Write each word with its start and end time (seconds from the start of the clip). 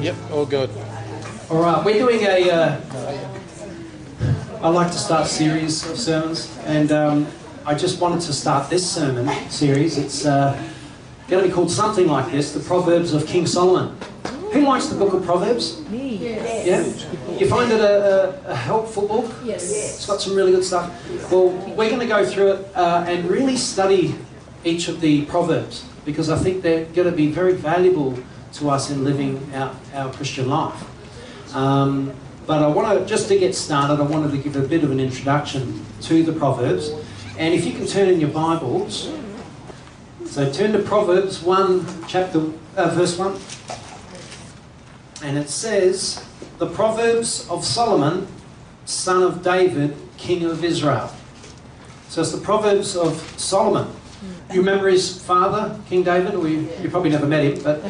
good? 0.00 0.04
Yep, 0.04 0.30
all 0.30 0.46
good. 0.46 0.70
All 1.50 1.62
right, 1.62 1.84
we're 1.84 1.94
doing 1.94 2.22
a. 2.22 2.50
Uh, 2.50 2.80
I 4.62 4.68
like 4.68 4.90
to 4.90 4.98
start 4.98 5.26
series 5.26 5.88
of 5.88 5.98
sermons, 5.98 6.56
and 6.64 6.90
um, 6.92 7.26
I 7.64 7.74
just 7.74 8.00
wanted 8.00 8.20
to 8.22 8.32
start 8.32 8.68
this 8.70 8.90
sermon 8.90 9.28
series. 9.50 9.98
It's 9.98 10.26
uh, 10.26 10.60
going 11.28 11.42
to 11.42 11.48
be 11.48 11.54
called 11.54 11.70
something 11.70 12.06
like 12.06 12.30
this: 12.30 12.52
the 12.52 12.60
Proverbs 12.60 13.12
of 13.12 13.26
King 13.26 13.46
Solomon. 13.46 13.96
Who 14.52 14.62
likes 14.62 14.86
the 14.86 14.96
book 14.96 15.12
of 15.12 15.24
Proverbs? 15.24 15.86
Me. 15.88 16.16
Yes. 16.16 17.06
Yeah. 17.28 17.38
You 17.38 17.48
find 17.48 17.70
it 17.70 17.80
a, 17.80 18.46
a, 18.46 18.50
a 18.52 18.54
helpful 18.54 19.06
book? 19.06 19.30
Yes. 19.44 19.70
It's 19.70 20.06
got 20.06 20.20
some 20.20 20.34
really 20.34 20.52
good 20.52 20.64
stuff. 20.64 20.90
Well, 21.30 21.50
we're 21.76 21.90
going 21.90 22.00
to 22.00 22.06
go 22.06 22.24
through 22.24 22.52
it 22.52 22.76
uh, 22.76 23.04
and 23.06 23.28
really 23.28 23.56
study 23.56 24.14
each 24.64 24.88
of 24.88 25.00
the 25.00 25.26
proverbs 25.26 25.84
because 26.06 26.30
I 26.30 26.38
think 26.38 26.62
they're 26.62 26.86
going 26.86 27.10
to 27.10 27.16
be 27.16 27.30
very 27.30 27.52
valuable 27.52 28.18
to 28.58 28.70
us 28.70 28.90
in 28.90 29.04
living 29.04 29.52
our, 29.54 29.74
our 29.94 30.12
Christian 30.12 30.48
life. 30.48 31.54
Um, 31.54 32.14
but 32.46 32.62
I 32.62 32.68
want 32.68 32.98
to, 32.98 33.06
just 33.06 33.28
to 33.28 33.38
get 33.38 33.54
started, 33.54 34.00
I 34.00 34.06
wanted 34.06 34.30
to 34.30 34.38
give 34.38 34.56
a 34.56 34.66
bit 34.66 34.84
of 34.84 34.90
an 34.90 35.00
introduction 35.00 35.84
to 36.02 36.22
the 36.22 36.32
proverbs. 36.32 36.90
And 37.38 37.52
if 37.52 37.64
you 37.64 37.72
can 37.72 37.86
turn 37.86 38.08
in 38.08 38.20
your 38.20 38.30
Bibles, 38.30 39.10
so 40.24 40.50
turn 40.52 40.72
to 40.72 40.78
Proverbs 40.78 41.42
1, 41.42 42.04
chapter, 42.08 42.52
uh, 42.76 42.90
verse 42.90 43.18
1. 43.18 43.36
And 45.24 45.38
it 45.38 45.48
says, 45.48 46.24
The 46.58 46.68
Proverbs 46.68 47.48
of 47.48 47.64
Solomon, 47.64 48.26
son 48.84 49.22
of 49.22 49.42
David, 49.42 49.96
king 50.16 50.44
of 50.44 50.62
Israel. 50.62 51.10
So 52.08 52.20
it's 52.20 52.32
the 52.32 52.40
Proverbs 52.40 52.96
of 52.96 53.18
Solomon. 53.38 53.92
You 54.52 54.60
remember 54.60 54.88
his 54.88 55.20
father, 55.22 55.78
King 55.88 56.04
David? 56.04 56.34
Or 56.34 56.46
you, 56.46 56.68
you 56.80 56.88
probably 56.88 57.10
never 57.10 57.26
met 57.26 57.44
him, 57.44 57.62
but 57.62 57.82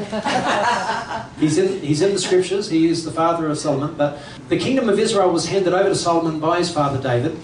he's 1.38 1.58
in, 1.58 1.80
he's 1.80 2.00
in 2.00 2.12
the 2.12 2.18
scriptures. 2.18 2.70
He 2.70 2.88
is 2.88 3.04
the 3.04 3.12
father 3.12 3.46
of 3.48 3.58
Solomon. 3.58 3.94
But 3.94 4.18
the 4.48 4.58
kingdom 4.58 4.88
of 4.88 4.98
Israel 4.98 5.30
was 5.30 5.46
handed 5.46 5.74
over 5.74 5.90
to 5.90 5.94
Solomon 5.94 6.40
by 6.40 6.58
his 6.58 6.72
father 6.72 7.00
David. 7.00 7.38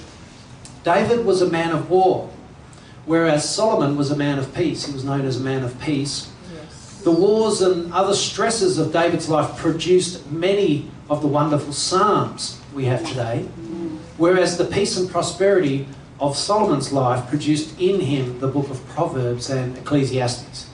David 0.83 1.27
was 1.27 1.43
a 1.43 1.49
man 1.49 1.73
of 1.73 1.91
war, 1.91 2.31
whereas 3.05 3.49
Solomon 3.49 3.97
was 3.97 4.11
a 4.11 4.17
man 4.17 4.39
of 4.39 4.55
peace. 4.55 4.87
He 4.87 4.93
was 4.93 5.05
known 5.05 5.25
as 5.27 5.37
a 5.37 5.41
man 5.41 5.63
of 5.63 5.79
peace. 5.81 6.33
The 7.03 7.13
wars 7.13 7.63
and 7.63 7.93
other 7.93 8.15
stresses 8.15 8.79
of 8.79 8.93
David's 8.93 9.29
life 9.29 9.57
produced 9.57 10.31
many 10.31 10.89
of 11.11 11.21
the 11.21 11.27
wonderful 11.27 11.73
Psalms 11.73 12.61
we 12.73 12.85
have 12.85 13.07
today, 13.07 13.45
mm. 13.61 13.99
whereas 14.17 14.57
the 14.57 14.65
peace 14.65 14.97
and 14.97 15.11
prosperity 15.11 15.89
of 16.23 16.37
Solomon's 16.37 16.93
life 16.93 17.29
produced 17.29 17.79
in 17.81 18.01
him 18.01 18.39
the 18.39 18.47
book 18.47 18.71
of 18.71 18.87
Proverbs 18.87 19.51
and 19.51 19.77
Ecclesiastes. 19.77 20.71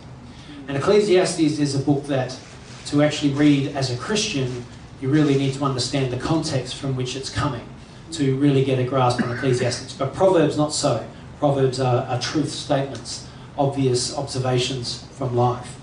And 0.69 0.77
Ecclesiastes 0.77 1.59
is 1.59 1.75
a 1.75 1.79
book 1.79 2.05
that, 2.05 2.39
to 2.87 3.03
actually 3.03 3.33
read 3.33 3.75
as 3.75 3.91
a 3.91 3.97
Christian, 3.97 4.67
you 5.01 5.09
really 5.09 5.39
need 5.39 5.55
to 5.55 5.65
understand 5.65 6.13
the 6.13 6.19
context 6.19 6.75
from 6.75 6.97
which 6.97 7.17
it's 7.17 7.31
coming 7.31 7.67
to 8.13 8.37
really 8.37 8.63
get 8.63 8.79
a 8.79 8.85
grasp 8.85 9.23
on 9.23 9.35
Ecclesiastes. 9.35 9.95
But 9.95 10.13
Proverbs, 10.13 10.59
not 10.59 10.75
so. 10.75 11.09
Proverbs 11.39 11.81
are, 11.81 12.05
are 12.05 12.21
truth 12.21 12.51
statements, 12.51 13.27
obvious 13.57 14.15
observations 14.19 15.05
from 15.13 15.35
life. 15.35 15.79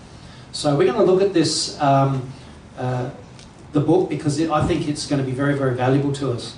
So 0.51 0.77
we're 0.77 0.85
going 0.85 1.03
to 1.03 1.11
look 1.11 1.23
at 1.23 1.33
this, 1.33 1.81
um, 1.81 2.31
uh, 2.77 3.09
the 3.73 3.81
book, 3.81 4.09
because 4.09 4.37
it, 4.37 4.51
I 4.51 4.67
think 4.67 4.87
it's 4.87 5.07
going 5.07 5.23
to 5.23 5.25
be 5.25 5.35
very, 5.35 5.57
very 5.57 5.73
valuable 5.73 6.13
to 6.13 6.33
us. 6.33 6.55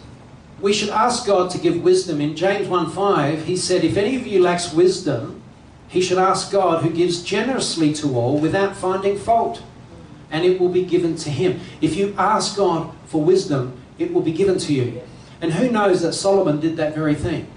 We 0.60 0.74
should 0.74 0.90
ask 0.90 1.26
God 1.26 1.52
to 1.52 1.60
give 1.60 1.84
wisdom. 1.84 2.20
In 2.20 2.36
James 2.36 2.68
1.5, 2.68 3.44
he 3.44 3.56
said, 3.56 3.84
If 3.84 3.96
any 3.96 4.16
of 4.16 4.26
you 4.26 4.42
lacks 4.42 4.74
wisdom, 4.74 5.42
he 5.88 6.02
should 6.02 6.18
ask 6.18 6.52
God, 6.52 6.84
who 6.84 6.90
gives 6.90 7.22
generously 7.22 7.94
to 7.96 8.18
all 8.18 8.40
without 8.40 8.76
finding 8.76 9.18
fault, 9.18 9.62
and 10.30 10.44
it 10.44 10.60
will 10.60 10.70
be 10.70 10.84
given 10.84 11.16
to 11.18 11.30
him. 11.30 11.60
If 11.80 11.96
you 11.96 12.14
ask 12.18 12.58
God 12.58 12.94
for 13.06 13.24
wisdom, 13.24 13.80
it 13.98 14.14
will 14.14 14.22
be 14.22 14.34
given 14.34 14.58
to 14.60 14.74
you. 14.74 15.02
And 15.42 15.54
who 15.54 15.70
knows 15.70 16.02
that 16.02 16.14
Solomon 16.14 16.60
did 16.60 16.76
that 16.78 16.96
very 16.96 17.16
thing? 17.16 17.48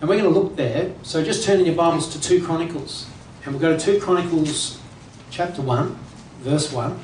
And 0.00 0.08
we're 0.08 0.18
going 0.18 0.32
to 0.32 0.40
look 0.40 0.56
there. 0.56 0.92
So 1.02 1.22
just 1.22 1.44
turn 1.44 1.60
in 1.60 1.66
your 1.66 1.74
Bibles 1.74 2.12
to 2.14 2.20
2 2.20 2.44
Chronicles. 2.44 3.06
And 3.44 3.52
we'll 3.52 3.60
go 3.60 3.76
to 3.76 3.98
2 3.98 4.00
Chronicles 4.00 4.80
chapter 5.30 5.62
1, 5.62 5.98
verse 6.40 6.72
1. 6.72 6.98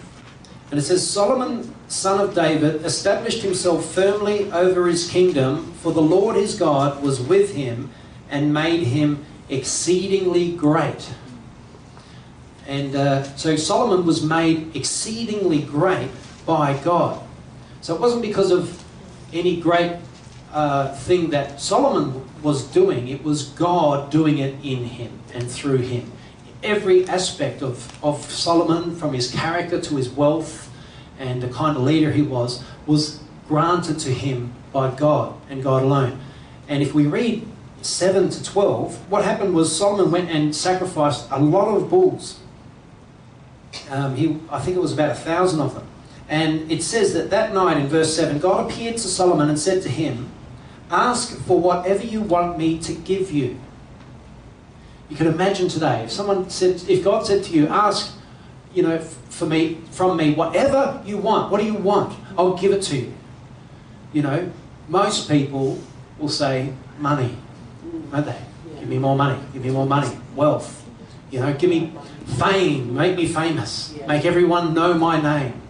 And 0.71 0.81
it 0.81 0.83
says, 0.83 1.09
Solomon, 1.09 1.75
son 1.89 2.21
of 2.21 2.35
David, 2.35 2.85
established 2.85 3.43
himself 3.43 3.93
firmly 3.93 4.51
over 4.51 4.89
his 4.89 5.09
kingdom, 5.09 5.73
for 5.75 5.93
the 5.93 6.03
Lord 6.03 6.37
his 6.37 6.59
God 6.59 7.03
was 7.03 7.21
with 7.21 7.55
him 7.55 7.91
and 8.29 8.53
made 8.53 8.83
him 8.83 9.25
exceedingly 9.49 10.53
great. 10.53 11.15
And 12.67 12.97
uh, 12.97 13.23
so 13.37 13.55
Solomon 13.55 14.05
was 14.05 14.25
made 14.25 14.75
exceedingly 14.75 15.63
great 15.63 16.11
by 16.45 16.77
God. 16.79 17.23
So 17.81 17.95
it 17.95 18.01
wasn't 18.01 18.23
because 18.23 18.51
of 18.51 18.83
any 19.33 19.61
great 19.61 19.97
uh, 20.53 20.93
thing 20.95 21.31
that 21.31 21.61
Solomon 21.61 22.25
was 22.43 22.65
doing, 22.65 23.07
it 23.07 23.23
was 23.23 23.51
God 23.51 24.11
doing 24.11 24.39
it 24.39 24.55
in 24.65 24.85
him 24.85 25.21
and 25.33 25.49
through 25.49 25.79
him 25.79 26.11
every 26.67 27.07
aspect 27.09 27.63
of, 27.63 28.05
of 28.05 28.23
Solomon, 28.31 28.95
from 28.97 29.15
his 29.15 29.31
character 29.31 29.81
to 29.81 29.97
his 29.97 30.11
wealth 30.11 30.71
and 31.19 31.43
the 31.43 31.49
kind 31.49 31.77
of 31.77 31.83
leader 31.83 32.13
he 32.13 32.23
was, 32.23 32.63
was 32.87 33.21
granted 33.49 33.99
to 34.01 34.11
him 34.11 34.53
by 34.73 34.95
God 34.95 35.35
and 35.49 35.63
God 35.63 35.83
alone. 35.83 36.21
And 36.69 36.83
if 36.83 36.95
we 36.95 37.07
read 37.07 37.47
7 37.83 38.29
to 38.31 38.45
12, 38.45 39.11
what 39.11 39.25
happened 39.25 39.55
was 39.55 39.77
Solomon 39.77 40.11
went 40.11 40.31
and 40.31 40.55
sacrificed 40.55 41.29
a 41.31 41.41
lot 41.41 41.69
of 41.69 41.89
bulls. 41.89 42.41
Um, 43.91 44.17
he, 44.17 44.39
I 44.51 44.61
think 44.61 44.77
it 44.77 44.81
was 44.81 44.93
about 44.93 45.11
a 45.11 45.15
thousand 45.15 45.61
of 45.61 45.75
them. 45.75 45.87
And 46.29 46.71
it 46.71 46.83
says 46.83 47.15
that 47.15 47.31
that 47.31 47.55
night 47.55 47.77
in 47.77 47.87
verse 47.87 48.15
7, 48.15 48.39
God 48.41 48.71
appeared 48.71 48.97
to 48.97 49.09
Solomon 49.09 49.49
and 49.49 49.59
said 49.59 49.83
to 49.83 49.89
him, 49.89 50.31
Ask 50.91 51.39
for 51.43 51.61
whatever 51.61 52.05
you 52.05 52.21
want 52.21 52.59
me 52.59 52.79
to 52.81 52.93
give 52.93 53.31
you. 53.31 53.59
You 55.09 55.17
can 55.17 55.29
imagine 55.29 55.69
today 55.69 56.05
if 56.05 56.11
someone 56.11 56.51
said, 56.51 56.83
if 56.89 57.05
God 57.05 57.27
said 57.27 57.45
to 57.45 57.53
you, 57.53 57.69
ask, 57.69 58.17
you 58.75 58.83
know, 58.83 58.99
for 58.99 59.47
me, 59.47 59.81
from 59.91 60.17
me, 60.17 60.35
whatever 60.35 61.03
you 61.05 61.19
want. 61.19 61.51
What 61.51 61.61
do 61.61 61.67
you 61.67 61.75
want? 61.75 62.19
I'll 62.37 62.57
give 62.57 62.73
it 62.73 62.83
to 62.83 62.97
you. 62.97 63.13
You 64.13 64.23
know, 64.23 64.51
most 64.89 65.29
people 65.29 65.79
will 66.19 66.29
say 66.29 66.73
money, 66.99 67.37
won't 68.13 68.27
they? 68.27 68.39
Give 68.79 68.89
me 68.89 68.99
more 68.99 69.17
money. 69.17 69.39
Give 69.53 69.65
me 69.65 69.71
more 69.71 69.87
money. 69.87 70.17
Wealth. 70.35 70.85
You 71.31 71.41
know, 71.41 71.53
give 71.55 71.71
me 71.71 71.93
fame. 72.39 72.95
Make 72.95 73.17
me 73.17 73.27
famous. 73.27 73.95
Make 74.07 74.25
everyone 74.25 74.75
know 74.75 74.95
my 74.95 75.21
name. 75.21 75.61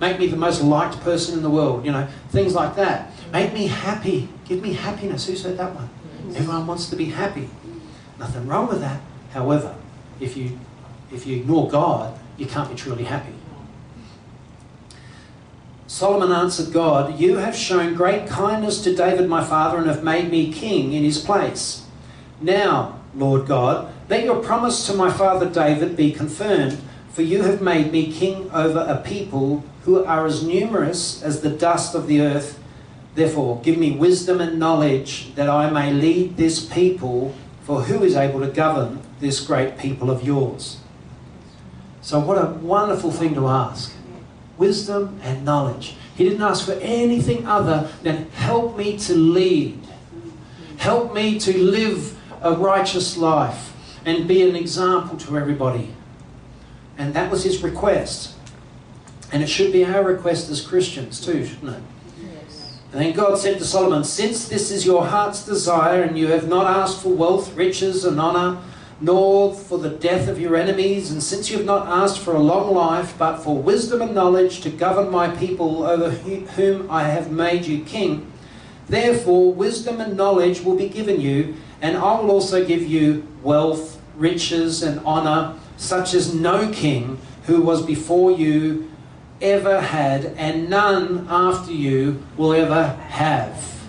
Make 0.00 0.18
me 0.18 0.26
the 0.26 0.36
most 0.36 0.62
liked 0.62 1.00
person 1.00 1.36
in 1.36 1.42
the 1.42 1.50
world. 1.50 1.84
You 1.84 1.92
know, 1.92 2.08
things 2.30 2.54
like 2.54 2.74
that. 2.76 3.12
Make 3.32 3.52
me 3.52 3.66
happy. 3.66 4.28
Give 4.44 4.60
me 4.60 4.72
happiness. 4.72 5.26
Who 5.26 5.36
said 5.36 5.56
that 5.58 5.74
one? 5.74 5.88
Everyone 6.34 6.66
wants 6.66 6.88
to 6.90 6.96
be 6.96 7.06
happy. 7.06 7.48
Nothing 8.22 8.46
wrong 8.46 8.68
with 8.68 8.80
that. 8.82 9.00
However, 9.32 9.74
if 10.20 10.36
you 10.36 10.56
if 11.10 11.26
you 11.26 11.38
ignore 11.38 11.68
God, 11.68 12.16
you 12.36 12.46
can't 12.46 12.70
be 12.70 12.76
truly 12.76 13.02
happy. 13.02 13.34
Solomon 15.88 16.30
answered 16.30 16.72
God, 16.72 17.18
You 17.18 17.38
have 17.38 17.56
shown 17.56 17.94
great 17.94 18.28
kindness 18.28 18.80
to 18.84 18.94
David 18.94 19.28
my 19.28 19.42
father 19.42 19.78
and 19.78 19.88
have 19.88 20.04
made 20.04 20.30
me 20.30 20.52
king 20.52 20.92
in 20.92 21.02
his 21.02 21.18
place. 21.18 21.84
Now, 22.40 23.00
Lord 23.12 23.48
God, 23.48 23.92
let 24.08 24.24
your 24.24 24.40
promise 24.40 24.86
to 24.86 24.94
my 24.94 25.10
father 25.10 25.50
David 25.50 25.96
be 25.96 26.12
confirmed, 26.12 26.78
for 27.10 27.22
you 27.22 27.42
have 27.42 27.60
made 27.60 27.90
me 27.90 28.12
king 28.12 28.48
over 28.52 28.86
a 28.88 29.02
people 29.04 29.64
who 29.82 30.04
are 30.04 30.26
as 30.26 30.44
numerous 30.44 31.20
as 31.24 31.40
the 31.40 31.50
dust 31.50 31.96
of 31.96 32.06
the 32.06 32.20
earth. 32.20 32.62
Therefore, 33.16 33.60
give 33.62 33.78
me 33.78 33.90
wisdom 33.90 34.40
and 34.40 34.60
knowledge 34.60 35.34
that 35.34 35.50
I 35.50 35.68
may 35.70 35.92
lead 35.92 36.36
this 36.36 36.64
people 36.64 37.34
for 37.62 37.82
who 37.82 38.02
is 38.02 38.16
able 38.16 38.40
to 38.40 38.48
govern 38.48 39.00
this 39.20 39.40
great 39.40 39.78
people 39.78 40.10
of 40.10 40.22
yours? 40.22 40.78
So, 42.00 42.18
what 42.18 42.36
a 42.36 42.46
wonderful 42.46 43.12
thing 43.12 43.34
to 43.34 43.48
ask 43.48 43.94
wisdom 44.58 45.20
and 45.22 45.44
knowledge. 45.44 45.96
He 46.14 46.24
didn't 46.24 46.42
ask 46.42 46.66
for 46.66 46.72
anything 46.74 47.46
other 47.46 47.90
than 48.02 48.30
help 48.30 48.76
me 48.76 48.98
to 48.98 49.14
lead, 49.14 49.80
help 50.76 51.14
me 51.14 51.38
to 51.40 51.56
live 51.56 52.18
a 52.42 52.54
righteous 52.54 53.16
life 53.16 53.72
and 54.04 54.28
be 54.28 54.48
an 54.48 54.56
example 54.56 55.16
to 55.18 55.38
everybody. 55.38 55.94
And 56.98 57.14
that 57.14 57.30
was 57.30 57.44
his 57.44 57.62
request. 57.62 58.34
And 59.32 59.42
it 59.42 59.48
should 59.48 59.72
be 59.72 59.84
our 59.84 60.04
request 60.04 60.50
as 60.50 60.60
Christians 60.60 61.24
too, 61.24 61.46
shouldn't 61.46 61.76
it? 61.76 61.82
And 62.92 63.00
then 63.00 63.12
God 63.12 63.38
said 63.38 63.58
to 63.58 63.64
Solomon, 63.64 64.04
Since 64.04 64.48
this 64.48 64.70
is 64.70 64.84
your 64.84 65.06
heart's 65.06 65.46
desire, 65.46 66.02
and 66.02 66.18
you 66.18 66.26
have 66.26 66.46
not 66.46 66.66
asked 66.66 67.02
for 67.02 67.08
wealth, 67.08 67.54
riches, 67.56 68.04
and 68.04 68.20
honour, 68.20 68.60
nor 69.00 69.54
for 69.54 69.78
the 69.78 69.88
death 69.88 70.28
of 70.28 70.38
your 70.38 70.56
enemies, 70.56 71.10
and 71.10 71.22
since 71.22 71.50
you 71.50 71.56
have 71.56 71.66
not 71.66 71.88
asked 71.88 72.18
for 72.18 72.34
a 72.34 72.38
long 72.38 72.74
life, 72.74 73.14
but 73.16 73.38
for 73.38 73.56
wisdom 73.56 74.02
and 74.02 74.14
knowledge 74.14 74.60
to 74.60 74.70
govern 74.70 75.10
my 75.10 75.28
people 75.36 75.84
over 75.84 76.10
whom 76.10 76.90
I 76.90 77.04
have 77.04 77.32
made 77.32 77.64
you 77.64 77.82
king, 77.82 78.30
therefore 78.88 79.54
wisdom 79.54 79.98
and 80.02 80.14
knowledge 80.14 80.60
will 80.60 80.76
be 80.76 80.90
given 80.90 81.18
you, 81.18 81.56
and 81.80 81.96
I 81.96 82.20
will 82.20 82.30
also 82.30 82.62
give 82.62 82.82
you 82.82 83.26
wealth, 83.42 84.02
riches, 84.16 84.82
and 84.82 85.04
honour, 85.06 85.58
such 85.78 86.12
as 86.12 86.34
no 86.34 86.70
king 86.70 87.18
who 87.44 87.62
was 87.62 87.84
before 87.84 88.30
you 88.30 88.91
ever 89.42 89.80
had, 89.80 90.24
and 90.36 90.70
none 90.70 91.26
after 91.28 91.72
you 91.72 92.22
will 92.36 92.52
ever 92.52 92.88
have. 93.08 93.82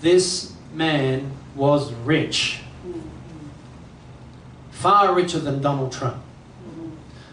This 0.00 0.54
man 0.72 1.32
was 1.54 1.92
rich. 1.92 2.60
Far 4.70 5.14
richer 5.14 5.38
than 5.38 5.60
Donald 5.60 5.92
Trump. 5.92 6.22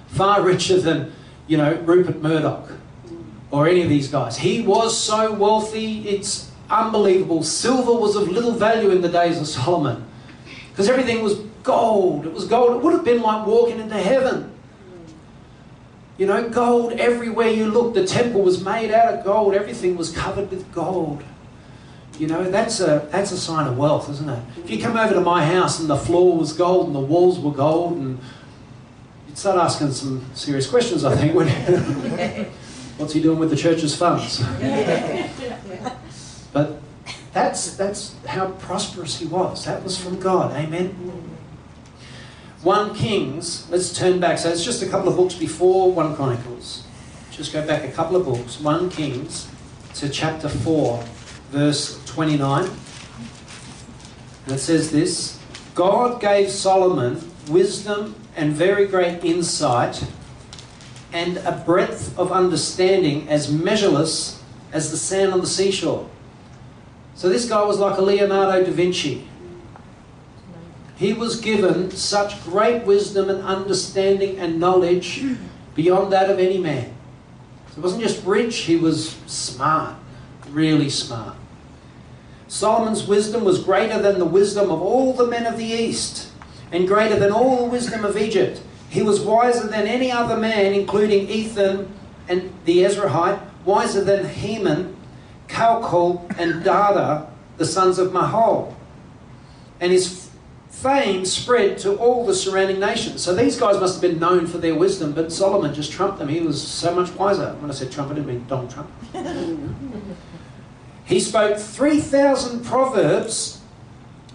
Far 0.08 0.42
richer 0.42 0.80
than, 0.80 1.14
you 1.48 1.58
know, 1.58 1.74
Rupert 1.76 2.22
Murdoch 2.22 2.72
or 3.52 3.68
any 3.68 3.82
of 3.82 3.90
these 3.90 4.08
guys. 4.08 4.38
He 4.38 4.62
was 4.62 4.98
so 4.98 5.34
wealthy, 5.34 6.08
it's 6.08 6.52
unbelievable. 6.70 7.44
Silver 7.44 7.94
was 7.94 8.16
of 8.16 8.30
little 8.30 8.54
value 8.54 8.90
in 8.92 9.02
the 9.02 9.10
days 9.10 9.40
of 9.40 9.48
Solomon 9.48 10.06
because 10.70 10.90
everything 10.90 11.22
was 11.22 11.36
gold. 11.64 12.26
It 12.26 12.34
was 12.34 12.46
gold. 12.46 12.78
It 12.78 12.84
would 12.84 12.94
have 12.94 13.04
been 13.04 13.22
like 13.22 13.46
walking 13.46 13.80
into 13.80 13.98
heaven. 13.98 14.51
You 16.18 16.28
know, 16.28 16.50
gold 16.50 16.94
everywhere 16.94 17.50
you 17.50 17.68
look. 17.68 17.94
The 17.94 18.06
temple 18.06 18.42
was 18.42 18.64
made 18.64 18.92
out 18.92 19.14
of 19.14 19.26
gold. 19.26 19.56
Everything 19.56 19.98
was 19.98 20.12
covered 20.12 20.52
with 20.52 20.72
gold. 20.72 21.24
You 22.20 22.28
know, 22.28 22.52
that's 22.52 22.80
a, 22.80 23.08
that's 23.12 23.32
a 23.32 23.38
sign 23.38 23.68
of 23.68 23.78
wealth, 23.78 24.10
isn't 24.10 24.30
it? 24.30 24.44
If 24.58 24.70
you 24.70 24.80
come 24.80 24.98
over 24.98 25.14
to 25.14 25.22
my 25.22 25.44
house 25.44 25.80
and 25.80 25.90
the 25.90 25.98
floor 25.98 26.38
was 26.38 26.54
gold 26.54 26.88
and 26.88 26.96
the 26.96 27.00
walls 27.00 27.40
were 27.40 27.52
gold, 27.52 27.98
and 27.98 28.20
you'd 29.28 29.38
start 29.38 29.58
asking 29.58 29.92
some 29.94 30.24
serious 30.36 30.70
questions, 30.70 31.04
I 31.04 31.16
think. 31.16 31.34
What's 32.98 33.14
he 33.14 33.22
doing 33.22 33.40
with 33.40 33.50
the 33.50 33.56
church's 33.56 33.96
funds? 33.96 34.40
but 36.54 36.80
that's, 37.34 37.76
that's 37.76 38.16
how 38.28 38.52
prosperous 38.52 39.18
he 39.18 39.26
was. 39.26 39.66
That 39.66 39.84
was 39.84 39.98
from 39.98 40.20
God. 40.20 40.56
Amen. 40.56 41.31
1 42.64 42.94
Kings, 42.94 43.68
let's 43.72 43.92
turn 43.92 44.20
back. 44.20 44.38
So 44.38 44.50
it's 44.50 44.64
just 44.64 44.84
a 44.84 44.88
couple 44.88 45.10
of 45.10 45.18
books 45.18 45.34
before 45.34 45.92
1 45.92 46.16
Chronicles. 46.16 46.84
Just 47.32 47.54
go 47.54 47.66
back 47.66 47.84
a 47.84 47.92
couple 47.92 48.16
of 48.16 48.26
books. 48.26 48.60
1 48.60 48.92
Kings 48.92 49.48
to 49.96 50.08
chapter 50.08 50.48
4, 50.48 51.04
verse 51.50 52.04
29. 52.06 52.70
And 54.46 54.56
it 54.56 54.60
says 54.60 54.92
this 54.92 55.40
God 55.74 56.22
gave 56.22 56.52
Solomon 56.52 57.22
wisdom 57.50 58.16
and 58.36 58.54
very 58.54 58.86
great 58.86 59.24
insight 59.26 60.06
and 61.12 61.38
a 61.38 61.64
breadth 61.66 62.18
of 62.18 62.32
understanding 62.32 63.28
as 63.28 63.52
measureless 63.52 64.42
as 64.72 64.92
the 64.92 64.98
sand 64.98 65.34
on 65.34 65.42
the 65.42 65.48
seashore. 65.48 66.08
So 67.16 67.28
this 67.28 67.50
guy 67.50 67.64
was 67.64 67.80
like 67.80 67.98
a 67.98 68.02
Leonardo 68.02 68.64
da 68.64 68.72
Vinci. 68.72 69.28
He 71.02 71.14
was 71.14 71.42
given 71.42 71.90
such 71.90 72.44
great 72.44 72.84
wisdom 72.84 73.28
and 73.28 73.42
understanding 73.42 74.38
and 74.38 74.60
knowledge 74.60 75.24
beyond 75.74 76.14
that 76.14 76.30
of 76.30 76.38
any 76.38 76.60
man. 76.60 76.94
So 77.70 77.76
he 77.78 77.82
wasn't 77.82 78.04
just 78.04 78.24
rich, 78.24 78.56
he 78.58 78.76
was 78.76 79.16
smart, 79.26 79.96
really 80.52 80.92
smart. 80.92 81.36
Solomon's 82.48 83.08
wisdom 83.08 83.44
was 83.44 83.64
greater 83.64 84.00
than 84.00 84.20
the 84.20 84.26
wisdom 84.26 84.70
of 84.70 84.80
all 84.80 85.14
the 85.14 85.26
men 85.26 85.48
of 85.48 85.58
the 85.58 85.66
East 85.66 86.30
and 86.72 86.88
greater 86.88 87.18
than 87.18 87.32
all 87.32 87.64
the 87.64 87.72
wisdom 87.72 88.06
of 88.06 88.16
Egypt. 88.16 88.62
He 88.88 89.02
was 89.02 89.22
wiser 89.22 89.66
than 89.66 89.88
any 89.88 90.12
other 90.12 90.38
man, 90.38 90.72
including 90.72 91.28
Ethan 91.28 91.92
and 92.28 92.54
the 92.66 92.84
Ezrahite, 92.84 93.42
wiser 93.66 94.04
than 94.04 94.30
Heman, 94.30 94.96
Calcol, 95.48 96.30
and 96.38 96.64
Darda, 96.64 97.28
the 97.58 97.66
sons 97.66 97.98
of 97.98 98.12
Mahol. 98.12 98.76
And 99.80 99.92
his 99.92 100.21
fame 100.82 101.26
spread 101.26 101.78
to 101.80 101.96
all 101.98 102.26
the 102.26 102.34
surrounding 102.34 102.80
nations. 102.80 103.22
So 103.22 103.36
these 103.36 103.58
guys 103.58 103.80
must 103.80 104.02
have 104.02 104.02
been 104.02 104.20
known 104.20 104.48
for 104.48 104.58
their 104.58 104.76
wisdom, 104.76 105.14
but 105.14 105.32
Solomon 105.32 105.74
just 105.74 105.92
trumped 105.92 106.20
them. 106.20 106.28
He 106.28 106.42
was 106.42 106.62
so 106.62 106.96
much 106.96 107.12
wiser. 107.12 107.54
When 107.60 107.70
I 107.70 107.74
said 107.74 107.92
Trump, 107.92 108.12
I 108.12 108.16
didn't 108.16 108.28
mean 108.28 108.46
Donald 108.48 108.72
Trump. 108.72 108.90
he 111.06 111.20
spoke 111.20 111.58
3,000 111.58 112.66
proverbs 112.66 113.62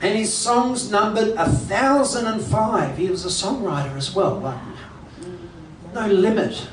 and 0.01 0.17
his 0.17 0.33
songs 0.33 0.91
numbered 0.91 1.29
a 1.37 1.51
thousand 1.51 2.27
and 2.27 2.43
five. 2.43 2.99
He 2.99 3.09
was 3.09 3.25
a 3.25 3.29
songwriter 3.29 3.97
as 3.97 4.15
well. 4.15 4.39
Like, 4.39 4.61
no 5.95 6.07
limit. 6.07 6.69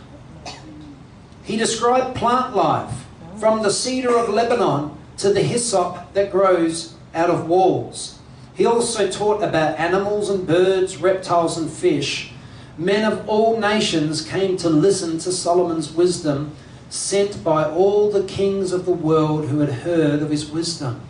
He 1.43 1.55
described 1.55 2.15
plant 2.15 2.55
life 2.55 3.05
from 3.39 3.63
the 3.63 3.71
cedar 3.71 4.17
of 4.17 4.29
Lebanon 4.29 4.97
to 5.17 5.31
the 5.31 5.41
hyssop 5.41 6.13
that 6.13 6.31
grows 6.31 6.95
out 7.13 7.29
of 7.29 7.47
walls. 7.47 8.19
He 8.55 8.65
also 8.65 9.09
taught 9.09 9.41
about 9.41 9.79
animals 9.79 10.29
and 10.29 10.45
birds, 10.45 10.97
reptiles 10.97 11.57
and 11.57 11.69
fish. 11.69 12.31
Men 12.77 13.11
of 13.11 13.27
all 13.27 13.59
nations 13.59 14.21
came 14.21 14.57
to 14.57 14.69
listen 14.69 15.17
to 15.19 15.31
Solomon's 15.31 15.91
wisdom, 15.91 16.55
sent 16.89 17.44
by 17.44 17.65
all 17.65 18.11
the 18.11 18.23
kings 18.23 18.71
of 18.71 18.85
the 18.85 18.91
world 18.91 19.47
who 19.47 19.59
had 19.59 19.69
heard 19.69 20.21
of 20.21 20.29
his 20.29 20.50
wisdom. 20.50 21.01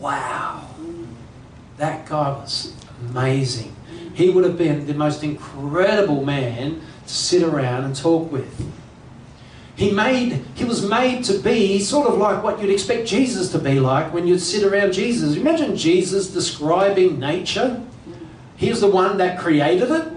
Wow. 0.00 0.68
That 1.76 2.06
guy 2.06 2.30
was 2.30 2.74
amazing. 3.00 3.74
He 4.14 4.30
would 4.30 4.44
have 4.44 4.56
been 4.58 4.86
the 4.86 4.94
most 4.94 5.22
incredible 5.22 6.24
man 6.24 6.80
to 7.06 7.12
sit 7.12 7.42
around 7.42 7.84
and 7.84 7.94
talk 7.94 8.32
with. 8.32 8.72
He 9.78 9.92
made 9.92 10.44
he 10.56 10.64
was 10.64 10.84
made 10.84 11.22
to 11.26 11.38
be 11.38 11.78
sort 11.78 12.08
of 12.08 12.18
like 12.18 12.42
what 12.42 12.60
you'd 12.60 12.68
expect 12.68 13.06
Jesus 13.06 13.52
to 13.52 13.60
be 13.60 13.78
like 13.78 14.12
when 14.12 14.26
you'd 14.26 14.40
sit 14.40 14.64
around 14.64 14.92
Jesus. 14.92 15.36
Imagine 15.36 15.76
Jesus 15.76 16.26
describing 16.32 17.20
nature. 17.20 17.80
He's 18.56 18.80
the 18.80 18.88
one 18.88 19.18
that 19.18 19.38
created 19.38 19.88
it. 19.88 20.08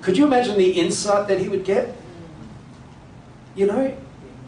Could 0.00 0.16
you 0.16 0.24
imagine 0.24 0.56
the 0.56 0.80
insight 0.80 1.28
that 1.28 1.40
he 1.40 1.48
would 1.50 1.62
get? 1.62 1.94
You 3.54 3.66
know, 3.66 3.94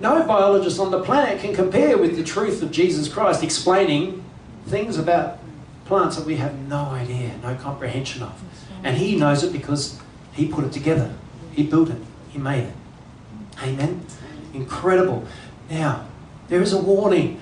no 0.00 0.26
biologist 0.26 0.80
on 0.80 0.90
the 0.90 1.02
planet 1.02 1.42
can 1.42 1.54
compare 1.54 1.98
with 1.98 2.16
the 2.16 2.24
truth 2.24 2.62
of 2.62 2.70
Jesus 2.70 3.06
Christ 3.06 3.42
explaining 3.42 4.24
things 4.66 4.96
about 4.96 5.40
plants 5.84 6.16
that 6.16 6.24
we 6.24 6.36
have 6.36 6.58
no 6.68 6.86
idea, 6.86 7.36
no 7.42 7.54
comprehension 7.56 8.22
of. 8.22 8.42
And 8.82 8.96
He 8.96 9.14
knows 9.14 9.44
it 9.44 9.52
because 9.52 10.00
He 10.32 10.48
put 10.48 10.64
it 10.64 10.72
together. 10.72 11.14
He 11.52 11.64
built 11.64 11.90
it. 11.90 12.00
He 12.30 12.38
made 12.38 12.64
it. 12.64 12.74
Amen? 13.62 14.06
Incredible. 14.54 15.26
Now, 15.68 16.06
there 16.48 16.62
is 16.62 16.72
a 16.72 16.80
warning. 16.80 17.40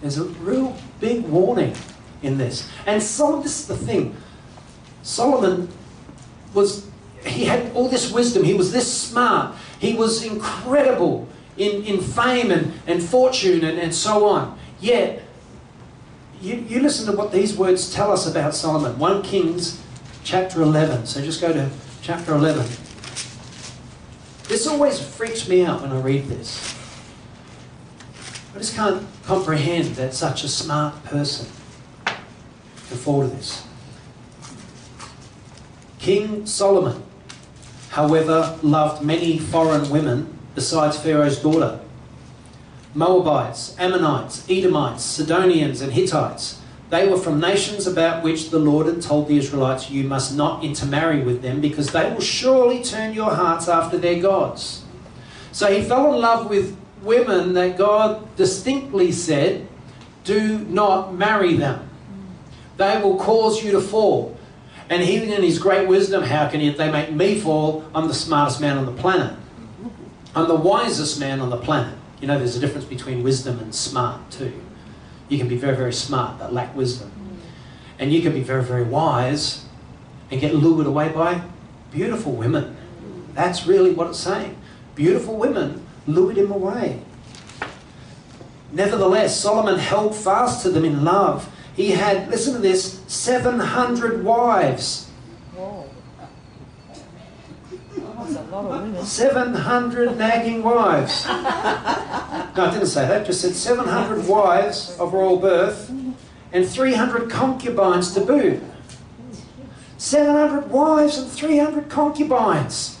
There's 0.00 0.18
a 0.18 0.24
real 0.24 0.76
big 1.00 1.24
warning 1.24 1.74
in 2.22 2.38
this. 2.38 2.70
And 2.86 3.02
some 3.02 3.42
this 3.42 3.60
is 3.60 3.66
the 3.66 3.76
thing. 3.76 4.16
Solomon 5.02 5.68
was 6.54 6.88
he 7.24 7.44
had 7.44 7.72
all 7.74 7.88
this 7.88 8.12
wisdom, 8.12 8.44
he 8.44 8.54
was 8.54 8.72
this 8.72 8.92
smart, 8.92 9.56
he 9.80 9.94
was 9.94 10.24
incredible 10.24 11.28
in, 11.56 11.82
in 11.84 12.00
fame 12.00 12.50
and, 12.50 12.72
and 12.86 13.02
fortune 13.02 13.64
and, 13.64 13.78
and 13.78 13.94
so 13.94 14.26
on. 14.26 14.58
Yet 14.80 15.22
you, 16.40 16.56
you 16.68 16.80
listen 16.80 17.06
to 17.10 17.16
what 17.16 17.32
these 17.32 17.56
words 17.56 17.92
tell 17.92 18.12
us 18.12 18.26
about 18.26 18.54
Solomon. 18.54 18.98
1 18.98 19.22
Kings 19.22 19.82
chapter 20.22 20.62
11. 20.62 21.06
So 21.06 21.22
just 21.22 21.40
go 21.40 21.52
to 21.52 21.70
chapter 22.02 22.34
11. 22.34 22.85
This 24.48 24.66
always 24.66 25.00
freaks 25.00 25.48
me 25.48 25.64
out 25.64 25.82
when 25.82 25.90
I 25.90 26.00
read 26.00 26.26
this. 26.26 26.76
I 28.54 28.58
just 28.58 28.76
can't 28.76 29.06
comprehend 29.24 29.96
that 29.96 30.14
such 30.14 30.44
a 30.44 30.48
smart 30.48 31.02
person 31.04 31.48
can 32.04 32.96
fall 32.96 33.22
to 33.22 33.28
this. 33.28 33.66
King 35.98 36.46
Solomon, 36.46 37.02
however, 37.90 38.56
loved 38.62 39.02
many 39.04 39.38
foreign 39.38 39.90
women 39.90 40.38
besides 40.54 40.96
Pharaoh's 40.96 41.40
daughter. 41.42 41.80
Moabites, 42.94 43.76
Ammonites, 43.78 44.48
Edomites, 44.48 45.02
Sidonians, 45.02 45.80
and 45.80 45.92
Hittites. 45.92 46.62
They 46.88 47.08
were 47.08 47.16
from 47.16 47.40
nations 47.40 47.86
about 47.86 48.22
which 48.22 48.50
the 48.50 48.58
Lord 48.58 48.86
had 48.86 49.02
told 49.02 49.26
the 49.26 49.36
Israelites, 49.36 49.90
You 49.90 50.04
must 50.04 50.36
not 50.36 50.62
intermarry 50.62 51.20
with 51.20 51.42
them, 51.42 51.60
because 51.60 51.90
they 51.90 52.08
will 52.10 52.20
surely 52.20 52.82
turn 52.82 53.12
your 53.12 53.34
hearts 53.34 53.68
after 53.68 53.98
their 53.98 54.20
gods. 54.22 54.84
So 55.50 55.72
he 55.72 55.82
fell 55.82 56.14
in 56.14 56.20
love 56.20 56.48
with 56.48 56.76
women 57.02 57.54
that 57.54 57.76
God 57.76 58.36
distinctly 58.36 59.10
said, 59.10 59.66
Do 60.24 60.58
not 60.58 61.14
marry 61.14 61.54
them. 61.54 61.88
They 62.76 63.00
will 63.02 63.18
cause 63.18 63.64
you 63.64 63.72
to 63.72 63.80
fall. 63.80 64.36
And 64.88 65.02
even 65.02 65.32
in 65.32 65.42
his 65.42 65.58
great 65.58 65.88
wisdom, 65.88 66.22
how 66.22 66.48
can 66.48 66.60
he, 66.60 66.70
they 66.70 66.90
make 66.90 67.10
me 67.10 67.40
fall? 67.40 67.84
I'm 67.94 68.06
the 68.06 68.14
smartest 68.14 68.60
man 68.60 68.78
on 68.78 68.86
the 68.86 68.92
planet. 68.92 69.36
I'm 70.34 70.46
the 70.46 70.54
wisest 70.54 71.18
man 71.18 71.40
on 71.40 71.50
the 71.50 71.56
planet. 71.56 71.98
You 72.20 72.28
know, 72.28 72.38
there's 72.38 72.56
a 72.56 72.60
difference 72.60 72.84
between 72.84 73.22
wisdom 73.22 73.58
and 73.58 73.74
smart 73.74 74.30
too. 74.30 74.52
You 75.28 75.38
can 75.38 75.48
be 75.48 75.56
very, 75.56 75.76
very 75.76 75.92
smart 75.92 76.38
but 76.38 76.52
lack 76.52 76.74
wisdom. 76.76 77.10
And 77.98 78.12
you 78.12 78.22
can 78.22 78.32
be 78.32 78.42
very, 78.42 78.62
very 78.62 78.84
wise 78.84 79.64
and 80.30 80.40
get 80.40 80.54
lured 80.54 80.86
away 80.86 81.08
by 81.08 81.42
beautiful 81.90 82.32
women. 82.32 82.76
That's 83.34 83.66
really 83.66 83.92
what 83.92 84.08
it's 84.08 84.18
saying. 84.18 84.56
Beautiful 84.94 85.36
women 85.36 85.86
lured 86.06 86.38
him 86.38 86.50
away. 86.50 87.00
Nevertheless, 88.72 89.38
Solomon 89.38 89.78
held 89.78 90.14
fast 90.14 90.62
to 90.62 90.70
them 90.70 90.84
in 90.84 91.04
love. 91.04 91.48
He 91.74 91.92
had, 91.92 92.28
listen 92.30 92.54
to 92.54 92.58
this, 92.58 93.00
700 93.06 94.24
wives. 94.24 95.10
That's 97.64 97.96
a 97.96 98.00
lot 98.00 98.15
of 98.15 98.15
women. 98.15 98.15
700 99.04 100.16
nagging 100.18 100.62
wives. 100.62 101.26
No, 101.26 101.32
I 101.32 102.70
didn't 102.72 102.86
say 102.86 103.06
that, 103.06 103.26
just 103.26 103.40
said 103.40 103.54
700 103.54 104.26
wives 104.26 104.96
of 104.98 105.12
royal 105.12 105.36
birth 105.36 105.90
and 106.52 106.66
300 106.68 107.30
concubines 107.30 108.12
to 108.14 108.20
boot. 108.20 108.62
700 109.98 110.70
wives 110.70 111.18
and 111.18 111.30
300 111.30 111.88
concubines. 111.88 112.98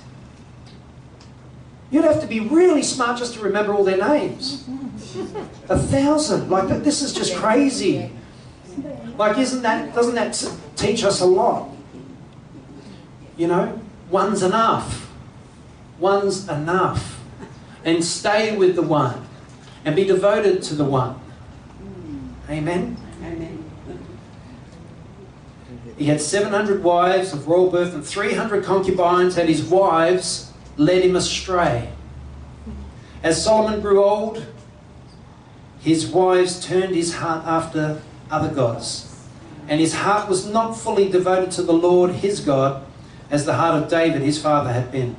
You'd 1.90 2.04
have 2.04 2.20
to 2.20 2.26
be 2.26 2.40
really 2.40 2.82
smart 2.82 3.18
just 3.18 3.34
to 3.34 3.40
remember 3.40 3.72
all 3.74 3.84
their 3.84 3.96
names. 3.96 4.66
A 5.68 5.78
thousand. 5.78 6.50
Like, 6.50 6.68
that- 6.68 6.84
this 6.84 7.00
is 7.00 7.12
just 7.12 7.36
crazy. 7.36 8.10
Like, 9.16 9.38
isn't 9.38 9.62
that, 9.62 9.94
doesn't 9.94 10.14
that 10.16 10.50
teach 10.76 11.04
us 11.04 11.20
a 11.20 11.26
lot? 11.26 11.68
You 13.36 13.46
know, 13.48 13.80
one's 14.10 14.42
enough. 14.42 15.05
One's 15.98 16.48
enough. 16.48 17.20
And 17.84 18.04
stay 18.04 18.56
with 18.56 18.74
the 18.74 18.82
one. 18.82 19.26
And 19.84 19.94
be 19.94 20.04
devoted 20.04 20.62
to 20.64 20.74
the 20.74 20.84
one. 20.84 21.20
Amen? 22.48 22.96
Amen. 23.22 23.64
He 25.96 26.06
had 26.06 26.20
700 26.20 26.82
wives 26.82 27.32
of 27.32 27.48
royal 27.48 27.70
birth 27.70 27.94
and 27.94 28.04
300 28.04 28.64
concubines, 28.64 29.38
and 29.38 29.48
his 29.48 29.62
wives 29.62 30.52
led 30.76 31.02
him 31.02 31.16
astray. 31.16 31.90
As 33.22 33.42
Solomon 33.42 33.80
grew 33.80 34.04
old, 34.04 34.44
his 35.80 36.06
wives 36.06 36.64
turned 36.64 36.94
his 36.94 37.14
heart 37.14 37.46
after 37.46 38.02
other 38.30 38.54
gods. 38.54 39.12
And 39.68 39.80
his 39.80 39.94
heart 39.94 40.28
was 40.28 40.46
not 40.46 40.76
fully 40.76 41.08
devoted 41.08 41.50
to 41.52 41.62
the 41.62 41.72
Lord 41.72 42.10
his 42.10 42.40
God, 42.40 42.84
as 43.30 43.46
the 43.46 43.54
heart 43.54 43.82
of 43.82 43.88
David 43.88 44.22
his 44.22 44.40
father 44.40 44.72
had 44.72 44.92
been. 44.92 45.16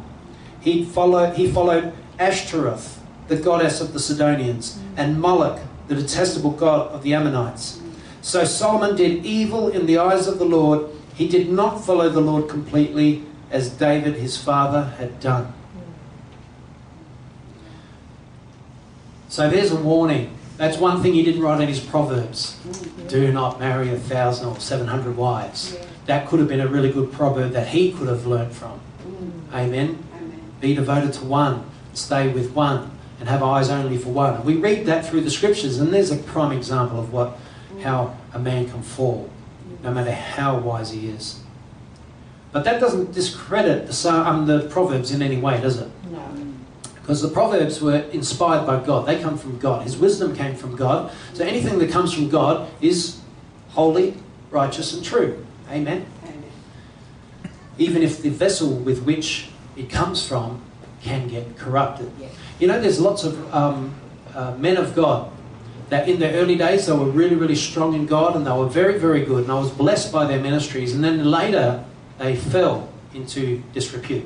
He 0.67 0.83
followed, 0.83 1.37
he 1.37 1.49
followed 1.49 1.93
Ashtaroth, 2.19 3.01
the 3.29 3.37
goddess 3.37 3.79
of 3.79 3.93
the 3.93 4.01
Sidonians, 4.01 4.77
and 4.97 5.17
Moloch, 5.17 5.61
the 5.87 5.95
detestable 5.95 6.51
god 6.51 6.91
of 6.91 7.03
the 7.03 7.13
Ammonites. 7.13 7.79
So 8.21 8.43
Solomon 8.43 8.97
did 8.97 9.25
evil 9.25 9.69
in 9.69 9.85
the 9.85 9.97
eyes 9.97 10.27
of 10.27 10.39
the 10.39 10.45
Lord. 10.45 10.89
He 11.15 11.29
did 11.29 11.49
not 11.49 11.85
follow 11.85 12.09
the 12.09 12.19
Lord 12.19 12.49
completely, 12.49 13.23
as 13.49 13.69
David 13.69 14.15
his 14.15 14.35
father 14.35 14.93
had 14.97 15.21
done. 15.21 15.53
So 19.29 19.49
there's 19.49 19.71
a 19.71 19.77
warning. 19.77 20.37
That's 20.57 20.77
one 20.77 21.01
thing 21.01 21.13
he 21.13 21.23
didn't 21.23 21.43
write 21.43 21.61
in 21.61 21.69
his 21.69 21.79
Proverbs. 21.79 22.59
Do 23.07 23.31
not 23.31 23.57
marry 23.57 23.93
a 23.93 23.97
thousand 23.97 24.49
or 24.49 24.59
seven 24.59 24.87
hundred 24.87 25.15
wives. 25.15 25.77
That 26.07 26.27
could 26.27 26.39
have 26.39 26.49
been 26.49 26.59
a 26.59 26.67
really 26.67 26.91
good 26.91 27.13
proverb 27.13 27.53
that 27.53 27.69
he 27.69 27.93
could 27.93 28.09
have 28.09 28.27
learnt 28.27 28.53
from. 28.53 28.81
Mm. 29.07 29.53
Amen. 29.53 30.03
Be 30.59 30.73
devoted 30.73 31.13
to 31.13 31.25
one, 31.25 31.69
stay 31.93 32.29
with 32.29 32.51
one, 32.51 32.91
and 33.19 33.29
have 33.29 33.43
eyes 33.43 33.69
only 33.69 33.97
for 33.97 34.09
one. 34.09 34.35
And 34.35 34.45
we 34.45 34.55
read 34.55 34.85
that 34.85 35.05
through 35.05 35.21
the 35.21 35.31
scriptures, 35.31 35.79
and 35.79 35.93
there's 35.93 36.11
a 36.11 36.17
prime 36.17 36.55
example 36.55 36.99
of 36.99 37.11
what 37.11 37.37
how 37.81 38.15
a 38.33 38.39
man 38.39 38.69
can 38.69 38.81
fall, 38.81 39.29
no 39.83 39.93
matter 39.93 40.11
how 40.11 40.57
wise 40.57 40.91
he 40.91 41.09
is. 41.09 41.41
But 42.51 42.63
that 42.63 42.79
doesn't 42.79 43.13
discredit 43.13 43.87
the, 43.87 44.09
um, 44.11 44.45
the 44.47 44.67
Proverbs 44.69 45.11
in 45.11 45.21
any 45.21 45.37
way, 45.37 45.59
does 45.61 45.79
it? 45.79 45.89
No. 46.09 46.27
Because 46.95 47.21
the 47.21 47.29
Proverbs 47.29 47.81
were 47.81 47.99
inspired 48.11 48.65
by 48.65 48.83
God. 48.83 49.05
They 49.05 49.21
come 49.21 49.37
from 49.37 49.59
God. 49.59 49.83
His 49.83 49.97
wisdom 49.97 50.35
came 50.35 50.55
from 50.55 50.75
God. 50.75 51.11
So 51.33 51.45
anything 51.45 51.77
that 51.79 51.91
comes 51.91 52.13
from 52.13 52.29
God 52.29 52.69
is 52.81 53.19
holy, 53.69 54.15
righteous, 54.49 54.93
and 54.93 55.03
true. 55.03 55.45
Amen. 55.69 56.05
Amen. 56.23 56.43
Even 57.77 58.01
if 58.01 58.21
the 58.21 58.29
vessel 58.29 58.71
with 58.71 59.03
which 59.03 59.49
it 59.77 59.89
comes 59.89 60.27
from 60.27 60.61
can 61.01 61.27
get 61.27 61.57
corrupted. 61.57 62.11
Yes. 62.19 62.31
You 62.59 62.67
know, 62.67 62.81
there's 62.81 62.99
lots 62.99 63.23
of 63.23 63.53
um, 63.53 63.93
uh, 64.33 64.55
men 64.57 64.77
of 64.77 64.95
God 64.95 65.31
that 65.89 66.09
in 66.09 66.19
their 66.19 66.33
early 66.33 66.55
days 66.55 66.87
they 66.87 66.93
were 66.93 67.05
really, 67.05 67.35
really 67.35 67.55
strong 67.55 67.93
in 67.93 68.05
God 68.05 68.35
and 68.35 68.45
they 68.45 68.51
were 68.51 68.67
very, 68.67 68.97
very 68.97 69.23
good. 69.23 69.43
And 69.43 69.51
I 69.51 69.59
was 69.59 69.69
blessed 69.69 70.11
by 70.11 70.25
their 70.25 70.39
ministries. 70.39 70.93
And 70.93 71.03
then 71.03 71.23
later 71.25 71.85
they 72.17 72.35
fell 72.35 72.89
into 73.13 73.63
disrepute. 73.73 74.25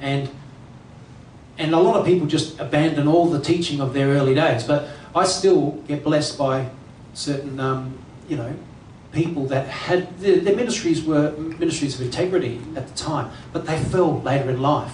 And 0.00 0.30
and 1.58 1.72
a 1.72 1.80
lot 1.80 1.96
of 1.96 2.04
people 2.04 2.26
just 2.26 2.60
abandon 2.60 3.08
all 3.08 3.30
the 3.30 3.40
teaching 3.40 3.80
of 3.80 3.94
their 3.94 4.08
early 4.08 4.34
days. 4.34 4.64
But 4.64 4.90
I 5.14 5.24
still 5.24 5.72
get 5.88 6.04
blessed 6.04 6.36
by 6.36 6.68
certain, 7.14 7.58
um, 7.58 7.98
you 8.28 8.36
know, 8.36 8.54
people 9.16 9.46
that 9.46 9.66
had 9.66 10.18
their, 10.20 10.36
their 10.36 10.54
ministries 10.54 11.02
were 11.02 11.32
ministries 11.32 11.98
of 11.98 12.06
integrity 12.06 12.60
at 12.76 12.86
the 12.86 12.94
time, 12.94 13.30
but 13.52 13.66
they 13.66 13.78
fell 13.78 14.20
later 14.20 14.50
in 14.50 14.60
life. 14.60 14.92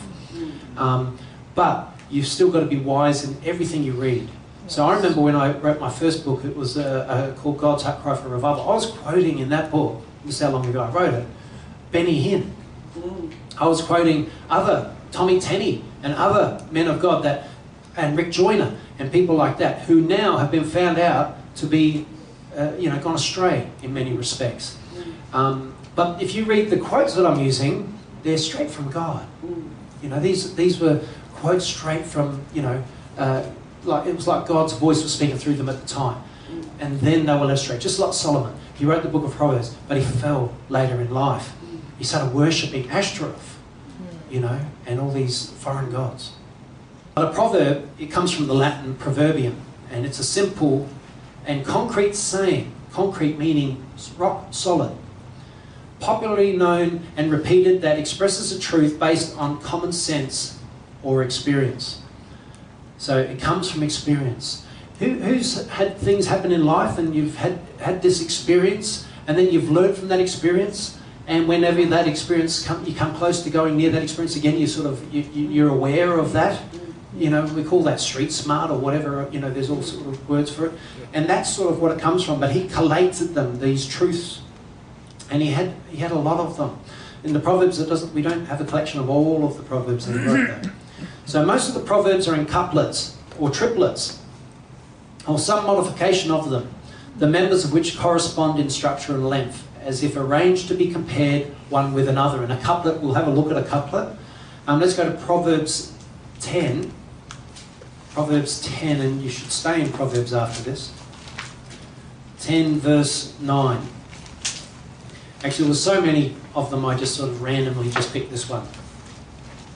Um, 0.76 1.18
but 1.54 1.94
you've 2.10 2.26
still 2.26 2.50
got 2.50 2.60
to 2.60 2.66
be 2.66 2.78
wise 2.78 3.24
in 3.24 3.36
everything 3.44 3.82
you 3.82 3.92
read. 3.92 4.28
So 4.68 4.86
I 4.86 4.94
remember 4.96 5.20
when 5.20 5.34
I 5.34 5.52
wrote 5.58 5.80
my 5.80 5.90
first 5.90 6.24
book, 6.24 6.44
it 6.44 6.56
was 6.56 6.78
uh, 6.78 6.82
uh, 6.82 7.34
called 7.40 7.58
God's 7.58 7.82
Heart 7.82 8.00
Cry 8.02 8.16
for 8.16 8.28
Revival. 8.28 8.62
I 8.62 8.74
was 8.74 8.86
quoting 8.86 9.40
in 9.40 9.48
that 9.50 9.70
book, 9.70 10.02
this 10.24 10.36
is 10.36 10.40
how 10.40 10.50
long 10.50 10.66
ago 10.66 10.80
I 10.80 10.90
wrote 10.90 11.14
it, 11.14 11.26
Benny 11.90 12.22
Hinn. 12.22 12.52
I 13.58 13.66
was 13.66 13.82
quoting 13.82 14.30
other 14.48 14.94
Tommy 15.10 15.40
Tenney 15.40 15.84
and 16.02 16.14
other 16.14 16.64
men 16.70 16.88
of 16.88 17.00
God 17.00 17.24
that, 17.24 17.48
and 17.96 18.16
Rick 18.16 18.30
Joyner 18.30 18.76
and 18.98 19.10
people 19.10 19.34
like 19.34 19.58
that 19.58 19.82
who 19.82 20.00
now 20.00 20.38
have 20.38 20.50
been 20.50 20.64
found 20.64 20.98
out 20.98 21.36
to 21.56 21.66
be, 21.66 22.06
uh, 22.56 22.72
you 22.78 22.90
know, 22.90 22.98
gone 23.00 23.14
astray 23.14 23.68
in 23.82 23.92
many 23.92 24.12
respects. 24.12 24.76
Um, 25.32 25.74
but 25.94 26.22
if 26.22 26.34
you 26.34 26.44
read 26.44 26.70
the 26.70 26.78
quotes 26.78 27.14
that 27.14 27.26
I'm 27.26 27.40
using, 27.40 27.98
they're 28.22 28.38
straight 28.38 28.70
from 28.70 28.90
God. 28.90 29.26
You 30.02 30.08
know, 30.08 30.20
these 30.20 30.54
these 30.54 30.80
were 30.80 31.00
quotes 31.34 31.66
straight 31.66 32.04
from 32.04 32.42
you 32.54 32.62
know, 32.62 32.82
uh, 33.18 33.44
like 33.84 34.06
it 34.06 34.14
was 34.14 34.26
like 34.26 34.46
God's 34.46 34.72
voice 34.74 35.02
was 35.02 35.12
speaking 35.14 35.38
through 35.38 35.54
them 35.54 35.68
at 35.68 35.80
the 35.80 35.86
time, 35.86 36.22
and 36.80 37.00
then 37.00 37.26
they 37.26 37.32
were 37.34 37.46
led 37.46 37.54
astray. 37.54 37.78
Just 37.78 37.98
like 37.98 38.14
Solomon, 38.14 38.54
he 38.74 38.84
wrote 38.84 39.02
the 39.02 39.08
book 39.08 39.24
of 39.24 39.32
Proverbs, 39.32 39.76
but 39.88 39.96
he 39.96 40.02
fell 40.02 40.54
later 40.68 41.00
in 41.00 41.10
life. 41.12 41.52
He 41.98 42.04
started 42.04 42.34
worshipping 42.34 42.90
Ashtaroth, 42.90 43.58
you 44.30 44.40
know, 44.40 44.60
and 44.86 44.98
all 44.98 45.10
these 45.10 45.50
foreign 45.50 45.90
gods. 45.90 46.32
But 47.14 47.30
a 47.30 47.32
proverb, 47.32 47.88
it 47.98 48.10
comes 48.10 48.32
from 48.32 48.46
the 48.46 48.54
Latin 48.54 48.94
proverbium, 48.94 49.56
and 49.90 50.06
it's 50.06 50.18
a 50.18 50.24
simple 50.24 50.88
and 51.46 51.64
concrete 51.64 52.14
saying. 52.14 52.72
Concrete 52.92 53.38
meaning 53.38 53.84
rock 54.18 54.48
solid 54.50 54.96
popularly 56.02 56.54
known 56.54 57.00
and 57.16 57.30
repeated 57.30 57.80
that 57.80 57.98
expresses 57.98 58.50
a 58.52 58.58
truth 58.58 58.98
based 58.98 59.38
on 59.38 59.60
common 59.60 59.92
sense 59.92 60.58
or 61.02 61.22
experience. 61.22 62.02
So 62.98 63.18
it 63.18 63.40
comes 63.40 63.70
from 63.70 63.82
experience. 63.82 64.66
Who, 64.98 65.14
who's 65.20 65.66
had 65.68 65.96
things 65.96 66.26
happen 66.26 66.52
in 66.52 66.66
life 66.66 66.98
and 66.98 67.14
you've 67.14 67.36
had, 67.36 67.60
had 67.78 68.02
this 68.02 68.20
experience 68.20 69.06
and 69.26 69.38
then 69.38 69.50
you've 69.50 69.70
learned 69.70 69.96
from 69.96 70.08
that 70.08 70.20
experience 70.20 70.98
and 71.28 71.46
whenever 71.46 71.84
that 71.86 72.08
experience 72.08 72.66
come, 72.66 72.84
you 72.84 72.94
come 72.94 73.14
close 73.14 73.42
to 73.42 73.50
going 73.50 73.76
near 73.76 73.90
that 73.90 74.02
experience 74.02 74.34
again 74.34 74.58
you 74.58 74.66
sort 74.66 74.86
of 74.86 75.14
you, 75.14 75.22
you're 75.22 75.68
aware 75.68 76.18
of 76.18 76.32
that 76.32 76.60
you 77.16 77.28
know 77.30 77.44
we 77.46 77.62
call 77.62 77.82
that 77.82 78.00
street 78.00 78.32
smart 78.32 78.70
or 78.70 78.78
whatever 78.78 79.28
you 79.32 79.38
know 79.38 79.50
there's 79.50 79.68
all 79.68 79.82
sort 79.82 80.06
of 80.06 80.28
words 80.28 80.50
for 80.50 80.66
it 80.66 80.72
and 81.12 81.28
that's 81.28 81.54
sort 81.54 81.70
of 81.70 81.80
what 81.80 81.92
it 81.92 81.98
comes 81.98 82.24
from 82.24 82.40
but 82.40 82.52
he 82.52 82.66
collated 82.68 83.34
them 83.34 83.58
these 83.60 83.86
truths 83.86 84.42
and 85.32 85.42
he 85.42 85.48
had 85.48 85.74
he 85.90 85.96
had 85.96 86.12
a 86.12 86.18
lot 86.18 86.38
of 86.38 86.56
them. 86.56 86.78
In 87.24 87.32
the 87.32 87.40
Proverbs, 87.40 87.80
it 87.80 87.88
doesn't 87.88 88.12
we 88.14 88.22
don't 88.22 88.46
have 88.46 88.60
a 88.60 88.64
collection 88.64 89.00
of 89.00 89.08
all 89.08 89.44
of 89.46 89.56
the 89.56 89.62
Proverbs 89.62 90.06
that 90.06 90.20
he 90.20 90.24
wrote 90.24 90.46
there. 90.46 90.62
So 91.24 91.44
most 91.44 91.68
of 91.68 91.74
the 91.74 91.80
Proverbs 91.80 92.26
are 92.26 92.34
in 92.34 92.46
couplets 92.46 93.16
or 93.38 93.48
triplets, 93.48 94.20
or 95.26 95.38
some 95.38 95.64
modification 95.66 96.32
of 96.32 96.50
them, 96.50 96.74
the 97.16 97.28
members 97.28 97.64
of 97.64 97.72
which 97.72 97.96
correspond 97.96 98.58
in 98.58 98.68
structure 98.68 99.14
and 99.14 99.28
length, 99.28 99.66
as 99.80 100.02
if 100.02 100.16
arranged 100.16 100.66
to 100.68 100.74
be 100.74 100.92
compared 100.92 101.46
one 101.70 101.92
with 101.94 102.08
another. 102.08 102.42
And 102.42 102.52
a 102.52 102.56
couplet, 102.60 103.00
we'll 103.00 103.14
have 103.14 103.28
a 103.28 103.30
look 103.30 103.52
at 103.52 103.56
a 103.56 103.62
couplet. 103.62 104.16
Um, 104.66 104.80
let's 104.80 104.96
go 104.96 105.10
to 105.10 105.16
Proverbs 105.18 105.96
10. 106.40 106.92
Proverbs 108.12 108.60
10, 108.66 109.00
and 109.00 109.22
you 109.22 109.30
should 109.30 109.50
stay 109.50 109.80
in 109.80 109.90
Proverbs 109.90 110.34
after 110.34 110.62
this. 110.62 110.92
10 112.40 112.78
verse 112.78 113.38
9. 113.40 113.80
Actually, 115.44 115.64
there 115.64 115.70
were 115.70 115.74
so 115.74 116.00
many 116.00 116.36
of 116.54 116.70
them, 116.70 116.84
I 116.84 116.94
just 116.94 117.16
sort 117.16 117.30
of 117.30 117.40
randomly 117.40 117.90
just 117.90 118.12
picked 118.12 118.30
this 118.30 118.48
one. 118.50 118.66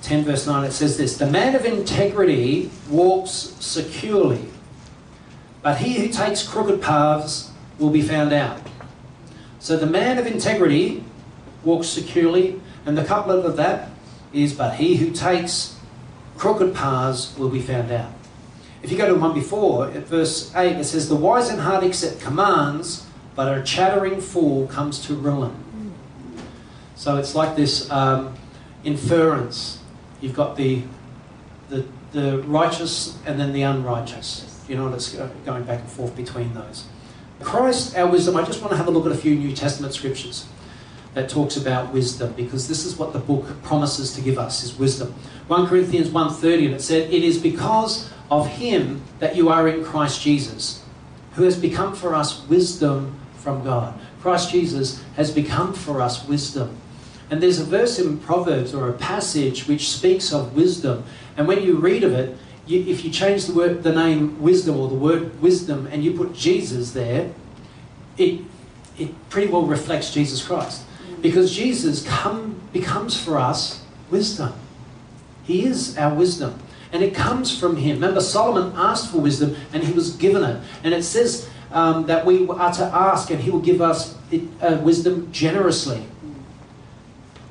10 0.02 0.24
verse 0.24 0.46
9, 0.46 0.64
it 0.64 0.72
says 0.72 0.98
this 0.98 1.16
The 1.16 1.30
man 1.30 1.54
of 1.54 1.64
integrity 1.64 2.70
walks 2.90 3.54
securely, 3.60 4.44
but 5.62 5.78
he 5.78 5.94
who 5.94 6.08
takes 6.08 6.46
crooked 6.46 6.82
paths 6.82 7.50
will 7.78 7.90
be 7.90 8.02
found 8.02 8.32
out. 8.32 8.60
So 9.60 9.76
the 9.76 9.86
man 9.86 10.18
of 10.18 10.26
integrity 10.26 11.04
walks 11.64 11.88
securely, 11.88 12.60
and 12.84 12.98
the 12.98 13.04
couplet 13.04 13.44
of 13.44 13.56
that 13.56 13.90
is 14.32 14.52
But 14.52 14.74
he 14.74 14.96
who 14.96 15.10
takes 15.10 15.76
crooked 16.36 16.74
paths 16.74 17.36
will 17.38 17.48
be 17.48 17.62
found 17.62 17.90
out. 17.90 18.12
If 18.86 18.92
you 18.92 18.98
go 18.98 19.08
to 19.12 19.16
one 19.16 19.34
before, 19.34 19.88
at 19.88 20.04
verse 20.04 20.54
8, 20.54 20.76
it 20.76 20.84
says, 20.84 21.08
The 21.08 21.16
wise 21.16 21.50
in 21.50 21.58
heart 21.58 21.82
accept 21.82 22.20
commands, 22.20 23.04
but 23.34 23.52
a 23.52 23.60
chattering 23.64 24.20
fool 24.20 24.68
comes 24.68 25.04
to 25.06 25.14
ruin. 25.14 25.92
So 26.94 27.16
it's 27.16 27.34
like 27.34 27.56
this 27.56 27.90
um, 27.90 28.36
inference 28.84 29.80
You've 30.20 30.36
got 30.36 30.56
the, 30.56 30.84
the, 31.68 31.84
the 32.12 32.38
righteous 32.42 33.18
and 33.26 33.40
then 33.40 33.52
the 33.52 33.62
unrighteous. 33.62 34.64
You 34.68 34.76
know, 34.76 34.94
it's 34.94 35.16
going 35.44 35.64
back 35.64 35.80
and 35.80 35.90
forth 35.90 36.14
between 36.14 36.54
those. 36.54 36.84
Christ, 37.42 37.96
our 37.96 38.06
wisdom, 38.06 38.36
I 38.36 38.44
just 38.44 38.60
want 38.60 38.70
to 38.70 38.76
have 38.76 38.86
a 38.86 38.92
look 38.92 39.04
at 39.04 39.10
a 39.10 39.16
few 39.16 39.34
New 39.34 39.52
Testament 39.52 39.94
scriptures 39.94 40.46
that 41.16 41.30
talks 41.30 41.56
about 41.56 41.94
wisdom 41.94 42.30
because 42.34 42.68
this 42.68 42.84
is 42.84 42.98
what 42.98 43.14
the 43.14 43.18
book 43.18 43.46
promises 43.62 44.12
to 44.12 44.20
give 44.20 44.38
us 44.38 44.62
is 44.62 44.78
wisdom. 44.78 45.14
1 45.48 45.66
Corinthians 45.66 46.10
1:30 46.10 46.66
and 46.66 46.74
it 46.74 46.82
said 46.82 47.10
it 47.10 47.24
is 47.24 47.38
because 47.38 48.10
of 48.30 48.46
him 48.46 49.00
that 49.18 49.34
you 49.34 49.48
are 49.48 49.66
in 49.66 49.82
Christ 49.82 50.20
Jesus 50.20 50.82
who 51.32 51.44
has 51.44 51.56
become 51.56 51.94
for 51.94 52.14
us 52.14 52.46
wisdom 52.48 53.18
from 53.38 53.64
God. 53.64 53.98
Christ 54.20 54.50
Jesus 54.50 55.02
has 55.16 55.30
become 55.30 55.72
for 55.72 56.02
us 56.02 56.28
wisdom. 56.28 56.76
And 57.30 57.42
there's 57.42 57.60
a 57.60 57.64
verse 57.64 57.98
in 57.98 58.18
Proverbs 58.18 58.74
or 58.74 58.90
a 58.90 58.92
passage 58.92 59.66
which 59.66 59.88
speaks 59.88 60.34
of 60.34 60.54
wisdom. 60.54 61.04
And 61.34 61.48
when 61.48 61.62
you 61.62 61.76
read 61.76 62.04
of 62.04 62.12
it, 62.12 62.36
you, 62.66 62.84
if 62.86 63.06
you 63.06 63.10
change 63.10 63.46
the 63.46 63.54
word, 63.54 63.82
the 63.82 63.94
name 63.94 64.38
wisdom 64.42 64.76
or 64.76 64.88
the 64.88 64.94
word 64.94 65.40
wisdom, 65.40 65.86
and 65.86 66.04
you 66.04 66.12
put 66.12 66.34
Jesus 66.34 66.92
there, 66.92 67.32
it 68.18 68.42
it 68.98 69.28
pretty 69.28 69.50
well 69.50 69.62
reflects 69.62 70.12
Jesus 70.12 70.44
Christ, 70.44 70.85
because 71.22 71.54
Jesus 71.54 72.06
come 72.06 72.60
becomes 72.72 73.20
for 73.20 73.38
us 73.38 73.82
wisdom. 74.10 74.52
He 75.44 75.64
is 75.64 75.96
our 75.96 76.14
wisdom, 76.14 76.58
and 76.92 77.02
it 77.02 77.14
comes 77.14 77.56
from 77.56 77.76
Him. 77.76 77.96
Remember, 77.96 78.20
Solomon 78.20 78.72
asked 78.76 79.10
for 79.10 79.18
wisdom, 79.18 79.56
and 79.72 79.84
he 79.84 79.92
was 79.92 80.16
given 80.16 80.42
it. 80.42 80.60
And 80.82 80.92
it 80.92 81.04
says 81.04 81.48
um, 81.70 82.06
that 82.06 82.26
we 82.26 82.48
are 82.48 82.72
to 82.72 82.84
ask, 82.84 83.30
and 83.30 83.40
He 83.40 83.50
will 83.50 83.60
give 83.60 83.80
us 83.80 84.16
uh, 84.60 84.80
wisdom 84.82 85.30
generously. 85.32 86.04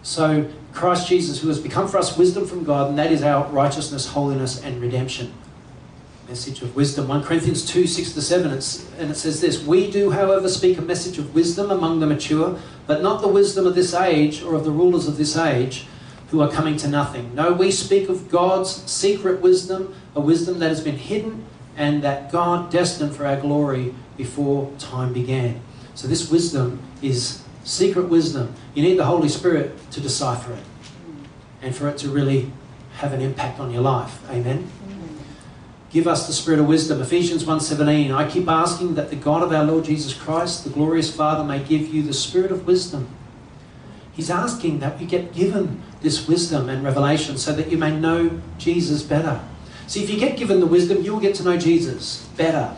So 0.03 0.51
Christ 0.73 1.07
Jesus, 1.07 1.41
who 1.41 1.47
has 1.47 1.59
become 1.59 1.87
for 1.87 1.97
us 1.97 2.17
wisdom 2.17 2.45
from 2.45 2.63
God, 2.63 2.89
and 2.89 2.99
that 2.99 3.11
is 3.11 3.23
our 3.23 3.47
righteousness, 3.47 4.07
holiness, 4.07 4.61
and 4.61 4.81
redemption. 4.81 5.33
Message 6.27 6.63
of 6.63 6.75
wisdom. 6.75 7.07
1 7.07 7.23
Corinthians 7.23 7.63
2 7.65 7.85
6 7.85 8.13
to 8.13 8.21
7, 8.21 8.51
it's, 8.51 8.89
and 8.97 9.11
it 9.11 9.15
says 9.15 9.41
this 9.41 9.63
We 9.63 9.91
do, 9.91 10.09
however, 10.09 10.49
speak 10.49 10.79
a 10.79 10.81
message 10.81 11.19
of 11.19 11.35
wisdom 11.35 11.69
among 11.69 11.99
the 11.99 12.07
mature, 12.07 12.59
but 12.87 13.03
not 13.03 13.21
the 13.21 13.27
wisdom 13.27 13.67
of 13.67 13.75
this 13.75 13.93
age 13.93 14.41
or 14.41 14.55
of 14.55 14.63
the 14.63 14.71
rulers 14.71 15.07
of 15.07 15.17
this 15.17 15.37
age 15.37 15.85
who 16.31 16.41
are 16.41 16.49
coming 16.49 16.77
to 16.77 16.87
nothing. 16.87 17.35
No, 17.35 17.53
we 17.53 17.69
speak 17.69 18.09
of 18.09 18.31
God's 18.31 18.71
secret 18.91 19.39
wisdom, 19.41 19.93
a 20.15 20.19
wisdom 20.19 20.57
that 20.59 20.69
has 20.69 20.81
been 20.81 20.97
hidden 20.97 21.45
and 21.77 22.01
that 22.01 22.31
God 22.31 22.71
destined 22.71 23.15
for 23.15 23.27
our 23.27 23.39
glory 23.39 23.93
before 24.17 24.71
time 24.79 25.13
began. 25.13 25.61
So, 25.93 26.07
this 26.07 26.31
wisdom 26.31 26.81
is 27.03 27.43
secret 27.63 28.09
wisdom. 28.09 28.55
You 28.73 28.81
need 28.81 28.97
the 28.97 29.05
Holy 29.05 29.29
Spirit 29.29 29.91
to 29.91 30.01
decipher 30.01 30.53
it 30.53 30.63
and 31.61 31.75
for 31.75 31.87
it 31.87 31.99
to 31.99 32.09
really 32.09 32.51
have 32.97 33.13
an 33.13 33.21
impact 33.21 33.59
on 33.59 33.69
your 33.69 33.81
life. 33.83 34.27
Amen. 34.31 34.71
Give 35.95 36.09
us 36.09 36.27
the 36.27 36.33
spirit 36.33 36.59
of 36.59 36.67
wisdom. 36.67 37.01
Ephesians 37.01 37.45
1:17. 37.45 38.11
I 38.11 38.29
keep 38.29 38.49
asking 38.49 38.95
that 38.95 39.11
the 39.11 39.15
God 39.15 39.41
of 39.41 39.53
our 39.53 39.63
Lord 39.63 39.85
Jesus 39.85 40.13
Christ, 40.13 40.65
the 40.65 40.69
glorious 40.69 41.09
Father, 41.09 41.41
may 41.41 41.59
give 41.59 41.93
you 41.93 42.03
the 42.03 42.11
spirit 42.11 42.51
of 42.51 42.67
wisdom. 42.67 43.07
He's 44.11 44.29
asking 44.29 44.79
that 44.79 44.99
we 44.99 45.05
get 45.05 45.33
given 45.33 45.81
this 46.01 46.27
wisdom 46.27 46.67
and 46.67 46.83
revelation 46.83 47.37
so 47.37 47.53
that 47.53 47.71
you 47.71 47.77
may 47.77 47.97
know 47.97 48.41
Jesus 48.57 49.03
better. 49.03 49.39
See, 49.87 50.03
if 50.03 50.09
you 50.09 50.19
get 50.19 50.35
given 50.35 50.59
the 50.59 50.65
wisdom, 50.65 51.01
you 51.01 51.13
will 51.13 51.21
get 51.21 51.33
to 51.35 51.43
know 51.43 51.55
Jesus 51.55 52.27
better. 52.35 52.75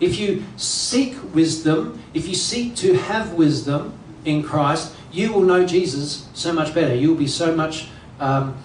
If 0.00 0.18
you 0.18 0.44
seek 0.56 1.18
wisdom, 1.34 2.02
if 2.14 2.26
you 2.26 2.34
seek 2.34 2.76
to 2.76 2.94
have 2.94 3.34
wisdom 3.34 3.92
in 4.24 4.42
Christ, 4.42 4.94
you 5.12 5.34
will 5.34 5.42
know 5.42 5.66
Jesus 5.66 6.28
so 6.32 6.50
much 6.50 6.74
better. 6.74 6.94
You 6.94 7.10
will 7.10 7.18
be 7.18 7.28
so 7.28 7.54
much 7.54 7.88
um, 8.20 8.56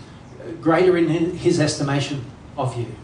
greater 0.62 0.96
in 0.98 1.36
his 1.36 1.60
estimation 1.60 2.24
of 2.58 2.80
you. 2.80 2.96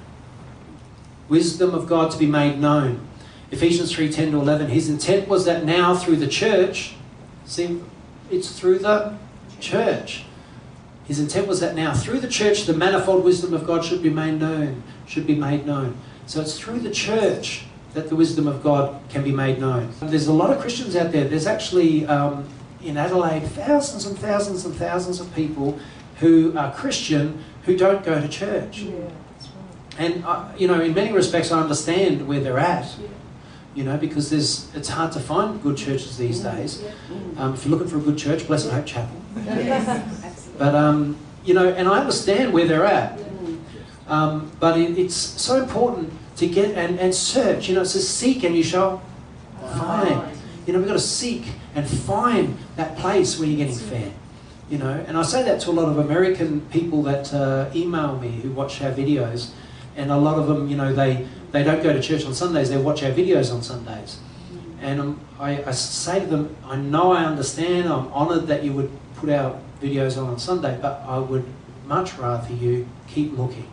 Wisdom 1.30 1.74
of 1.74 1.88
God 1.88 2.12
to 2.12 2.18
be 2.18 2.28
made 2.28 2.60
known. 2.60 3.08
Ephesians 3.52 3.94
3 3.94 4.12
10 4.12 4.32
to 4.32 4.40
11. 4.40 4.70
His 4.70 4.90
intent 4.90 5.28
was 5.28 5.46
that 5.46 5.66
now 5.66 5.96
through 5.96 6.18
the 6.18 6.28
church, 6.28 6.96
see, 7.46 7.82
it's 8.30 8.58
through 8.60 8.80
the 8.80 9.18
church. 9.60 10.26
His 11.06 11.20
intent 11.20 11.48
was 11.48 11.60
that 11.60 11.76
now 11.76 11.94
through 11.94 12.20
the 12.20 12.28
church, 12.28 12.66
the 12.66 12.74
manifold 12.74 13.24
wisdom 13.24 13.54
of 13.54 13.66
God 13.66 13.86
should 13.86 14.02
be 14.02 14.10
made 14.10 14.40
known. 14.40 14.84
Should 15.06 15.28
be 15.28 15.36
made 15.36 15.66
known. 15.66 15.98
So 16.26 16.42
it's 16.42 16.60
through 16.60 16.80
the 16.80 16.92
church 16.92 17.66
that 17.94 18.10
the 18.10 18.16
wisdom 18.16 18.48
of 18.48 18.64
God 18.64 19.00
can 19.10 19.24
be 19.24 19.32
made 19.32 19.60
known. 19.60 19.92
There's 20.02 20.28
a 20.28 20.34
lot 20.34 20.52
of 20.52 20.60
Christians 20.60 20.96
out 20.96 21.12
there. 21.12 21.28
There's 21.28 21.48
actually 21.48 22.06
um, 22.08 22.48
in 22.84 22.98
Adelaide 22.98 23.48
thousands 23.48 24.06
and 24.06 24.18
thousands 24.18 24.66
and 24.66 24.76
thousands 24.76 25.20
of 25.20 25.34
people 25.36 25.80
who 26.20 26.58
are 26.58 26.74
Christian 26.74 27.44
who 27.64 27.78
don't 27.78 28.04
go 28.04 28.20
to 28.20 28.28
church. 28.28 28.80
Yeah. 28.80 29.10
And 29.98 30.26
uh, 30.26 30.50
you 30.58 30.68
know, 30.68 30.80
in 30.82 30.94
many 30.94 31.12
respects, 31.14 31.52
I 31.52 31.62
understand 31.62 32.28
where 32.28 32.40
they're 32.40 32.60
at. 32.60 32.86
Yeah. 33.00 33.08
You 33.76 33.84
know, 33.84 33.98
because 33.98 34.30
there's 34.30 34.74
it's 34.76 34.90
hard 34.90 35.12
to 35.14 35.20
find 35.20 35.62
good 35.62 35.78
churches 35.78 36.18
these 36.18 36.44
yeah. 36.44 36.56
days. 36.56 36.84
Um, 37.38 37.54
if 37.54 37.66
you're 37.66 37.72
looking 37.72 37.88
for 37.88 37.98
a 37.98 38.02
good 38.02 38.18
church, 38.18 38.48
Blessed 38.48 38.72
Hope 38.72 38.86
Chapel. 38.86 39.22
but 40.58 40.76
um, 40.76 41.18
you 41.44 41.54
know, 41.54 41.70
and 41.70 41.88
I 41.88 42.00
understand 42.00 42.54
where 42.54 42.68
they're 42.68 42.86
at. 42.86 43.20
Um, 44.08 44.52
but 44.60 44.80
it, 44.80 44.98
it's 44.98 45.16
so 45.16 45.62
important 45.62 46.14
to 46.38 46.48
get 46.48 46.76
and, 46.78 47.00
and 47.00 47.14
search. 47.14 47.68
You 47.68 47.76
know, 47.76 47.82
it 47.82 47.88
says 47.88 48.08
seek 48.08 48.44
and 48.44 48.56
you 48.56 48.64
shall 48.64 49.02
find. 49.78 50.38
You 50.66 50.74
know, 50.74 50.80
we've 50.80 50.88
got 50.88 50.94
to 50.94 51.00
seek 51.00 51.46
and 51.76 51.88
find 51.88 52.58
that 52.76 52.98
place 52.98 53.38
where 53.38 53.48
you're 53.48 53.58
getting 53.58 53.76
fed. 53.76 54.14
You 54.70 54.80
know, 54.80 55.06
and 55.08 55.16
I 55.18 55.22
say 55.22 55.44
that 55.44 55.62
to 55.62 55.70
a 55.70 55.74
lot 55.74 55.90
of 55.90 56.00
American 56.00 56.62
people 56.62 57.04
that 57.04 57.32
uh, 57.34 57.70
email 57.76 58.18
me 58.18 58.32
who 58.42 58.50
watch 58.52 58.82
our 58.82 58.92
videos, 58.92 59.52
and 59.96 60.12
a 60.12 60.18
lot 60.18 60.38
of 60.38 60.48
them, 60.48 60.70
you 60.70 60.76
know, 60.76 60.94
they, 60.94 61.28
they 61.52 61.64
don't 61.64 61.82
go 61.82 61.94
to 61.94 62.02
church 62.02 62.26
on 62.26 62.34
Sundays, 62.34 62.70
they 62.70 62.78
watch 62.78 63.04
our 63.04 63.12
videos 63.12 63.54
on 63.54 63.64
Sundays. 63.64 64.20
And 64.82 65.00
um, 65.00 65.22
I, 65.40 65.64
I 65.64 65.72
say 65.72 66.20
to 66.20 66.26
them, 66.26 66.56
I 66.66 66.76
know 66.76 67.12
I 67.12 67.26
understand, 67.26 67.88
I'm 67.88 68.08
honoured 68.12 68.48
that 68.48 68.64
you 68.64 68.74
would 68.74 68.92
put 69.16 69.30
our 69.30 69.60
videos 69.82 70.22
on 70.22 70.30
on 70.30 70.38
Sunday, 70.38 70.78
but 70.82 71.02
I 71.08 71.18
would 71.18 71.46
much 71.88 72.18
rather 72.18 72.54
you 72.54 72.88
keep 73.08 73.38
looking 73.38 73.72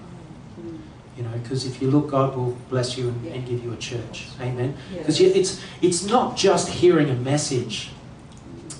you 1.16 1.22
know, 1.22 1.30
because 1.42 1.66
if 1.66 1.82
you 1.82 1.90
look, 1.90 2.10
God 2.10 2.34
will 2.34 2.56
bless 2.70 2.96
you 2.96 3.08
and, 3.08 3.26
and 3.26 3.46
give 3.46 3.62
you 3.62 3.72
a 3.72 3.76
church. 3.76 4.28
Amen. 4.40 4.74
Because 4.96 5.20
yeah. 5.20 5.28
it's 5.28 5.62
it's 5.82 6.04
not 6.04 6.36
just 6.36 6.68
hearing 6.68 7.10
a 7.10 7.14
message; 7.14 7.90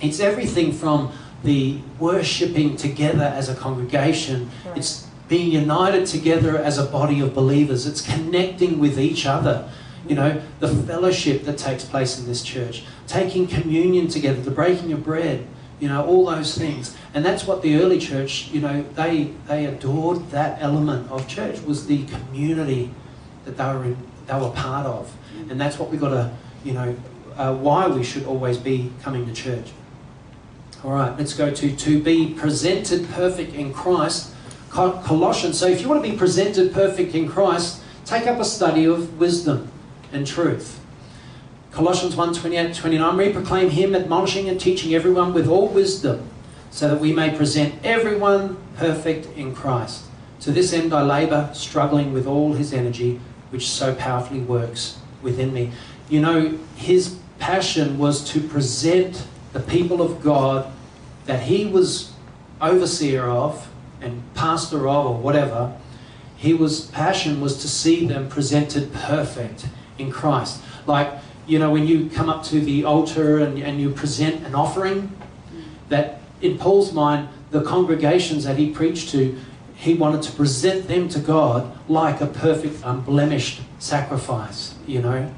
it's 0.00 0.18
everything 0.18 0.72
from 0.72 1.12
the 1.44 1.81
worshipping 1.98 2.76
together 2.76 3.24
as 3.24 3.48
a 3.48 3.55
congregation. 3.55 4.50
Right. 4.64 4.78
It's 4.78 5.07
being 5.33 5.51
united 5.51 6.05
together 6.05 6.59
as 6.59 6.77
a 6.77 6.85
body 6.85 7.18
of 7.21 7.33
believers. 7.35 7.87
It's 7.87 8.03
connecting 8.03 8.79
with 8.79 9.01
each 9.01 9.25
other. 9.25 9.66
You 10.07 10.14
know, 10.14 10.42
the 10.61 10.68
fellowship 10.68 11.45
that 11.45 11.57
takes 11.57 11.87
place 11.87 12.18
in 12.18 12.27
this 12.27 12.42
church, 12.42 12.85
taking 13.07 13.47
communion 13.47 14.09
together, 14.09 14.42
the 14.42 14.51
breaking 14.51 14.92
of 14.92 15.03
bread, 15.03 15.47
you 15.81 15.88
know, 15.88 16.05
all 16.05 16.27
those 16.27 16.59
things. 16.59 16.95
And 17.14 17.25
that's 17.25 17.47
what 17.47 17.62
the 17.62 17.81
early 17.81 17.99
church, 17.99 18.49
you 18.49 18.61
know, 18.61 18.85
they, 18.95 19.33
they 19.47 19.64
adored 19.64 20.31
that 20.33 20.61
element 20.61 21.11
of 21.11 21.27
church 21.27 21.62
was 21.62 21.87
the 21.87 22.05
community 22.09 22.90
that 23.47 23.57
they 23.57 23.64
were, 23.64 23.85
in, 23.85 23.97
they 24.27 24.38
were 24.38 24.51
part 24.51 24.85
of. 24.85 25.16
And 25.49 25.59
that's 25.59 25.79
what 25.79 25.88
we've 25.88 25.99
got 25.99 26.11
to, 26.11 26.31
you 26.62 26.75
know, 26.75 26.95
uh, 27.38 27.55
why 27.55 27.87
we 27.87 28.05
should 28.05 28.27
always 28.27 28.59
be 28.59 28.92
coming 29.01 29.25
to 29.25 29.33
church. 29.33 29.71
All 30.85 30.92
right, 30.92 31.16
let's 31.16 31.33
go 31.33 31.51
to 31.51 31.75
to 31.75 32.03
be 32.03 32.35
presented 32.35 33.09
perfect 33.09 33.55
in 33.55 33.73
Christ. 33.73 34.33
Colossians. 34.73 35.59
So 35.59 35.67
if 35.67 35.83
you 35.83 35.89
want 35.89 36.03
to 36.03 36.11
be 36.11 36.17
presented 36.17 36.73
perfect 36.73 37.15
in 37.15 37.29
Christ, 37.29 37.83
take 38.07 38.27
up 38.27 38.41
a 38.41 38.45
study 38.45 38.87
of 38.87 39.19
wisdom 39.19 39.71
and 40.13 40.27
truth. 40.27 40.81
Colossians 41.71 42.17
1 42.17 42.35
28 42.35 42.75
29, 42.75 43.17
we 43.17 43.33
proclaim 43.33 43.71
him, 43.71 43.95
admonishing 43.95 44.49
and 44.49 44.59
teaching 44.59 44.95
everyone 44.95 45.35
with 45.35 45.47
all 45.47 45.69
wisdom, 45.69 46.27
so 46.71 46.89
that 46.89 47.01
we 47.01 47.13
may 47.13 47.35
present 47.37 47.75
everyone 47.85 48.57
perfect 48.77 49.27
in 49.37 49.55
Christ. 49.55 50.05
To 50.41 50.53
this 50.53 50.73
end 50.73 50.93
I 50.95 51.03
labour, 51.03 51.51
struggling 51.53 52.13
with 52.13 52.27
all 52.27 52.55
his 52.55 52.73
energy, 52.73 53.21
which 53.51 53.69
so 53.69 53.95
powerfully 53.95 54.41
works 54.41 54.99
within 55.21 55.53
me. 55.53 55.71
You 56.09 56.21
know, 56.21 56.59
his 56.77 57.19
passion 57.39 57.99
was 57.99 58.25
to 58.31 58.41
present 58.41 59.27
the 59.53 59.61
people 59.61 60.01
of 60.01 60.23
God 60.23 60.71
that 61.27 61.43
he 61.43 61.67
was 61.67 62.13
overseer 62.61 63.25
of 63.25 63.69
and 64.03 64.23
pastor 64.35 64.88
of 64.88 65.07
or 65.07 65.15
whatever. 65.17 65.77
He 66.37 66.55
was 66.55 66.87
passion 66.87 67.41
was 67.41 67.61
to 67.62 67.69
see 67.69 68.07
them 68.07 68.29
presented 68.29 68.93
perfect 68.93 69.67
in 69.99 70.11
Christ. 70.11 70.61
Like 70.87 71.12
you 71.47 71.59
know, 71.59 71.71
when 71.71 71.87
you 71.87 72.09
come 72.11 72.29
up 72.29 72.45
to 72.45 72.61
the 72.61 72.85
altar 72.85 73.38
and, 73.38 73.59
and 73.59 73.81
you 73.81 73.91
present 73.91 74.45
an 74.47 74.55
offering, 74.55 75.17
that 75.88 76.21
in 76.41 76.59
Paul's 76.59 76.93
mind, 76.93 77.29
the 77.51 77.62
congregations 77.62 78.45
that 78.45 78.57
he 78.57 78.71
preached 78.71 79.11
to, 79.11 79.38
he 79.75 79.95
wanted 79.95 80.23
to 80.23 80.33
present 80.33 80.87
them 80.87 81.09
to 81.09 81.19
God 81.19 81.77
like 81.88 82.21
a 82.21 82.27
perfect, 82.27 82.81
unblemished 82.85 83.61
sacrifice, 83.79 84.75
you 84.87 85.03
know. 85.03 85.33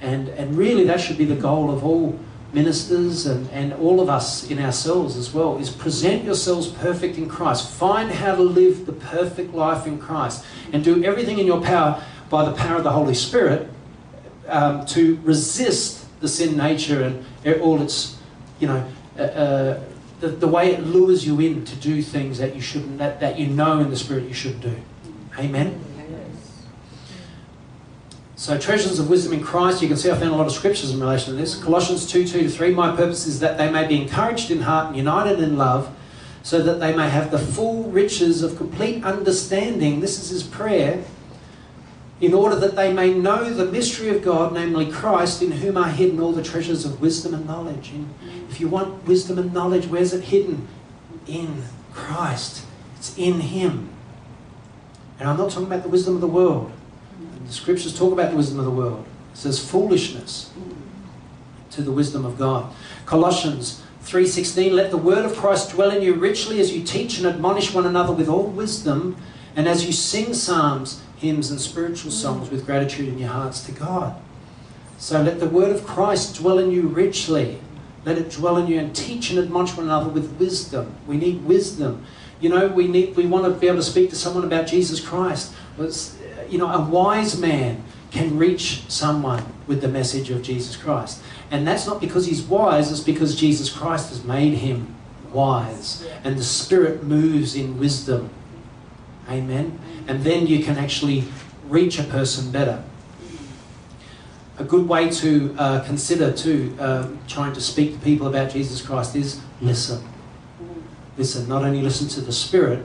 And, 0.00 0.28
and 0.28 0.56
really, 0.56 0.84
that 0.84 1.00
should 1.00 1.18
be 1.18 1.24
the 1.24 1.34
goal 1.34 1.70
of 1.70 1.84
all 1.84 2.18
ministers 2.52 3.26
and, 3.26 3.48
and 3.50 3.72
all 3.74 4.00
of 4.00 4.08
us 4.08 4.50
in 4.50 4.58
ourselves 4.58 5.16
as 5.16 5.34
well 5.34 5.58
is 5.58 5.70
present 5.70 6.24
yourselves 6.24 6.68
perfect 6.68 7.18
in 7.18 7.28
Christ. 7.28 7.70
Find 7.70 8.10
how 8.10 8.34
to 8.36 8.42
live 8.42 8.86
the 8.86 8.92
perfect 8.92 9.54
life 9.54 9.86
in 9.86 9.98
Christ 9.98 10.44
and 10.72 10.82
do 10.82 11.04
everything 11.04 11.38
in 11.38 11.46
your 11.46 11.60
power 11.60 12.02
by 12.30 12.44
the 12.44 12.52
power 12.52 12.76
of 12.76 12.84
the 12.84 12.92
Holy 12.92 13.14
Spirit 13.14 13.68
um, 14.46 14.86
to 14.86 15.18
resist 15.22 16.06
the 16.20 16.28
sin 16.28 16.56
nature 16.56 17.02
and 17.02 17.60
all 17.60 17.80
its, 17.82 18.18
you 18.60 18.68
know, 18.68 18.88
uh, 19.18 19.22
uh, 19.22 19.80
the, 20.20 20.28
the 20.28 20.48
way 20.48 20.72
it 20.72 20.80
lures 20.80 21.26
you 21.26 21.38
in 21.40 21.64
to 21.64 21.76
do 21.76 22.02
things 22.02 22.38
that 22.38 22.54
you 22.54 22.60
shouldn't, 22.60 22.98
that, 22.98 23.20
that 23.20 23.38
you 23.38 23.46
know 23.46 23.78
in 23.78 23.90
the 23.90 23.96
Spirit 23.96 24.24
you 24.24 24.34
should 24.34 24.60
do. 24.60 24.74
Amen? 25.38 25.80
So, 28.38 28.56
treasures 28.56 29.00
of 29.00 29.10
wisdom 29.10 29.32
in 29.32 29.42
Christ, 29.42 29.82
you 29.82 29.88
can 29.88 29.96
see 29.96 30.12
I 30.12 30.14
found 30.14 30.30
a 30.30 30.36
lot 30.36 30.46
of 30.46 30.52
scriptures 30.52 30.92
in 30.92 31.00
relation 31.00 31.34
to 31.34 31.40
this. 31.40 31.60
Colossians 31.60 32.06
2 32.06 32.24
2 32.24 32.42
to 32.42 32.48
3. 32.48 32.72
My 32.72 32.94
purpose 32.94 33.26
is 33.26 33.40
that 33.40 33.58
they 33.58 33.68
may 33.68 33.84
be 33.84 34.00
encouraged 34.00 34.52
in 34.52 34.60
heart 34.60 34.86
and 34.86 34.96
united 34.96 35.40
in 35.40 35.56
love, 35.56 35.92
so 36.44 36.62
that 36.62 36.78
they 36.78 36.94
may 36.94 37.08
have 37.10 37.32
the 37.32 37.38
full 37.40 37.90
riches 37.90 38.44
of 38.44 38.56
complete 38.56 39.02
understanding. 39.02 39.98
This 39.98 40.20
is 40.22 40.30
his 40.30 40.44
prayer. 40.44 41.02
In 42.20 42.32
order 42.32 42.54
that 42.54 42.76
they 42.76 42.92
may 42.92 43.12
know 43.12 43.52
the 43.52 43.64
mystery 43.64 44.10
of 44.10 44.22
God, 44.22 44.52
namely 44.52 44.88
Christ, 44.88 45.42
in 45.42 45.50
whom 45.50 45.76
are 45.76 45.90
hidden 45.90 46.20
all 46.20 46.32
the 46.32 46.42
treasures 46.42 46.84
of 46.84 47.00
wisdom 47.00 47.34
and 47.34 47.44
knowledge. 47.44 47.90
And 47.90 48.14
if 48.48 48.60
you 48.60 48.68
want 48.68 49.04
wisdom 49.04 49.40
and 49.40 49.52
knowledge, 49.52 49.86
where's 49.88 50.12
it 50.12 50.22
hidden? 50.22 50.68
In 51.26 51.64
Christ. 51.92 52.64
It's 52.98 53.18
in 53.18 53.40
Him. 53.40 53.88
And 55.18 55.28
I'm 55.28 55.36
not 55.36 55.50
talking 55.50 55.66
about 55.66 55.82
the 55.82 55.88
wisdom 55.88 56.14
of 56.14 56.20
the 56.20 56.28
world. 56.28 56.70
The 57.48 57.54
scriptures 57.54 57.98
talk 57.98 58.12
about 58.12 58.30
the 58.30 58.36
wisdom 58.36 58.58
of 58.58 58.66
the 58.66 58.70
world. 58.70 59.06
It 59.32 59.38
says 59.38 59.58
foolishness 59.58 60.50
to 61.70 61.80
the 61.80 61.90
wisdom 61.90 62.26
of 62.26 62.38
God. 62.38 62.70
Colossians 63.06 63.80
3:16 64.04 64.74
Let 64.74 64.90
the 64.90 64.98
word 64.98 65.24
of 65.24 65.34
Christ 65.34 65.70
dwell 65.70 65.90
in 65.90 66.02
you 66.02 66.12
richly 66.12 66.60
as 66.60 66.72
you 66.72 66.82
teach 66.82 67.16
and 67.16 67.26
admonish 67.26 67.72
one 67.72 67.86
another 67.86 68.12
with 68.12 68.28
all 68.28 68.44
wisdom 68.44 69.16
and 69.56 69.66
as 69.66 69.86
you 69.86 69.92
sing 69.92 70.34
psalms, 70.34 71.00
hymns 71.16 71.50
and 71.50 71.58
spiritual 71.58 72.10
songs 72.10 72.50
with 72.50 72.66
gratitude 72.66 73.08
in 73.08 73.18
your 73.18 73.30
hearts 73.30 73.60
to 73.64 73.72
God. 73.72 74.14
So 74.98 75.22
let 75.22 75.40
the 75.40 75.48
word 75.48 75.74
of 75.74 75.86
Christ 75.86 76.36
dwell 76.36 76.58
in 76.58 76.70
you 76.70 76.82
richly. 76.82 77.60
Let 78.04 78.18
it 78.18 78.30
dwell 78.30 78.58
in 78.58 78.66
you 78.66 78.78
and 78.78 78.94
teach 78.94 79.30
and 79.30 79.38
admonish 79.38 79.74
one 79.74 79.86
another 79.86 80.10
with 80.10 80.38
wisdom. 80.38 80.94
We 81.06 81.16
need 81.16 81.46
wisdom. 81.46 82.04
You 82.40 82.50
know, 82.50 82.68
we 82.68 82.88
need 82.88 83.16
we 83.16 83.24
want 83.24 83.46
to 83.46 83.58
be 83.58 83.68
able 83.68 83.78
to 83.78 83.82
speak 83.82 84.10
to 84.10 84.16
someone 84.16 84.44
about 84.44 84.66
Jesus 84.66 85.00
Christ 85.00 85.54
you 86.50 86.58
know, 86.58 86.70
a 86.70 86.80
wise 86.80 87.38
man 87.38 87.82
can 88.10 88.38
reach 88.38 88.82
someone 88.88 89.44
with 89.66 89.80
the 89.80 89.88
message 89.88 90.30
of 90.30 90.42
Jesus 90.42 90.76
Christ. 90.76 91.22
And 91.50 91.66
that's 91.66 91.86
not 91.86 92.00
because 92.00 92.26
he's 92.26 92.42
wise, 92.42 92.90
it's 92.90 93.00
because 93.00 93.36
Jesus 93.36 93.70
Christ 93.70 94.10
has 94.10 94.24
made 94.24 94.54
him 94.54 94.94
wise. 95.32 96.06
And 96.24 96.38
the 96.38 96.44
Spirit 96.44 97.04
moves 97.04 97.54
in 97.54 97.78
wisdom. 97.78 98.30
Amen. 99.28 99.78
And 100.06 100.24
then 100.24 100.46
you 100.46 100.64
can 100.64 100.78
actually 100.78 101.24
reach 101.64 101.98
a 101.98 102.04
person 102.04 102.50
better. 102.50 102.82
A 104.58 104.64
good 104.64 104.88
way 104.88 105.08
to 105.10 105.54
uh, 105.58 105.84
consider, 105.84 106.32
too, 106.32 106.76
uh, 106.80 107.08
trying 107.28 107.52
to 107.52 107.60
speak 107.60 107.92
to 107.92 107.98
people 108.00 108.26
about 108.26 108.50
Jesus 108.50 108.82
Christ 108.82 109.14
is 109.14 109.40
listen. 109.60 110.02
Listen, 111.16 111.48
not 111.48 111.64
only 111.64 111.82
listen 111.82 112.08
to 112.08 112.20
the 112.20 112.32
Spirit, 112.32 112.84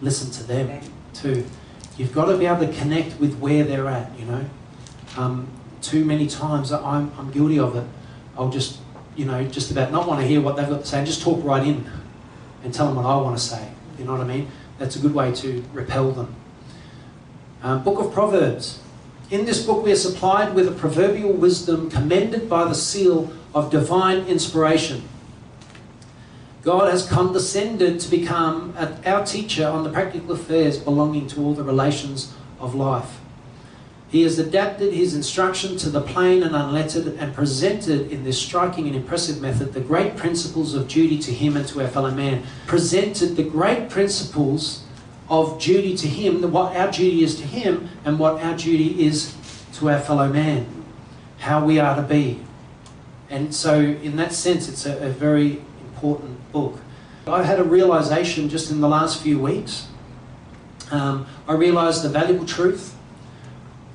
listen 0.00 0.30
to 0.30 0.42
them 0.44 0.80
too. 1.12 1.44
You've 1.96 2.12
got 2.12 2.26
to 2.26 2.36
be 2.36 2.46
able 2.46 2.66
to 2.66 2.72
connect 2.72 3.18
with 3.18 3.38
where 3.38 3.64
they're 3.64 3.88
at, 3.88 4.18
you 4.18 4.26
know. 4.26 4.44
Um, 5.16 5.48
too 5.80 6.04
many 6.04 6.26
times 6.26 6.72
I'm, 6.72 7.12
I'm 7.18 7.30
guilty 7.30 7.58
of 7.58 7.76
it. 7.76 7.86
I'll 8.36 8.50
just, 8.50 8.78
you 9.16 9.24
know, 9.24 9.44
just 9.44 9.70
about 9.70 9.92
not 9.92 10.06
want 10.06 10.20
to 10.20 10.26
hear 10.26 10.40
what 10.40 10.56
they've 10.56 10.68
got 10.68 10.80
to 10.80 10.86
say 10.86 10.98
and 10.98 11.06
just 11.06 11.22
talk 11.22 11.42
right 11.42 11.66
in 11.66 11.90
and 12.62 12.74
tell 12.74 12.86
them 12.86 12.96
what 12.96 13.06
I 13.06 13.16
want 13.16 13.38
to 13.38 13.42
say. 13.42 13.70
You 13.98 14.04
know 14.04 14.12
what 14.12 14.20
I 14.20 14.24
mean? 14.24 14.48
That's 14.78 14.96
a 14.96 14.98
good 14.98 15.14
way 15.14 15.32
to 15.32 15.64
repel 15.72 16.12
them. 16.12 16.34
Um, 17.62 17.82
book 17.82 17.98
of 17.98 18.12
Proverbs. 18.12 18.80
In 19.30 19.44
this 19.44 19.64
book, 19.64 19.84
we 19.84 19.90
are 19.90 19.96
supplied 19.96 20.54
with 20.54 20.68
a 20.68 20.72
proverbial 20.72 21.32
wisdom 21.32 21.90
commended 21.90 22.48
by 22.48 22.64
the 22.64 22.74
seal 22.74 23.32
of 23.54 23.70
divine 23.70 24.26
inspiration. 24.26 25.08
God 26.66 26.90
has 26.90 27.06
condescended 27.06 28.00
to 28.00 28.10
become 28.10 28.74
our 29.06 29.24
teacher 29.24 29.68
on 29.68 29.84
the 29.84 29.90
practical 29.90 30.32
affairs 30.32 30.76
belonging 30.78 31.28
to 31.28 31.40
all 31.40 31.54
the 31.54 31.62
relations 31.62 32.34
of 32.58 32.74
life. 32.74 33.20
He 34.08 34.22
has 34.22 34.40
adapted 34.40 34.92
his 34.92 35.14
instruction 35.14 35.76
to 35.76 35.88
the 35.88 36.00
plain 36.00 36.42
and 36.42 36.56
unlettered 36.56 37.06
and 37.20 37.32
presented 37.32 38.10
in 38.10 38.24
this 38.24 38.42
striking 38.42 38.88
and 38.88 38.96
impressive 38.96 39.40
method 39.40 39.74
the 39.74 39.80
great 39.80 40.16
principles 40.16 40.74
of 40.74 40.88
duty 40.88 41.20
to 41.20 41.30
him 41.30 41.56
and 41.56 41.68
to 41.68 41.82
our 41.82 41.86
fellow 41.86 42.10
man. 42.10 42.42
Presented 42.66 43.36
the 43.36 43.44
great 43.44 43.88
principles 43.88 44.82
of 45.28 45.60
duty 45.60 45.96
to 45.96 46.08
him, 46.08 46.50
what 46.50 46.74
our 46.74 46.90
duty 46.90 47.22
is 47.22 47.36
to 47.36 47.44
him, 47.44 47.88
and 48.04 48.18
what 48.18 48.42
our 48.42 48.56
duty 48.56 49.06
is 49.06 49.36
to 49.74 49.88
our 49.88 50.00
fellow 50.00 50.32
man. 50.32 50.66
How 51.38 51.64
we 51.64 51.78
are 51.78 51.94
to 51.94 52.02
be. 52.02 52.40
And 53.30 53.54
so, 53.54 53.78
in 53.78 54.16
that 54.16 54.32
sense, 54.32 54.68
it's 54.68 54.84
a, 54.84 54.96
a 55.06 55.10
very 55.10 55.62
important 55.96 56.40
book. 56.56 56.80
I 57.26 57.42
had 57.42 57.58
a 57.58 57.64
realization 57.64 58.48
just 58.48 58.70
in 58.70 58.80
the 58.80 58.88
last 58.88 59.20
few 59.20 59.38
weeks. 59.38 59.88
Um, 60.90 61.26
I 61.46 61.52
realized 61.52 62.02
the 62.02 62.08
valuable 62.08 62.46
truth 62.46 62.96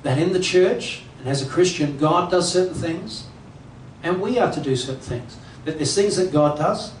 that 0.04 0.16
in 0.18 0.32
the 0.32 0.38
church 0.38 1.02
and 1.18 1.28
as 1.28 1.42
a 1.42 1.48
Christian, 1.48 1.98
God 1.98 2.30
does 2.30 2.52
certain 2.52 2.74
things 2.74 3.24
and 4.02 4.20
we 4.20 4.38
are 4.38 4.52
to 4.52 4.60
do 4.60 4.76
certain 4.76 5.00
things. 5.00 5.38
That 5.64 5.78
there's 5.78 5.94
things 5.94 6.16
that 6.16 6.32
God 6.32 6.58
does 6.58 6.92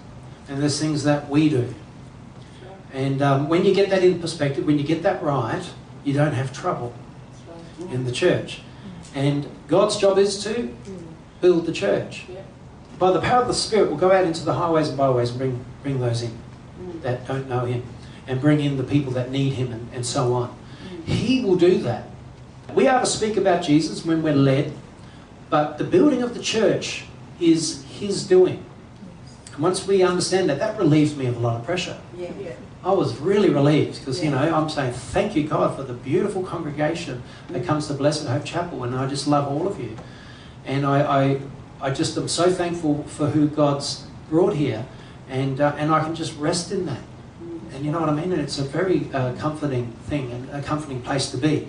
and 0.48 0.60
there's 0.60 0.80
things 0.80 1.04
that 1.04 1.28
we 1.28 1.48
do. 1.48 1.74
And 2.92 3.22
um, 3.22 3.48
when 3.48 3.64
you 3.64 3.72
get 3.72 3.90
that 3.90 4.02
in 4.02 4.20
perspective, 4.20 4.66
when 4.66 4.78
you 4.78 4.84
get 4.84 5.02
that 5.04 5.22
right, 5.22 5.64
you 6.02 6.12
don't 6.12 6.34
have 6.34 6.52
trouble 6.52 6.92
in 7.90 8.04
the 8.04 8.12
church. 8.12 8.62
And 9.14 9.46
God's 9.68 9.96
job 9.96 10.18
is 10.18 10.42
to 10.44 10.74
build 11.40 11.66
the 11.66 11.72
church 11.72 12.26
by 12.98 13.10
the 13.10 13.20
power 13.20 13.42
of 13.42 13.48
the 13.48 13.54
Spirit, 13.54 13.90
will 13.90 13.96
go 13.96 14.12
out 14.12 14.24
into 14.24 14.44
the 14.44 14.54
highways 14.54 14.88
and 14.88 14.98
byways 14.98 15.30
and 15.30 15.38
bring, 15.38 15.64
bring 15.82 16.00
those 16.00 16.22
in 16.22 16.30
mm. 16.30 17.02
that 17.02 17.26
don't 17.26 17.48
know 17.48 17.64
Him 17.64 17.82
and 18.26 18.40
bring 18.40 18.60
in 18.60 18.76
the 18.76 18.84
people 18.84 19.12
that 19.12 19.30
need 19.30 19.54
Him 19.54 19.72
and, 19.72 19.88
and 19.92 20.06
so 20.06 20.32
on. 20.34 20.48
Mm. 20.48 21.04
He 21.06 21.44
will 21.44 21.56
do 21.56 21.78
that. 21.78 22.08
We 22.74 22.86
are 22.86 23.00
to 23.00 23.06
speak 23.06 23.36
about 23.36 23.62
Jesus 23.62 24.04
when 24.04 24.22
we're 24.22 24.34
led, 24.34 24.72
but 25.50 25.78
the 25.78 25.84
building 25.84 26.22
of 26.22 26.34
the 26.34 26.42
church 26.42 27.04
is 27.40 27.84
His 27.84 28.26
doing. 28.26 28.64
And 29.52 29.62
once 29.62 29.86
we 29.86 30.02
understand 30.02 30.48
that, 30.48 30.58
that 30.58 30.78
relieves 30.78 31.14
me 31.16 31.26
of 31.26 31.36
a 31.36 31.40
lot 31.40 31.56
of 31.56 31.64
pressure. 31.64 32.00
Yeah. 32.16 32.30
I 32.84 32.92
was 32.92 33.18
really 33.18 33.50
relieved 33.50 34.00
because, 34.00 34.18
yeah. 34.18 34.24
you 34.24 34.30
know, 34.30 34.56
I'm 34.56 34.68
saying 34.68 34.92
thank 34.92 35.36
you, 35.36 35.46
God, 35.46 35.76
for 35.76 35.82
the 35.82 35.92
beautiful 35.92 36.42
congregation 36.42 37.22
that 37.48 37.64
comes 37.64 37.86
to 37.88 37.94
Blessed 37.94 38.26
Hope 38.26 38.44
Chapel, 38.44 38.82
and 38.82 38.94
I 38.94 39.06
just 39.06 39.28
love 39.28 39.46
all 39.46 39.68
of 39.68 39.78
you. 39.78 39.96
And 40.64 40.84
I, 40.84 41.02
I 41.02 41.40
I 41.82 41.90
just 41.90 42.16
am 42.16 42.28
so 42.28 42.48
thankful 42.48 43.02
for 43.02 43.26
who 43.26 43.48
God's 43.48 44.06
brought 44.30 44.54
here, 44.54 44.86
and 45.28 45.60
uh, 45.60 45.74
and 45.76 45.90
I 45.90 45.98
can 45.98 46.14
just 46.14 46.38
rest 46.38 46.70
in 46.70 46.86
that. 46.86 47.02
And 47.74 47.84
you 47.84 47.90
know 47.90 47.98
what 47.98 48.08
I 48.08 48.14
mean? 48.14 48.30
And 48.30 48.40
it's 48.40 48.58
a 48.60 48.62
very 48.62 49.10
uh, 49.12 49.32
comforting 49.34 49.90
thing 50.06 50.30
and 50.30 50.48
a 50.50 50.62
comforting 50.62 51.02
place 51.02 51.28
to 51.32 51.36
be. 51.36 51.68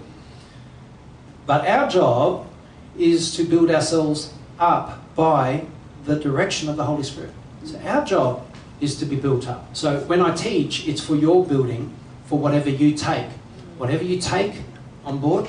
But 1.47 1.67
our 1.67 1.89
job 1.89 2.47
is 2.95 3.35
to 3.37 3.43
build 3.43 3.71
ourselves 3.71 4.31
up 4.59 5.15
by 5.15 5.65
the 6.05 6.19
direction 6.19 6.69
of 6.69 6.77
the 6.77 6.85
Holy 6.85 7.03
Spirit. 7.03 7.31
So 7.63 7.79
our 7.79 8.05
job 8.05 8.45
is 8.81 8.95
to 8.97 9.05
be 9.05 9.15
built 9.15 9.47
up. 9.47 9.75
So 9.75 10.01
when 10.01 10.21
I 10.21 10.35
teach, 10.35 10.87
it's 10.87 11.01
for 11.01 11.15
your 11.15 11.43
building, 11.43 11.91
for 12.25 12.37
whatever 12.37 12.69
you 12.69 12.93
take. 12.93 13.29
Whatever 13.77 14.03
you 14.03 14.19
take 14.19 14.61
on 15.05 15.17
board 15.19 15.47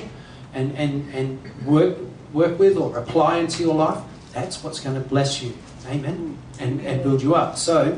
and, 0.53 0.75
and, 0.75 1.13
and 1.13 1.65
work, 1.65 1.97
work 2.33 2.57
with 2.57 2.77
or 2.77 2.97
apply 2.97 3.37
into 3.37 3.61
your 3.61 3.75
life, 3.75 4.01
that's 4.35 4.61
what's 4.61 4.81
going 4.81 5.01
to 5.01 5.07
bless 5.07 5.41
you. 5.41 5.53
Amen. 5.87 6.37
And, 6.59 6.81
and 6.81 7.01
build 7.01 7.23
you 7.23 7.35
up. 7.35 7.57
So, 7.57 7.97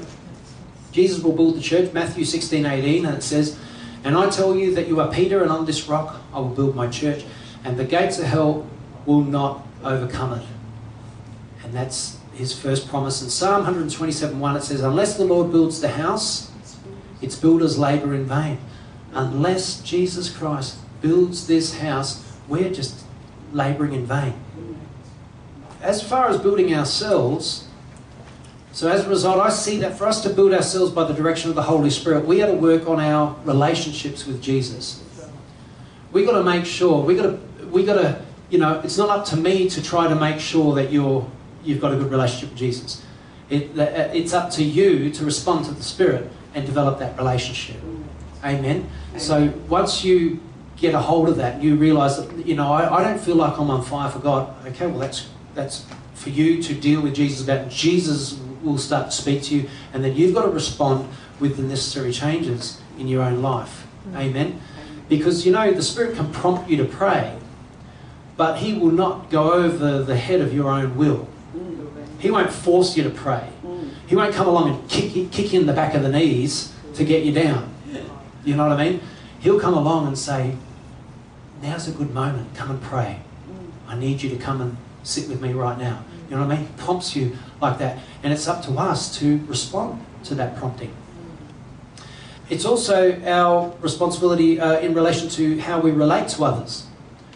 Jesus 0.91 1.21
will 1.23 1.33
build 1.33 1.55
the 1.55 1.61
church, 1.61 1.91
Matthew 1.93 2.25
16, 2.25 2.65
18, 2.65 3.05
and 3.05 3.17
it 3.17 3.23
says, 3.23 3.57
And 4.03 4.15
I 4.15 4.29
tell 4.29 4.55
you 4.55 4.73
that 4.75 4.87
you 4.87 5.01
are 5.01 5.11
Peter, 5.11 5.41
and 5.41 5.51
on 5.51 5.65
this 5.65 5.87
rock 5.87 6.21
I 6.31 6.39
will 6.39 6.49
build 6.49 6.75
my 6.75 6.87
church, 6.87 7.25
and 7.63 7.75
the 7.75 7.83
gates 7.83 8.19
of 8.19 8.25
hell 8.25 8.67
will 9.07 9.21
not 9.21 9.65
overcome 9.83 10.39
it. 10.39 10.45
And 11.63 11.73
that's 11.73 12.17
his 12.33 12.57
first 12.57 12.87
promise. 12.87 13.23
In 13.23 13.29
Psalm 13.29 13.63
127, 13.63 14.39
1, 14.39 14.55
it 14.55 14.61
says, 14.61 14.81
Unless 14.81 15.17
the 15.17 15.25
Lord 15.25 15.51
builds 15.51 15.81
the 15.81 15.89
house, 15.89 16.51
its 17.19 17.35
builders 17.35 17.79
labor 17.79 18.13
in 18.13 18.25
vain. 18.25 18.59
Unless 19.11 19.81
Jesus 19.81 20.29
Christ 20.29 20.77
builds 21.01 21.47
this 21.47 21.79
house, 21.79 22.23
we're 22.47 22.71
just 22.71 23.03
laboring 23.51 23.93
in 23.93 24.05
vain 24.05 24.35
as 25.81 26.01
far 26.01 26.27
as 26.29 26.37
building 26.39 26.73
ourselves, 26.73 27.67
so 28.71 28.87
as 28.89 29.05
a 29.05 29.09
result, 29.09 29.39
I 29.39 29.49
see 29.49 29.77
that 29.77 29.97
for 29.97 30.05
us 30.05 30.21
to 30.21 30.29
build 30.29 30.53
ourselves 30.53 30.91
by 30.91 31.03
the 31.05 31.13
direction 31.13 31.49
of 31.49 31.55
the 31.55 31.63
Holy 31.63 31.89
Spirit, 31.89 32.25
we 32.25 32.37
got 32.37 32.47
to 32.47 32.53
work 32.53 32.87
on 32.87 32.99
our 32.99 33.35
relationships 33.43 34.27
with 34.27 34.41
Jesus. 34.41 35.03
We 36.11 36.25
got 36.25 36.37
to 36.37 36.43
make 36.43 36.65
sure 36.65 37.03
we 37.03 37.15
got 37.15 37.23
to 37.23 37.39
we 37.71 37.83
got 37.83 37.95
to 37.95 38.21
you 38.49 38.59
know 38.59 38.79
it's 38.83 38.97
not 38.97 39.09
up 39.09 39.25
to 39.25 39.35
me 39.35 39.67
to 39.69 39.81
try 39.81 40.07
to 40.07 40.15
make 40.15 40.39
sure 40.39 40.75
that 40.75 40.91
you're 40.91 41.29
you've 41.63 41.81
got 41.81 41.91
a 41.91 41.95
good 41.95 42.11
relationship 42.11 42.49
with 42.49 42.59
Jesus. 42.59 43.03
It, 43.49 43.77
uh, 43.77 44.09
it's 44.13 44.33
up 44.33 44.51
to 44.51 44.63
you 44.63 45.09
to 45.11 45.25
respond 45.25 45.65
to 45.65 45.71
the 45.71 45.83
Spirit 45.83 46.29
and 46.53 46.65
develop 46.65 46.99
that 46.99 47.17
relationship. 47.17 47.77
Amen. 48.43 48.89
So 49.17 49.53
once 49.67 50.03
you 50.03 50.39
get 50.75 50.93
a 50.93 50.99
hold 50.99 51.29
of 51.29 51.37
that, 51.37 51.61
you 51.61 51.75
realise 51.75 52.17
that 52.17 52.45
you 52.45 52.55
know 52.55 52.71
I, 52.71 52.99
I 52.99 53.03
don't 53.03 53.19
feel 53.19 53.35
like 53.35 53.57
I'm 53.57 53.69
on 53.69 53.83
fire 53.83 54.09
for 54.09 54.19
God. 54.19 54.53
Okay, 54.67 54.85
well 54.87 54.99
that's 54.99 55.29
that's 55.57 55.85
for 56.13 56.29
you 56.29 56.61
to 56.63 56.73
deal 56.73 57.01
with 57.01 57.15
Jesus 57.15 57.43
about. 57.43 57.69
Jesus 57.69 58.39
will 58.63 58.77
start 58.77 59.07
to 59.07 59.11
speak 59.11 59.43
to 59.43 59.55
you, 59.55 59.69
and 59.91 60.03
then 60.03 60.15
you've 60.15 60.33
got 60.33 60.43
to 60.43 60.51
respond 60.51 61.09
with 61.39 61.57
the 61.57 61.63
necessary 61.63 62.13
changes 62.13 62.79
in 62.97 63.07
your 63.07 63.23
own 63.23 63.41
life. 63.41 63.85
Mm. 64.09 64.17
Amen. 64.17 64.61
Because 65.09 65.45
you 65.45 65.51
know 65.51 65.71
the 65.71 65.81
Spirit 65.81 66.15
can 66.15 66.31
prompt 66.31 66.69
you 66.69 66.77
to 66.77 66.85
pray, 66.85 67.37
but 68.37 68.59
He 68.59 68.73
will 68.73 68.91
not 68.91 69.29
go 69.29 69.53
over 69.53 70.01
the 70.03 70.15
head 70.15 70.41
of 70.41 70.53
your 70.53 70.69
own 70.69 70.95
will. 70.95 71.27
Mm-hmm. 71.55 72.19
He 72.19 72.31
won't 72.31 72.51
force 72.51 72.95
you 72.95 73.03
to 73.03 73.09
pray. 73.09 73.49
Mm. 73.65 73.91
He 74.07 74.15
won't 74.15 74.33
come 74.33 74.47
along 74.47 74.69
and 74.69 74.89
kick 74.89 75.15
you, 75.15 75.27
kick 75.27 75.53
you 75.53 75.59
in 75.59 75.65
the 75.65 75.73
back 75.73 75.95
of 75.95 76.03
the 76.03 76.09
knees 76.09 76.73
to 76.93 77.03
get 77.03 77.23
you 77.23 77.33
down. 77.33 77.73
You 78.43 78.55
know 78.55 78.69
what 78.69 78.79
I 78.79 78.89
mean? 78.89 79.01
He'll 79.39 79.59
come 79.59 79.73
along 79.73 80.07
and 80.07 80.17
say, 80.17 80.55
Now's 81.61 81.87
a 81.87 81.91
good 81.91 82.13
moment. 82.13 82.55
Come 82.55 82.69
and 82.69 82.81
pray. 82.81 83.19
Mm. 83.49 83.71
I 83.87 83.97
need 83.97 84.21
you 84.21 84.29
to 84.29 84.37
come 84.37 84.61
and 84.61 84.77
sit 85.03 85.29
with 85.29 85.41
me 85.41 85.53
right 85.53 85.77
now. 85.77 86.03
You 86.29 86.35
know 86.35 86.45
what 86.45 86.57
I 86.57 86.59
mean? 86.59 86.69
Prompts 86.77 87.15
you 87.15 87.37
like 87.61 87.77
that. 87.79 87.99
And 88.23 88.33
it's 88.33 88.47
up 88.47 88.63
to 88.65 88.77
us 88.77 89.17
to 89.19 89.39
respond 89.47 90.05
to 90.25 90.35
that 90.35 90.57
prompting. 90.57 90.93
It's 92.49 92.65
also 92.65 93.21
our 93.23 93.73
responsibility 93.81 94.59
uh, 94.59 94.79
in 94.79 94.93
relation 94.93 95.29
to 95.29 95.59
how 95.59 95.79
we 95.79 95.91
relate 95.91 96.29
to 96.29 96.43
others. 96.43 96.85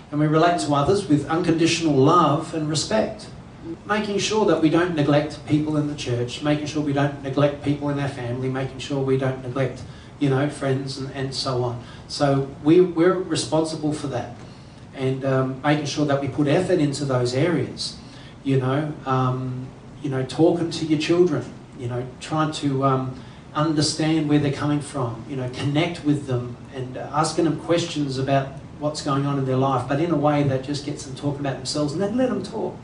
And 0.10 0.20
we 0.20 0.28
relate 0.28 0.60
to 0.62 0.74
others 0.74 1.08
with 1.08 1.28
unconditional 1.30 1.94
love 1.94 2.54
and 2.54 2.70
respect 2.70 3.28
making 3.86 4.18
sure 4.18 4.46
that 4.46 4.62
we 4.62 4.70
don't 4.70 4.96
neglect 4.96 5.46
people 5.46 5.78
in 5.78 5.88
the 5.88 5.96
church, 5.96 6.42
making 6.42 6.66
sure 6.66 6.82
we 6.82 6.94
don't 6.94 7.22
neglect 7.24 7.64
people 7.64 7.90
in 7.90 8.00
our 8.00 8.08
family, 8.08 8.50
making 8.50 8.80
sure 8.80 9.02
we 9.04 9.18
don't 9.18 9.44
neglect, 9.44 9.84
you 10.20 10.30
know, 10.30 10.50
friends 10.50 10.98
and, 10.98 11.12
and 11.12 11.34
so 11.34 11.64
on. 11.64 11.84
So 12.08 12.50
we, 12.64 12.82
we're 12.82 13.14
responsible 13.14 13.94
for 13.94 14.08
that 14.08 14.36
and 14.96 15.24
um, 15.26 15.62
making 15.62 15.86
sure 15.86 16.06
that 16.06 16.22
we 16.22 16.28
put 16.28 16.48
effort 16.48 16.80
into 16.80 17.06
those 17.06 17.34
areas. 17.34 17.98
You 18.44 18.60
know, 18.60 18.94
um, 19.06 19.68
you 20.02 20.10
know, 20.10 20.24
talking 20.24 20.72
to 20.72 20.86
your 20.86 21.00
children, 21.00 21.46
you 21.78 21.88
know, 21.88 22.06
trying 22.20 22.52
to 22.54 22.84
um, 22.86 23.20
understand 23.54 24.30
where 24.30 24.40
they're 24.40 24.52
coming 24.52 24.82
from, 24.82 25.24
you 25.30 25.36
know, 25.36 25.50
connect 25.50 26.04
with 26.04 26.26
them 26.26 26.58
and 26.74 26.98
asking 26.98 27.46
them 27.46 27.60
questions 27.60 28.18
about 28.18 28.48
what's 28.80 29.04
going 29.04 29.28
on 29.28 29.38
in 29.38 29.46
their 29.46 29.58
life, 29.58 29.88
but 29.88 30.00
in 30.00 30.10
a 30.10 30.16
way 30.16 30.42
that 30.42 30.64
just 30.64 30.86
gets 30.86 31.06
them 31.06 31.16
talking 31.16 31.40
about 31.42 31.56
themselves 31.56 31.94
and 31.94 32.02
then 32.02 32.18
let 32.18 32.30
them 32.30 32.42
talk 32.42 32.76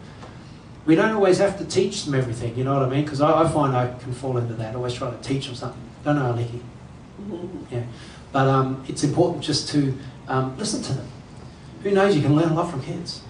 we 0.88 0.96
don't 0.96 1.14
always 1.14 1.38
have 1.38 1.58
to 1.60 1.66
teach 1.66 2.06
them 2.06 2.16
everything, 2.16 2.58
you 2.58 2.64
know 2.64 2.74
what 2.74 2.82
I 2.82 2.90
mean? 2.90 3.04
Because 3.04 3.20
I, 3.20 3.44
I, 3.44 3.48
find 3.50 3.76
I 3.76 3.94
can 4.00 4.14
fall 4.14 4.38
into 4.38 4.54
that, 4.54 4.72
I 4.72 4.76
always 4.78 4.94
try 4.94 5.12
to 5.12 5.18
teach 5.18 5.46
them 5.46 5.54
something. 5.54 5.82
Don't 6.06 6.16
know, 6.16 6.34
Aliki. 6.34 6.62
Mm-hmm. 7.22 7.76
Yeah. 7.76 7.84
But 8.32 8.48
um, 8.48 8.84
it's 8.88 9.04
important 9.04 9.44
just 9.44 9.68
to 9.70 9.94
um, 10.30 10.58
listen 10.58 10.82
to 10.84 10.94
them. 10.94 11.08
Who 11.84 11.92
knows, 11.92 12.16
you 12.16 12.22
can 12.22 12.36
learn 12.36 12.50
a 12.50 12.54
lot 12.54 12.72
from 12.72 12.82
kids. 12.82 13.22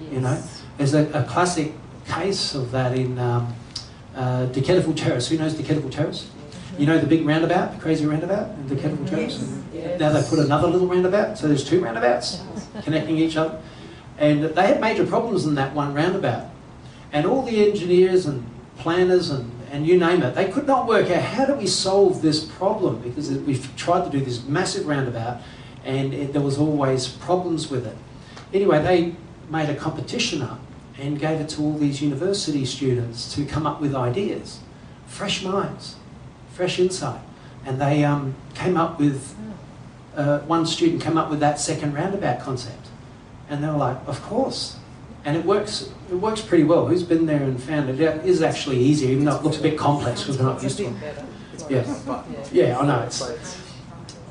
Yes. 0.00 0.12
You 0.12 0.20
know? 0.20 0.42
There's 0.78 0.94
a, 0.94 1.10
a, 1.12 1.24
classic 1.24 1.72
case 2.06 2.54
of 2.54 2.70
that 2.72 2.96
in 2.96 3.18
um, 3.18 3.54
uh, 4.14 4.46
Terrace. 4.52 5.28
Who 5.28 5.38
knows 5.38 5.54
Dequetteville 5.54 5.90
Terrace? 5.90 6.30
You 6.78 6.86
know 6.86 6.98
the 6.98 7.06
big 7.06 7.24
roundabout, 7.24 7.72
the 7.72 7.80
crazy 7.80 8.04
roundabout 8.04 8.50
in 8.50 8.68
Dequetteville 8.68 9.08
Terrace? 9.08 9.38
Yes. 9.38 9.62
Yes. 9.72 10.00
Now 10.00 10.12
they 10.12 10.28
put 10.28 10.38
another 10.38 10.68
little 10.68 10.88
roundabout, 10.88 11.38
so 11.38 11.46
there's 11.46 11.64
two 11.64 11.82
roundabouts 11.82 12.42
connecting 12.82 13.18
each 13.18 13.36
other. 13.36 13.60
And 14.18 14.44
they 14.44 14.66
had 14.66 14.80
major 14.80 15.06
problems 15.06 15.46
in 15.46 15.54
that 15.56 15.74
one 15.74 15.94
roundabout. 15.94 16.50
And 17.12 17.26
all 17.26 17.42
the 17.42 17.68
engineers 17.68 18.26
and 18.26 18.44
planners 18.78 19.30
and, 19.30 19.50
and 19.70 19.86
you 19.86 19.98
name 19.98 20.22
it, 20.22 20.34
they 20.34 20.50
could 20.50 20.66
not 20.66 20.86
work 20.86 21.10
out 21.10 21.22
how 21.22 21.44
do 21.44 21.54
we 21.54 21.66
solve 21.66 22.22
this 22.22 22.44
problem 22.44 23.00
because 23.00 23.30
we've 23.30 23.74
tried 23.76 24.04
to 24.04 24.10
do 24.10 24.24
this 24.24 24.44
massive 24.44 24.86
roundabout 24.86 25.40
and 25.84 26.14
it, 26.14 26.32
there 26.32 26.42
was 26.42 26.58
always 26.58 27.08
problems 27.08 27.70
with 27.70 27.86
it. 27.86 27.96
Anyway, 28.52 28.82
they 28.82 29.14
made 29.50 29.68
a 29.68 29.74
competition 29.74 30.42
up 30.42 30.60
and 30.98 31.18
gave 31.18 31.40
it 31.40 31.48
to 31.50 31.62
all 31.62 31.76
these 31.76 32.00
university 32.00 32.64
students 32.64 33.34
to 33.34 33.44
come 33.44 33.66
up 33.66 33.80
with 33.80 33.94
ideas, 33.94 34.60
fresh 35.06 35.42
minds, 35.42 35.96
fresh 36.52 36.78
insight. 36.78 37.20
And 37.66 37.80
they 37.80 38.04
um, 38.04 38.34
came 38.54 38.76
up 38.76 38.98
with, 38.98 39.34
uh, 40.16 40.40
one 40.40 40.66
student 40.66 41.02
came 41.02 41.18
up 41.18 41.30
with 41.30 41.40
that 41.40 41.58
second 41.58 41.94
roundabout 41.94 42.40
concept. 42.40 42.88
And 43.48 43.62
they 43.62 43.68
were 43.68 43.76
like, 43.76 43.98
of 44.06 44.22
course, 44.22 44.76
and 45.24 45.36
it 45.36 45.44
works. 45.44 45.90
It 46.10 46.16
works 46.16 46.42
pretty 46.42 46.64
well. 46.64 46.86
Who's 46.86 47.02
been 47.02 47.26
there 47.26 47.42
and 47.42 47.62
found 47.62 47.88
it? 47.88 48.00
It 48.00 48.24
is 48.26 48.42
actually 48.42 48.78
easier, 48.78 49.10
even 49.10 49.24
though 49.24 49.36
it 49.36 49.42
looks 49.42 49.58
a 49.58 49.62
bit 49.62 49.78
complex 49.78 50.20
because 50.20 50.38
we're 50.38 50.44
not 50.44 50.62
used 50.62 50.76
to 50.78 50.84
it. 50.86 51.24
Yeah, 51.70 52.24
yeah, 52.52 52.78
I 52.78 52.86
know. 52.86 53.02
It's, 53.04 53.63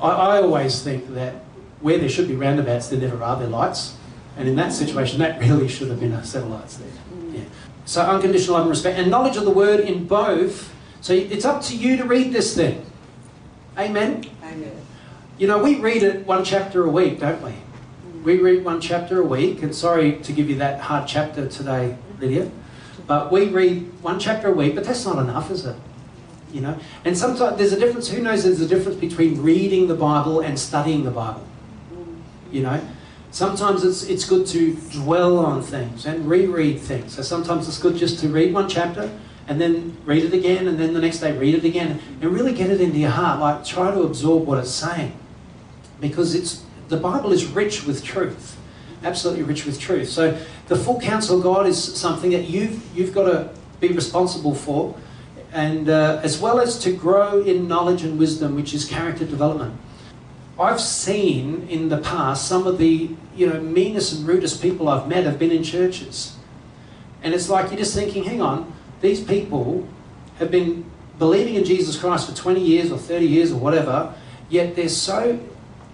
I, 0.04 0.36
I 0.36 0.42
always 0.42 0.82
think 0.82 1.14
that 1.14 1.34
where 1.80 1.98
there 1.98 2.08
should 2.08 2.28
be 2.28 2.36
roundabouts, 2.36 2.88
there 2.88 3.00
never 3.00 3.22
are. 3.22 3.38
There 3.38 3.48
lights, 3.48 3.96
and 4.36 4.48
in 4.48 4.56
that 4.56 4.72
situation, 4.72 5.18
that 5.20 5.40
really 5.40 5.68
should 5.68 5.88
have 5.88 6.00
been 6.00 6.12
a 6.12 6.24
set 6.24 6.42
of 6.42 6.50
lights 6.50 6.76
there. 6.76 6.88
Mm. 7.14 7.34
Yeah. 7.34 7.44
So 7.86 8.02
unconditional 8.02 8.54
love 8.54 8.62
and 8.62 8.70
respect 8.70 8.98
and 8.98 9.10
knowledge 9.10 9.36
of 9.36 9.44
the 9.44 9.50
word 9.50 9.80
in 9.80 10.06
both. 10.06 10.72
So 11.00 11.12
it's 11.12 11.44
up 11.44 11.62
to 11.62 11.76
you 11.76 11.96
to 11.96 12.04
read 12.04 12.32
this 12.32 12.54
thing. 12.54 12.84
Amen. 13.76 14.24
Amen. 14.42 14.72
You 15.36 15.46
know, 15.46 15.62
we 15.62 15.76
read 15.76 16.02
it 16.02 16.26
one 16.26 16.44
chapter 16.44 16.84
a 16.84 16.88
week, 16.88 17.20
don't 17.20 17.42
we? 17.42 17.50
Mm. 17.50 18.22
we 18.22 18.38
read 18.38 18.64
one 18.64 18.80
chapter 18.80 19.20
a 19.20 19.24
week, 19.24 19.62
and 19.62 19.74
sorry 19.74 20.18
to 20.20 20.32
give 20.32 20.48
you 20.48 20.56
that 20.56 20.80
hard 20.80 21.08
chapter 21.08 21.48
today, 21.48 21.96
Lydia, 22.20 22.50
but 23.06 23.32
we 23.32 23.48
read 23.48 23.90
one 24.02 24.18
chapter 24.18 24.48
a 24.48 24.52
week, 24.52 24.74
but 24.74 24.84
that's 24.84 25.04
not 25.04 25.18
enough, 25.18 25.50
is 25.50 25.64
it? 25.66 25.76
You 26.54 26.60
know, 26.60 26.78
and 27.04 27.18
sometimes 27.18 27.58
there's 27.58 27.72
a 27.72 27.80
difference. 27.80 28.08
Who 28.08 28.22
knows? 28.22 28.44
There's 28.44 28.60
a 28.60 28.68
difference 28.68 28.96
between 29.00 29.42
reading 29.42 29.88
the 29.88 29.96
Bible 29.96 30.38
and 30.38 30.56
studying 30.56 31.02
the 31.02 31.10
Bible. 31.10 31.44
You 32.52 32.62
know, 32.62 32.80
sometimes 33.32 33.82
it's 33.82 34.04
it's 34.04 34.24
good 34.24 34.46
to 34.46 34.76
dwell 34.92 35.36
on 35.38 35.62
things 35.62 36.06
and 36.06 36.30
reread 36.30 36.78
things. 36.78 37.12
So 37.12 37.22
sometimes 37.22 37.66
it's 37.66 37.80
good 37.80 37.96
just 37.96 38.20
to 38.20 38.28
read 38.28 38.54
one 38.54 38.68
chapter 38.68 39.10
and 39.48 39.60
then 39.60 39.96
read 40.06 40.22
it 40.22 40.32
again, 40.32 40.68
and 40.68 40.78
then 40.78 40.94
the 40.94 41.00
next 41.00 41.18
day 41.18 41.36
read 41.36 41.56
it 41.56 41.64
again, 41.64 42.00
and 42.20 42.32
really 42.32 42.54
get 42.54 42.70
it 42.70 42.80
into 42.80 42.98
your 42.98 43.10
heart. 43.10 43.40
Like 43.40 43.64
try 43.64 43.90
to 43.90 44.02
absorb 44.02 44.46
what 44.46 44.58
it's 44.58 44.70
saying, 44.70 45.12
because 46.00 46.36
it's 46.36 46.62
the 46.88 46.98
Bible 46.98 47.32
is 47.32 47.46
rich 47.46 47.84
with 47.84 48.04
truth, 48.04 48.56
absolutely 49.02 49.42
rich 49.42 49.66
with 49.66 49.80
truth. 49.80 50.08
So 50.08 50.38
the 50.68 50.76
full 50.76 51.00
counsel 51.00 51.38
of 51.38 51.42
God 51.42 51.66
is 51.66 51.82
something 51.82 52.30
that 52.30 52.48
you've 52.48 52.80
you've 52.96 53.12
got 53.12 53.24
to 53.24 53.50
be 53.80 53.88
responsible 53.88 54.54
for, 54.54 54.94
and 55.54 55.88
uh, 55.88 56.20
as 56.24 56.38
well 56.40 56.60
as 56.60 56.78
to 56.80 56.92
grow 56.92 57.40
in 57.40 57.68
knowledge 57.68 58.02
and 58.02 58.18
wisdom, 58.18 58.56
which 58.56 58.74
is 58.74 58.84
character 58.84 59.24
development. 59.24 59.80
I've 60.58 60.80
seen 60.80 61.66
in 61.68 61.88
the 61.88 61.98
past 61.98 62.48
some 62.48 62.66
of 62.66 62.76
the 62.78 63.10
you 63.36 63.46
know 63.46 63.60
meanest 63.60 64.12
and 64.12 64.26
rudest 64.26 64.60
people 64.60 64.88
I've 64.88 65.08
met 65.08 65.24
have 65.24 65.38
been 65.38 65.52
in 65.52 65.62
churches, 65.62 66.36
and 67.22 67.32
it's 67.32 67.48
like 67.48 67.70
you're 67.70 67.78
just 67.78 67.94
thinking, 67.94 68.24
hang 68.24 68.42
on, 68.42 68.72
these 69.00 69.22
people 69.22 69.86
have 70.38 70.50
been 70.50 70.84
believing 71.18 71.54
in 71.54 71.64
Jesus 71.64 71.96
Christ 71.96 72.28
for 72.28 72.34
20 72.34 72.60
years 72.60 72.90
or 72.90 72.98
30 72.98 73.24
years 73.24 73.52
or 73.52 73.56
whatever, 73.56 74.12
yet 74.48 74.74
they're 74.74 74.88
so 74.88 75.38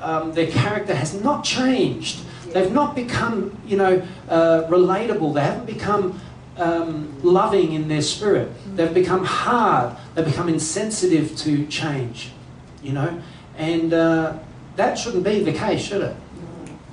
um, 0.01 0.33
their 0.33 0.51
character 0.51 0.95
has 0.95 1.23
not 1.23 1.45
changed. 1.45 2.21
They've 2.53 2.73
not 2.73 2.97
become, 2.97 3.57
you 3.67 3.77
know, 3.77 4.03
uh, 4.29 4.63
relatable. 4.69 5.35
They 5.35 5.43
haven't 5.43 5.67
become 5.67 6.21
um, 6.61 7.21
loving 7.23 7.73
in 7.73 7.89
their 7.89 8.03
spirit. 8.03 8.51
They've 8.77 8.93
become 8.93 9.25
hard. 9.25 9.97
They've 10.15 10.25
become 10.25 10.49
insensitive 10.49 11.37
to 11.39 11.67
change, 11.67 12.31
you 12.83 12.93
know. 12.93 13.23
And 13.57 13.93
uh, 13.93 14.39
that 14.77 14.99
shouldn't 14.99 15.25
be 15.25 15.43
the 15.43 15.53
case, 15.53 15.83
should 15.83 16.03
it? 16.03 16.17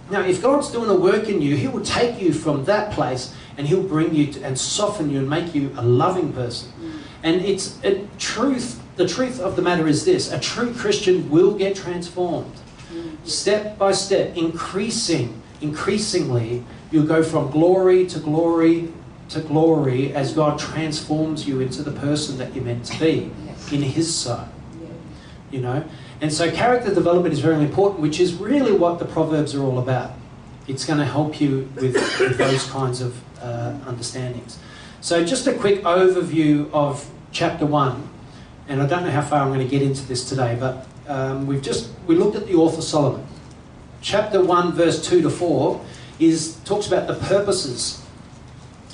Now, 0.09 0.21
if 0.21 0.41
God's 0.41 0.71
doing 0.71 0.89
a 0.89 0.95
work 0.95 1.27
in 1.27 1.41
you, 1.41 1.55
He 1.55 1.67
will 1.67 1.83
take 1.83 2.21
you 2.21 2.33
from 2.33 2.65
that 2.65 2.93
place 2.93 3.35
and 3.57 3.67
He'll 3.67 3.83
bring 3.83 4.13
you 4.15 4.31
to, 4.33 4.43
and 4.43 4.57
soften 4.57 5.09
you 5.09 5.19
and 5.19 5.29
make 5.29 5.53
you 5.53 5.73
a 5.77 5.83
loving 5.83 6.31
person. 6.31 6.71
And 7.23 7.41
it's 7.41 7.77
a 7.83 8.07
truth. 8.17 8.81
The 8.95 9.07
truth 9.07 9.39
of 9.39 9.55
the 9.55 9.61
matter 9.61 9.87
is 9.87 10.05
this: 10.05 10.31
a 10.31 10.39
true 10.39 10.73
Christian 10.73 11.29
will 11.29 11.53
get 11.57 11.75
transformed 11.75 12.53
step 13.23 13.77
by 13.77 13.91
step, 13.91 14.35
increasing, 14.35 15.41
increasingly, 15.61 16.63
you'll 16.91 17.05
go 17.05 17.23
from 17.23 17.51
glory 17.51 18.05
to 18.07 18.19
glory 18.19 18.91
to 19.29 19.41
glory 19.41 20.13
as 20.13 20.33
God 20.33 20.59
transforms 20.59 21.47
you 21.47 21.59
into 21.59 21.83
the 21.83 21.91
person 21.91 22.37
that 22.37 22.55
you're 22.55 22.63
meant 22.63 22.85
to 22.85 22.99
be 22.99 23.31
in 23.71 23.81
His 23.81 24.13
sight. 24.13 24.47
You 25.51 25.61
know? 25.61 25.83
And 26.21 26.31
so 26.31 26.51
character 26.51 26.93
development 26.93 27.33
is 27.33 27.39
very 27.39 27.63
important, 27.63 28.01
which 28.01 28.19
is 28.19 28.33
really 28.33 28.71
what 28.71 28.99
the 28.99 29.05
Proverbs 29.05 29.53
are 29.55 29.61
all 29.61 29.79
about. 29.79 30.11
It's 30.67 30.85
going 30.85 30.99
to 30.99 31.05
help 31.05 31.39
you 31.39 31.69
with, 31.75 31.93
with 32.19 32.37
those 32.37 32.67
kinds 32.69 33.01
of 33.01 33.21
uh, 33.41 33.77
understandings. 33.85 34.59
So, 34.99 35.23
just 35.23 35.47
a 35.47 35.53
quick 35.53 35.83
overview 35.83 36.69
of 36.73 37.09
chapter 37.31 37.65
1. 37.65 38.09
And 38.67 38.81
I 38.81 38.87
don't 38.87 39.03
know 39.03 39.11
how 39.11 39.21
far 39.21 39.41
I'm 39.41 39.53
going 39.53 39.65
to 39.65 39.69
get 39.69 39.81
into 39.81 40.05
this 40.05 40.27
today, 40.27 40.57
but 40.59 40.85
um, 41.07 41.47
we've 41.47 41.61
just 41.61 41.89
we 42.05 42.15
looked 42.15 42.35
at 42.35 42.47
the 42.47 42.55
author 42.55 42.81
Solomon. 42.81 43.25
Chapter 44.01 44.43
one, 44.43 44.73
verse 44.73 45.05
two 45.07 45.21
to 45.21 45.29
four, 45.29 45.83
is 46.19 46.57
talks 46.65 46.87
about 46.87 47.07
the 47.07 47.13
purposes 47.13 48.05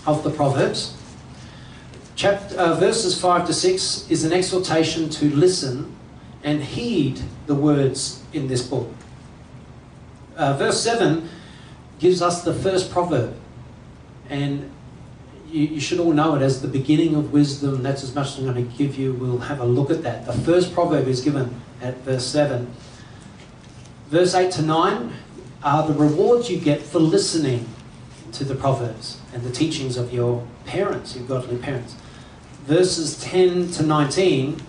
of 0.05 0.23
the 0.23 0.29
proverbs, 0.29 0.95
Chapter, 2.15 2.55
uh, 2.57 2.75
verses 2.75 3.19
5 3.19 3.47
to 3.47 3.53
6 3.53 4.09
is 4.09 4.23
an 4.23 4.33
exhortation 4.33 5.09
to 5.09 5.35
listen 5.35 5.95
and 6.43 6.63
heed 6.63 7.19
the 7.47 7.55
words 7.55 8.21
in 8.33 8.47
this 8.47 8.65
book. 8.65 8.87
Uh, 10.35 10.53
verse 10.53 10.81
7 10.81 11.27
gives 11.99 12.21
us 12.21 12.43
the 12.43 12.53
first 12.53 12.91
proverb. 12.91 13.35
And 14.29 14.69
you, 15.49 15.61
you, 15.61 15.79
should 15.79 15.99
all 15.99 16.11
know 16.11 16.35
it 16.35 16.41
as 16.41 16.61
the 16.61 16.67
beginning 16.67 17.15
of 17.15 17.33
wisdom. 17.33 17.81
That's 17.81 18.03
as 18.03 18.13
much 18.13 18.27
as 18.27 18.39
I'm 18.39 18.53
going 18.53 18.69
to 18.69 18.77
give 18.77 18.95
you. 18.95 19.13
We'll 19.13 19.39
have 19.39 19.59
a 19.59 19.65
look 19.65 19.89
at 19.89 20.03
that. 20.03 20.25
The 20.25 20.33
first 20.33 20.73
proverb 20.73 21.07
is 21.07 21.21
given 21.21 21.59
at 21.81 21.97
verse 21.99 22.25
7. 22.25 22.71
Verse 24.09 24.35
8 24.35 24.51
to 24.51 24.61
9 24.61 25.13
are 25.63 25.87
the 25.87 25.93
rewards 25.93 26.49
you 26.49 26.59
get 26.59 26.81
for 26.81 26.99
listening 26.99 27.67
to 28.33 28.43
the 28.43 28.55
proverbs 28.55 29.19
and 29.33 29.43
the 29.43 29.51
teachings 29.51 29.97
of 29.97 30.13
your 30.13 30.45
parents, 30.65 31.15
your 31.15 31.25
godly 31.25 31.57
parents. 31.57 31.95
Verses 32.65 33.21
10 33.21 33.71
to 33.71 33.83
19 33.83 34.61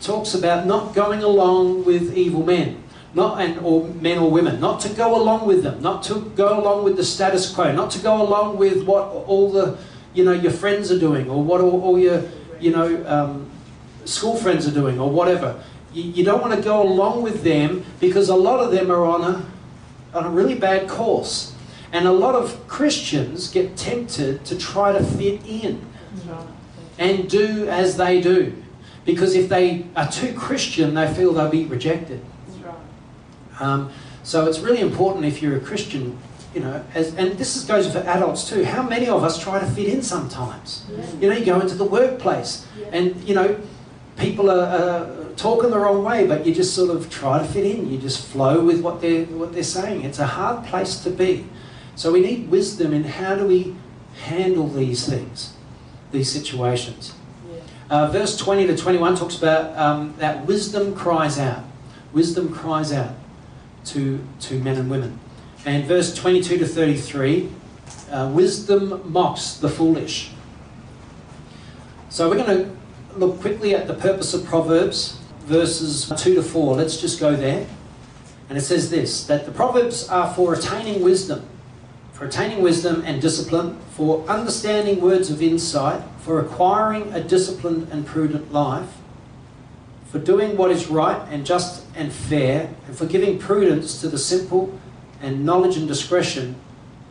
talks 0.00 0.34
about 0.34 0.66
not 0.66 0.94
going 0.94 1.22
along 1.22 1.84
with 1.84 2.16
evil 2.16 2.44
men, 2.44 2.82
not 3.14 3.40
and 3.40 3.58
or 3.60 3.88
men 3.88 4.18
or 4.18 4.30
women, 4.30 4.60
not 4.60 4.80
to 4.80 4.88
go 4.90 5.20
along 5.20 5.46
with 5.46 5.62
them, 5.62 5.80
not 5.80 6.02
to 6.04 6.32
go 6.36 6.60
along 6.60 6.84
with 6.84 6.96
the 6.96 7.04
status 7.04 7.52
quo, 7.52 7.72
not 7.72 7.90
to 7.92 7.98
go 7.98 8.20
along 8.20 8.56
with 8.58 8.84
what 8.84 9.04
all 9.04 9.50
the 9.50 9.78
you 10.12 10.24
know 10.24 10.32
your 10.32 10.52
friends 10.52 10.90
are 10.90 10.98
doing 10.98 11.28
or 11.30 11.42
what 11.42 11.60
all, 11.60 11.80
all 11.82 11.98
your 11.98 12.22
you 12.60 12.70
know 12.70 13.04
um, 13.06 13.50
school 14.04 14.36
friends 14.36 14.66
are 14.66 14.74
doing 14.74 14.98
or 14.98 15.10
whatever. 15.10 15.62
You, 15.92 16.02
you 16.02 16.24
don't 16.24 16.40
want 16.40 16.54
to 16.54 16.60
go 16.60 16.82
along 16.82 17.22
with 17.22 17.42
them 17.42 17.84
because 18.00 18.28
a 18.28 18.36
lot 18.36 18.60
of 18.60 18.72
them 18.72 18.90
are 18.90 19.04
on 19.04 19.22
a 19.22 19.46
on 20.16 20.26
a 20.26 20.30
really 20.30 20.54
bad 20.54 20.88
course, 20.88 21.53
and 21.94 22.08
a 22.08 22.12
lot 22.12 22.34
of 22.34 22.66
Christians 22.66 23.48
get 23.48 23.76
tempted 23.76 24.44
to 24.46 24.58
try 24.58 24.90
to 24.90 25.02
fit 25.02 25.46
in 25.46 25.80
and 26.98 27.30
do 27.30 27.68
as 27.68 27.96
they 27.96 28.20
do. 28.20 28.52
Because 29.04 29.36
if 29.36 29.48
they 29.48 29.86
are 29.94 30.10
too 30.10 30.34
Christian, 30.34 30.94
they 30.94 31.12
feel 31.14 31.32
they'll 31.32 31.48
be 31.48 31.66
rejected. 31.66 32.20
Um, 33.60 33.92
so 34.24 34.46
it's 34.48 34.58
really 34.58 34.80
important 34.80 35.24
if 35.24 35.40
you're 35.40 35.56
a 35.56 35.60
Christian, 35.60 36.18
you 36.52 36.62
know, 36.62 36.84
as, 36.94 37.14
and 37.14 37.38
this 37.38 37.54
is, 37.54 37.64
goes 37.64 37.92
for 37.92 37.98
adults 37.98 38.48
too. 38.48 38.64
How 38.64 38.82
many 38.82 39.06
of 39.06 39.22
us 39.22 39.40
try 39.40 39.60
to 39.60 39.66
fit 39.66 39.86
in 39.86 40.02
sometimes? 40.02 40.84
Yeah. 40.90 41.12
You 41.20 41.30
know, 41.30 41.36
you 41.36 41.44
go 41.44 41.60
into 41.60 41.76
the 41.76 41.84
workplace 41.84 42.66
yeah. 42.76 42.88
and, 42.92 43.22
you 43.22 43.36
know, 43.36 43.60
people 44.16 44.50
are 44.50 44.64
uh, 44.64 45.28
talking 45.36 45.70
the 45.70 45.78
wrong 45.78 46.02
way, 46.02 46.26
but 46.26 46.44
you 46.44 46.52
just 46.52 46.74
sort 46.74 46.90
of 46.90 47.08
try 47.08 47.38
to 47.38 47.44
fit 47.44 47.64
in. 47.64 47.88
You 47.88 47.98
just 47.98 48.26
flow 48.26 48.64
with 48.64 48.80
what 48.80 49.00
they're, 49.00 49.26
what 49.26 49.52
they're 49.52 49.62
saying. 49.62 50.02
It's 50.02 50.18
a 50.18 50.26
hard 50.26 50.66
place 50.66 50.98
to 51.04 51.10
be. 51.10 51.46
So 51.96 52.12
we 52.12 52.20
need 52.20 52.50
wisdom 52.50 52.92
in 52.92 53.04
how 53.04 53.36
do 53.36 53.46
we 53.46 53.76
handle 54.22 54.68
these 54.68 55.08
things, 55.08 55.54
these 56.12 56.30
situations. 56.30 57.14
Uh, 57.90 58.08
verse 58.08 58.36
20 58.36 58.66
to 58.68 58.76
21 58.76 59.16
talks 59.16 59.36
about 59.36 59.76
um, 59.78 60.14
that 60.18 60.46
wisdom 60.46 60.94
cries 60.94 61.38
out. 61.38 61.64
Wisdom 62.12 62.52
cries 62.52 62.92
out 62.92 63.14
to, 63.86 64.24
to 64.40 64.58
men 64.60 64.78
and 64.78 64.90
women. 64.90 65.18
And 65.66 65.84
verse 65.84 66.14
22 66.14 66.58
to 66.58 66.66
33 66.66 67.50
uh, 68.10 68.30
wisdom 68.32 69.02
mocks 69.12 69.54
the 69.54 69.68
foolish. 69.68 70.30
So 72.08 72.28
we're 72.28 72.36
going 72.36 72.64
to 72.64 72.76
look 73.18 73.40
quickly 73.40 73.74
at 73.74 73.86
the 73.86 73.94
purpose 73.94 74.34
of 74.34 74.44
Proverbs, 74.44 75.18
verses 75.40 76.12
2 76.16 76.34
to 76.36 76.42
4. 76.42 76.76
Let's 76.76 77.00
just 77.00 77.18
go 77.20 77.34
there. 77.34 77.66
And 78.48 78.58
it 78.58 78.62
says 78.62 78.90
this 78.90 79.26
that 79.26 79.46
the 79.46 79.52
Proverbs 79.52 80.08
are 80.08 80.32
for 80.34 80.54
attaining 80.54 81.02
wisdom, 81.02 81.48
for 82.14 82.24
attaining 82.24 82.62
wisdom 82.62 83.02
and 83.04 83.20
discipline, 83.20 83.76
for 83.90 84.26
understanding 84.28 85.00
words 85.00 85.30
of 85.30 85.42
insight, 85.42 86.00
for 86.20 86.40
acquiring 86.40 87.12
a 87.12 87.20
disciplined 87.20 87.88
and 87.90 88.06
prudent 88.06 88.52
life, 88.52 88.88
for 90.06 90.20
doing 90.20 90.56
what 90.56 90.70
is 90.70 90.86
right 90.86 91.20
and 91.30 91.44
just 91.44 91.84
and 91.96 92.12
fair, 92.12 92.70
and 92.86 92.96
for 92.96 93.04
giving 93.04 93.36
prudence 93.36 94.00
to 94.00 94.08
the 94.08 94.16
simple 94.16 94.78
and 95.20 95.44
knowledge 95.44 95.76
and 95.76 95.88
discretion 95.88 96.54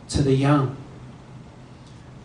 to 0.08 0.22
the 0.22 0.32
young. 0.32 0.74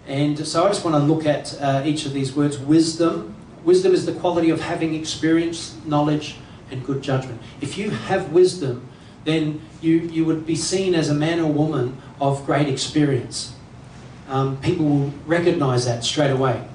And 0.07 0.47
so 0.47 0.63
I 0.63 0.69
just 0.69 0.85
want 0.85 0.95
to 0.95 0.99
look 0.99 1.25
at 1.25 1.61
uh, 1.61 1.83
each 1.85 2.05
of 2.05 2.13
these 2.13 2.33
words. 2.33 2.57
Wisdom. 2.57 3.35
Wisdom 3.65 3.93
is 3.93 4.05
the 4.05 4.13
quality 4.13 4.49
of 4.51 4.61
having 4.61 4.95
experience, 4.95 5.75
knowledge, 5.85 6.37
and 6.71 6.85
good 6.85 7.01
judgment. 7.01 7.41
If 7.59 7.77
you 7.77 7.89
have 7.89 8.31
wisdom, 8.31 8.87
then 9.25 9.61
you, 9.81 9.99
you 9.99 10.25
would 10.25 10.45
be 10.45 10.55
seen 10.55 10.95
as 10.95 11.09
a 11.09 11.13
man 11.13 11.39
or 11.39 11.51
woman 11.51 11.97
of 12.19 12.45
great 12.45 12.67
experience. 12.67 13.55
Um, 14.27 14.57
people 14.57 14.85
will 14.85 15.13
recognize 15.25 15.85
that 15.85 16.03
straight 16.03 16.31
away. 16.31 16.67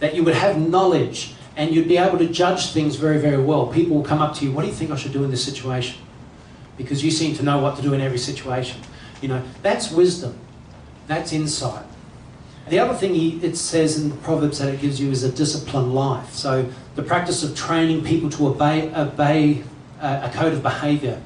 That 0.00 0.14
you 0.14 0.22
would 0.24 0.34
have 0.34 0.58
knowledge 0.58 1.34
and 1.56 1.74
you'd 1.74 1.88
be 1.88 1.96
able 1.96 2.18
to 2.18 2.28
judge 2.28 2.72
things 2.72 2.96
very, 2.96 3.18
very 3.18 3.42
well. 3.42 3.66
People 3.66 3.96
will 3.96 4.04
come 4.04 4.20
up 4.20 4.34
to 4.36 4.44
you, 4.44 4.52
what 4.52 4.62
do 4.62 4.68
you 4.68 4.74
think 4.74 4.90
I 4.90 4.96
should 4.96 5.12
do 5.12 5.24
in 5.24 5.30
this 5.30 5.44
situation? 5.44 5.98
Because 6.76 7.02
you 7.02 7.10
seem 7.10 7.34
to 7.36 7.42
know 7.42 7.58
what 7.58 7.76
to 7.76 7.82
do 7.82 7.94
in 7.94 8.00
every 8.00 8.18
situation. 8.18 8.80
You 9.22 9.28
know, 9.28 9.42
that's 9.62 9.90
wisdom. 9.90 10.38
That's 11.06 11.32
insight. 11.32 11.86
The 12.68 12.78
other 12.80 12.94
thing 12.94 13.14
he, 13.14 13.38
it 13.42 13.56
says 13.56 13.98
in 13.98 14.10
the 14.10 14.16
Proverbs 14.16 14.58
that 14.58 14.72
it 14.72 14.80
gives 14.80 15.00
you 15.00 15.10
is 15.10 15.22
a 15.22 15.30
disciplined 15.30 15.94
life. 15.94 16.32
So 16.32 16.68
the 16.96 17.02
practice 17.02 17.42
of 17.42 17.56
training 17.56 18.04
people 18.04 18.28
to 18.30 18.48
obey, 18.48 18.92
obey 18.94 19.62
a, 20.00 20.24
a 20.24 20.30
code 20.34 20.52
of 20.52 20.62
behaviour. 20.62 21.22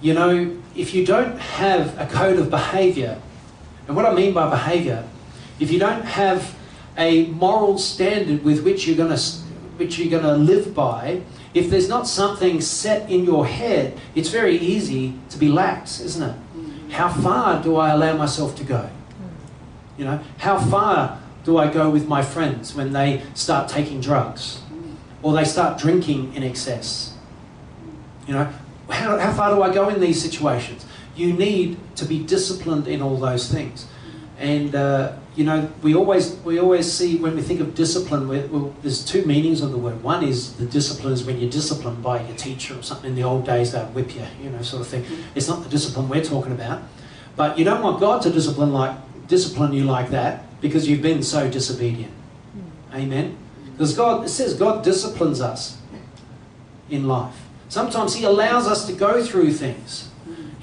You 0.00 0.14
know, 0.14 0.56
if 0.74 0.94
you 0.94 1.06
don't 1.06 1.38
have 1.38 1.98
a 1.98 2.06
code 2.06 2.38
of 2.38 2.50
behaviour, 2.50 3.20
and 3.86 3.96
what 3.96 4.04
I 4.04 4.12
mean 4.12 4.34
by 4.34 4.48
behaviour, 4.50 5.08
if 5.58 5.70
you 5.70 5.78
don't 5.78 6.04
have 6.04 6.54
a 6.98 7.26
moral 7.26 7.78
standard 7.78 8.44
with 8.44 8.64
which 8.64 8.86
you're 8.86 8.96
going 8.96 9.16
to 9.16 9.22
which 9.76 9.98
you're 9.98 10.10
going 10.10 10.22
to 10.22 10.36
live 10.36 10.74
by, 10.74 11.20
if 11.52 11.70
there's 11.70 11.88
not 11.88 12.06
something 12.06 12.60
set 12.60 13.10
in 13.10 13.24
your 13.24 13.46
head, 13.46 13.98
it's 14.14 14.30
very 14.30 14.56
easy 14.56 15.14
to 15.28 15.38
be 15.38 15.48
lax, 15.48 16.00
isn't 16.00 16.30
it? 16.30 16.36
Mm. 16.56 16.90
How 16.90 17.08
far 17.08 17.62
do 17.62 17.76
I 17.76 17.90
allow 17.90 18.16
myself 18.16 18.56
to 18.56 18.64
go? 18.64 18.88
Mm. 18.88 19.98
You 19.98 20.04
know, 20.06 20.20
how 20.38 20.58
far 20.58 21.20
do 21.44 21.58
I 21.58 21.70
go 21.70 21.90
with 21.90 22.08
my 22.08 22.22
friends 22.22 22.74
when 22.74 22.92
they 22.92 23.22
start 23.34 23.68
taking 23.68 24.00
drugs 24.00 24.60
mm. 24.72 24.96
or 25.22 25.34
they 25.34 25.44
start 25.44 25.78
drinking 25.78 26.34
in 26.34 26.42
excess? 26.42 27.14
You 28.26 28.34
know, 28.34 28.52
how, 28.90 29.18
how 29.18 29.32
far 29.32 29.54
do 29.54 29.62
I 29.62 29.72
go 29.72 29.88
in 29.88 30.00
these 30.00 30.20
situations? 30.20 30.86
You 31.14 31.32
need 31.32 31.78
to 31.96 32.04
be 32.04 32.22
disciplined 32.22 32.86
in 32.86 33.02
all 33.02 33.16
those 33.16 33.50
things. 33.50 33.86
And 34.38 34.74
uh, 34.74 35.14
you 35.34 35.44
know, 35.44 35.70
we 35.82 35.94
always 35.94 36.36
we 36.44 36.58
always 36.58 36.90
see 36.90 37.16
when 37.16 37.36
we 37.36 37.42
think 37.42 37.60
of 37.60 37.74
discipline, 37.74 38.28
well, 38.28 38.74
there's 38.82 39.04
two 39.04 39.24
meanings 39.24 39.60
of 39.62 39.70
the 39.70 39.78
word. 39.78 40.02
One 40.02 40.22
is 40.22 40.54
the 40.56 40.66
discipline 40.66 41.12
is 41.12 41.24
when 41.24 41.38
you're 41.40 41.50
disciplined 41.50 42.02
by 42.02 42.22
your 42.26 42.36
teacher 42.36 42.78
or 42.78 42.82
something. 42.82 43.10
In 43.10 43.16
the 43.16 43.22
old 43.22 43.46
days, 43.46 43.72
they'd 43.72 43.94
whip 43.94 44.14
you, 44.14 44.26
you 44.42 44.50
know, 44.50 44.62
sort 44.62 44.82
of 44.82 44.88
thing. 44.88 45.04
It's 45.34 45.48
not 45.48 45.62
the 45.62 45.68
discipline 45.68 46.08
we're 46.08 46.24
talking 46.24 46.52
about. 46.52 46.82
But 47.36 47.58
you 47.58 47.64
don't 47.64 47.82
want 47.82 48.00
God 48.00 48.22
to 48.22 48.30
discipline 48.30 48.72
like 48.72 48.96
discipline 49.28 49.72
you 49.72 49.84
like 49.84 50.10
that 50.10 50.44
because 50.60 50.88
you've 50.88 51.02
been 51.02 51.22
so 51.22 51.50
disobedient. 51.50 52.12
Amen. 52.94 53.36
Because 53.72 53.94
God 53.94 54.24
it 54.24 54.28
says 54.30 54.54
God 54.54 54.82
disciplines 54.82 55.40
us 55.40 55.78
in 56.88 57.06
life. 57.06 57.45
Sometimes 57.68 58.14
He 58.14 58.24
allows 58.24 58.66
us 58.66 58.86
to 58.86 58.92
go 58.92 59.22
through 59.24 59.52
things 59.52 60.10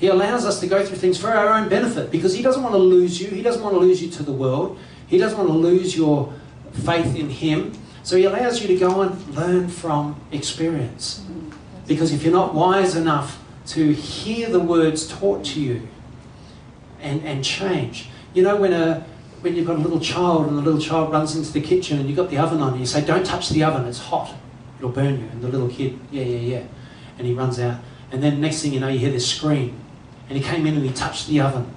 he 0.04 0.10
allows 0.10 0.46
us 0.46 0.60
to 0.60 0.68
go 0.68 0.86
through 0.86 0.98
things 0.98 1.18
for 1.18 1.30
our 1.30 1.48
own 1.54 1.70
benefit 1.70 2.12
because 2.12 2.34
He 2.34 2.44
doesn't 2.44 2.62
want 2.62 2.76
to 2.76 2.78
lose 2.78 3.22
you. 3.22 3.30
He 3.30 3.42
doesn't 3.42 3.64
want 3.64 3.74
to 3.74 3.80
lose 3.80 4.04
you 4.04 4.10
to 4.12 4.24
the 4.24 4.34
world. 4.34 4.78
He 5.08 5.18
doesn't 5.18 5.38
want 5.38 5.50
to 5.50 5.56
lose 5.56 5.96
your 5.96 6.34
faith 6.74 7.16
in 7.16 7.30
Him. 7.30 7.72
So 8.04 8.18
He 8.18 8.26
allows 8.26 8.62
you 8.62 8.68
to 8.68 8.78
go 8.78 9.00
and 9.00 9.36
learn 9.36 9.70
from 9.70 10.20
experience. 10.34 11.24
Because 11.88 12.12
if 12.12 12.22
you're 12.22 12.34
not 12.34 12.54
wise 12.54 12.98
enough 12.98 13.42
to 13.68 13.94
hear 13.94 14.50
the 14.50 14.60
words 14.60 15.08
taught 15.08 15.46
to 15.46 15.62
you 15.62 15.88
and, 17.00 17.24
and 17.24 17.42
change, 17.42 18.10
you 18.34 18.44
know, 18.44 18.58
when, 18.58 18.74
a, 18.74 19.06
when 19.40 19.56
you've 19.56 19.68
got 19.68 19.78
a 19.78 19.80
little 19.80 20.02
child 20.02 20.50
and 20.50 20.58
the 20.58 20.62
little 20.62 20.82
child 20.82 21.14
runs 21.14 21.34
into 21.38 21.54
the 21.54 21.62
kitchen 21.62 21.98
and 21.98 22.10
you've 22.10 22.18
got 22.18 22.30
the 22.30 22.38
oven 22.38 22.60
on, 22.60 22.72
and 22.72 22.82
you 22.82 22.86
say, 22.86 23.06
Don't 23.06 23.26
touch 23.26 23.48
the 23.50 23.64
oven, 23.64 23.86
it's 23.88 24.00
hot, 24.00 24.34
it'll 24.80 24.90
burn 24.90 25.22
you. 25.22 25.28
And 25.28 25.42
the 25.42 25.48
little 25.48 25.70
kid, 25.70 25.98
Yeah, 26.12 26.24
yeah, 26.24 26.58
yeah. 26.58 26.64
And 27.18 27.28
he 27.28 27.34
runs 27.34 27.60
out. 27.60 27.82
And 28.12 28.22
then 28.22 28.42
next 28.42 28.62
thing 28.62 28.74
you 28.74 28.80
know, 28.80 28.88
you 28.88 29.00
hear 29.00 29.12
this 29.12 29.30
scream 29.30 29.80
and 30.30 30.38
he 30.38 30.44
came 30.44 30.66
in 30.66 30.76
and 30.76 30.86
he 30.86 30.92
touched 30.92 31.28
the 31.28 31.42
oven. 31.42 31.74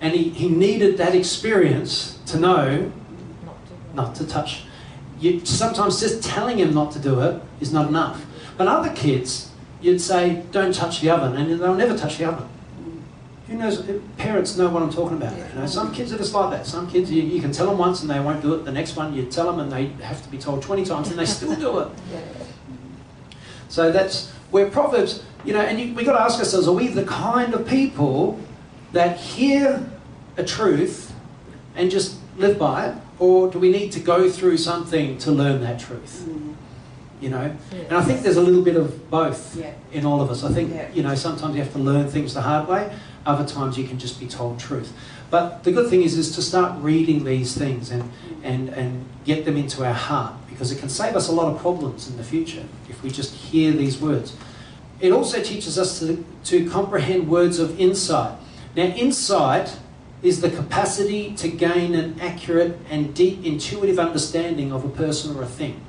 And 0.00 0.14
he, 0.14 0.30
he 0.30 0.48
needed 0.48 0.96
that 0.98 1.14
experience 1.14 2.18
to 2.26 2.38
know 2.38 2.92
not 3.44 3.66
to, 3.66 3.94
not 3.94 4.14
to 4.16 4.26
touch. 4.26 4.64
You, 5.20 5.44
sometimes 5.44 6.00
just 6.00 6.22
telling 6.22 6.58
him 6.58 6.72
not 6.72 6.92
to 6.92 6.98
do 6.98 7.20
it 7.20 7.42
is 7.60 7.72
not 7.72 7.88
enough. 7.88 8.24
But 8.56 8.68
other 8.68 8.94
kids, 8.94 9.50
you'd 9.80 10.00
say, 10.00 10.44
don't 10.52 10.74
touch 10.74 11.00
the 11.00 11.10
oven, 11.10 11.36
and 11.36 11.60
they'll 11.60 11.74
never 11.74 11.96
touch 11.96 12.18
the 12.18 12.26
oven. 12.26 12.48
Who 13.48 13.56
knows? 13.56 13.88
Parents 14.18 14.56
know 14.56 14.68
what 14.68 14.82
I'm 14.82 14.90
talking 14.90 15.16
about. 15.16 15.36
You 15.36 15.60
know, 15.60 15.66
some 15.66 15.92
kids 15.92 16.12
are 16.12 16.18
just 16.18 16.34
like 16.34 16.50
that. 16.50 16.66
Some 16.66 16.88
kids, 16.88 17.10
you, 17.10 17.22
you, 17.22 17.40
can 17.40 17.50
tell 17.50 17.66
them 17.66 17.78
once 17.78 18.02
and 18.02 18.10
they 18.10 18.20
won't 18.20 18.42
do 18.42 18.54
it. 18.54 18.64
The 18.64 18.72
next 18.72 18.94
one, 18.94 19.14
you 19.14 19.24
tell 19.24 19.46
them 19.46 19.58
and 19.58 19.72
they 19.72 19.86
have 20.04 20.22
to 20.22 20.28
be 20.28 20.36
told 20.36 20.62
20 20.62 20.84
times 20.84 21.08
and 21.08 21.18
they 21.18 21.24
still 21.24 21.54
do 21.56 21.78
it. 21.78 21.88
So 23.70 23.92
that's 23.92 24.32
where 24.50 24.68
Proverbs 24.70 25.22
you 25.44 25.52
know, 25.52 25.60
and 25.60 25.80
you, 25.80 25.94
we've 25.94 26.04
got 26.04 26.12
to 26.12 26.20
ask 26.20 26.38
ourselves, 26.38 26.66
are 26.66 26.74
we 26.74 26.88
the 26.88 27.04
kind 27.04 27.54
of 27.54 27.66
people 27.66 28.40
that 28.92 29.18
hear 29.18 29.88
a 30.36 30.44
truth 30.44 31.14
and 31.76 31.90
just 31.90 32.16
live 32.36 32.58
by 32.58 32.88
it? 32.88 32.96
or 33.18 33.50
do 33.50 33.58
we 33.58 33.70
need 33.70 33.92
to 33.92 34.00
go 34.00 34.30
through 34.30 34.56
something 34.56 35.18
to 35.18 35.30
learn 35.30 35.60
that 35.60 35.80
truth? 35.80 36.24
Mm. 36.28 36.54
You 37.20 37.30
know, 37.30 37.56
and 37.72 37.92
I 37.92 38.02
think 38.02 38.20
there's 38.20 38.36
a 38.36 38.42
little 38.42 38.62
bit 38.62 38.76
of 38.76 39.10
both 39.10 39.56
Yeah. 39.56 39.72
in 39.92 40.06
all 40.06 40.20
of 40.20 40.30
us. 40.30 40.44
I 40.44 40.52
think 40.52 40.72
Yeah. 40.72 40.86
you 40.94 41.02
know 41.02 41.16
sometimes 41.16 41.56
you 41.56 41.62
have 41.62 41.72
to 41.72 41.80
learn 41.80 42.06
things 42.08 42.34
the 42.34 42.42
hard 42.42 42.68
way. 42.68 42.92
Other 43.26 43.44
times 43.44 43.76
you 43.76 43.88
can 43.88 43.98
just 43.98 44.20
be 44.20 44.26
told 44.26 44.60
truth. 44.60 44.92
But 45.28 45.64
the 45.64 45.72
good 45.72 45.90
thing 45.90 46.02
is 46.02 46.16
is 46.16 46.30
to 46.36 46.42
start 46.42 46.80
reading 46.80 47.24
these 47.24 47.54
things 47.54 47.90
and 47.90 48.04
mm. 48.04 48.08
and 48.44 48.68
and 48.68 49.04
get 49.24 49.44
them 49.44 49.56
into 49.56 49.84
our 49.84 49.94
heart 49.94 50.34
because 50.58 50.72
it 50.72 50.80
can 50.80 50.88
save 50.88 51.14
us 51.14 51.28
a 51.28 51.32
lot 51.32 51.54
of 51.54 51.60
problems 51.60 52.10
in 52.10 52.16
the 52.16 52.24
future 52.24 52.64
if 52.88 53.00
we 53.04 53.10
just 53.10 53.32
hear 53.32 53.70
these 53.70 54.00
words. 54.00 54.34
It 54.98 55.12
also 55.12 55.40
teaches 55.40 55.78
us 55.78 56.00
to, 56.00 56.24
to 56.46 56.68
comprehend 56.68 57.28
words 57.28 57.60
of 57.60 57.78
insight. 57.78 58.36
Now, 58.74 58.86
insight 58.86 59.78
is 60.20 60.40
the 60.40 60.50
capacity 60.50 61.32
to 61.36 61.48
gain 61.48 61.94
an 61.94 62.18
accurate 62.20 62.76
and 62.90 63.14
deep 63.14 63.44
intuitive 63.44 64.00
understanding 64.00 64.72
of 64.72 64.84
a 64.84 64.88
person 64.88 65.36
or 65.36 65.44
a 65.44 65.46
thing. 65.46 65.80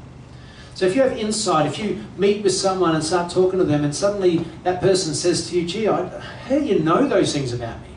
So 0.75 0.85
if 0.85 0.95
you 0.95 1.01
have 1.01 1.17
insight, 1.17 1.65
if 1.65 1.79
you 1.79 2.05
meet 2.15 2.43
with 2.43 2.53
someone 2.53 2.93
and 2.93 3.03
start 3.03 3.31
talking 3.31 3.57
to 3.57 3.65
them, 3.65 3.83
and 3.83 3.95
suddenly 3.95 4.45
that 4.63 4.81
person 4.81 5.15
says 5.15 5.49
to 5.49 5.59
you, 5.59 5.67
"Gee, 5.67 5.87
I, 5.87 6.07
how 6.47 6.59
do 6.59 6.63
you 6.63 6.77
know 6.77 7.07
those 7.07 7.33
things 7.33 7.53
about 7.53 7.81
me?" 7.81 7.89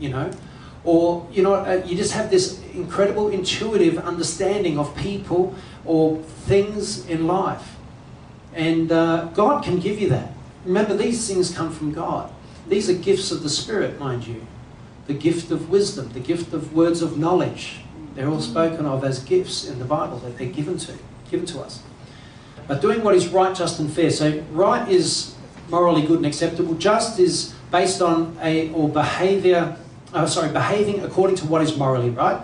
You 0.00 0.08
know, 0.08 0.30
or 0.82 1.28
you 1.30 1.42
know, 1.42 1.54
uh, 1.54 1.82
you 1.84 1.94
just 1.94 2.12
have 2.14 2.30
this 2.30 2.61
incredible 2.74 3.28
intuitive 3.28 3.98
understanding 3.98 4.78
of 4.78 4.94
people 4.96 5.54
or 5.84 6.18
things 6.46 7.06
in 7.06 7.26
life, 7.26 7.76
and 8.54 8.92
uh, 8.92 9.26
God 9.26 9.64
can 9.64 9.78
give 9.78 10.00
you 10.00 10.08
that. 10.10 10.32
Remember, 10.64 10.96
these 10.96 11.26
things 11.26 11.54
come 11.54 11.72
from 11.72 11.92
God. 11.92 12.32
These 12.68 12.88
are 12.88 12.94
gifts 12.94 13.32
of 13.32 13.42
the 13.42 13.48
Spirit, 13.48 13.98
mind 13.98 14.26
you. 14.26 14.46
The 15.06 15.14
gift 15.14 15.50
of 15.50 15.68
wisdom, 15.68 16.12
the 16.12 16.20
gift 16.20 16.52
of 16.52 16.72
words 16.72 17.02
of 17.02 17.18
knowledge. 17.18 17.80
They're 18.14 18.28
all 18.28 18.40
spoken 18.40 18.86
of 18.86 19.04
as 19.04 19.22
gifts 19.24 19.66
in 19.66 19.78
the 19.78 19.84
Bible 19.84 20.18
that 20.18 20.38
they're 20.38 20.48
given 20.48 20.78
to 20.78 20.98
given 21.30 21.46
to 21.46 21.60
us. 21.60 21.82
But 22.68 22.80
doing 22.80 23.02
what 23.02 23.14
is 23.14 23.28
right, 23.28 23.56
just, 23.56 23.80
and 23.80 23.90
fair. 23.90 24.10
So 24.10 24.44
right 24.52 24.88
is 24.88 25.34
morally 25.68 26.02
good 26.02 26.18
and 26.18 26.26
acceptable. 26.26 26.74
Just 26.74 27.18
is 27.18 27.54
based 27.70 28.02
on 28.02 28.36
a 28.40 28.70
or 28.72 28.88
behaviour. 28.88 29.76
Oh, 30.14 30.26
sorry, 30.26 30.52
behaving 30.52 31.00
according 31.00 31.36
to 31.36 31.46
what 31.46 31.62
is 31.62 31.76
morally 31.76 32.10
right. 32.10 32.40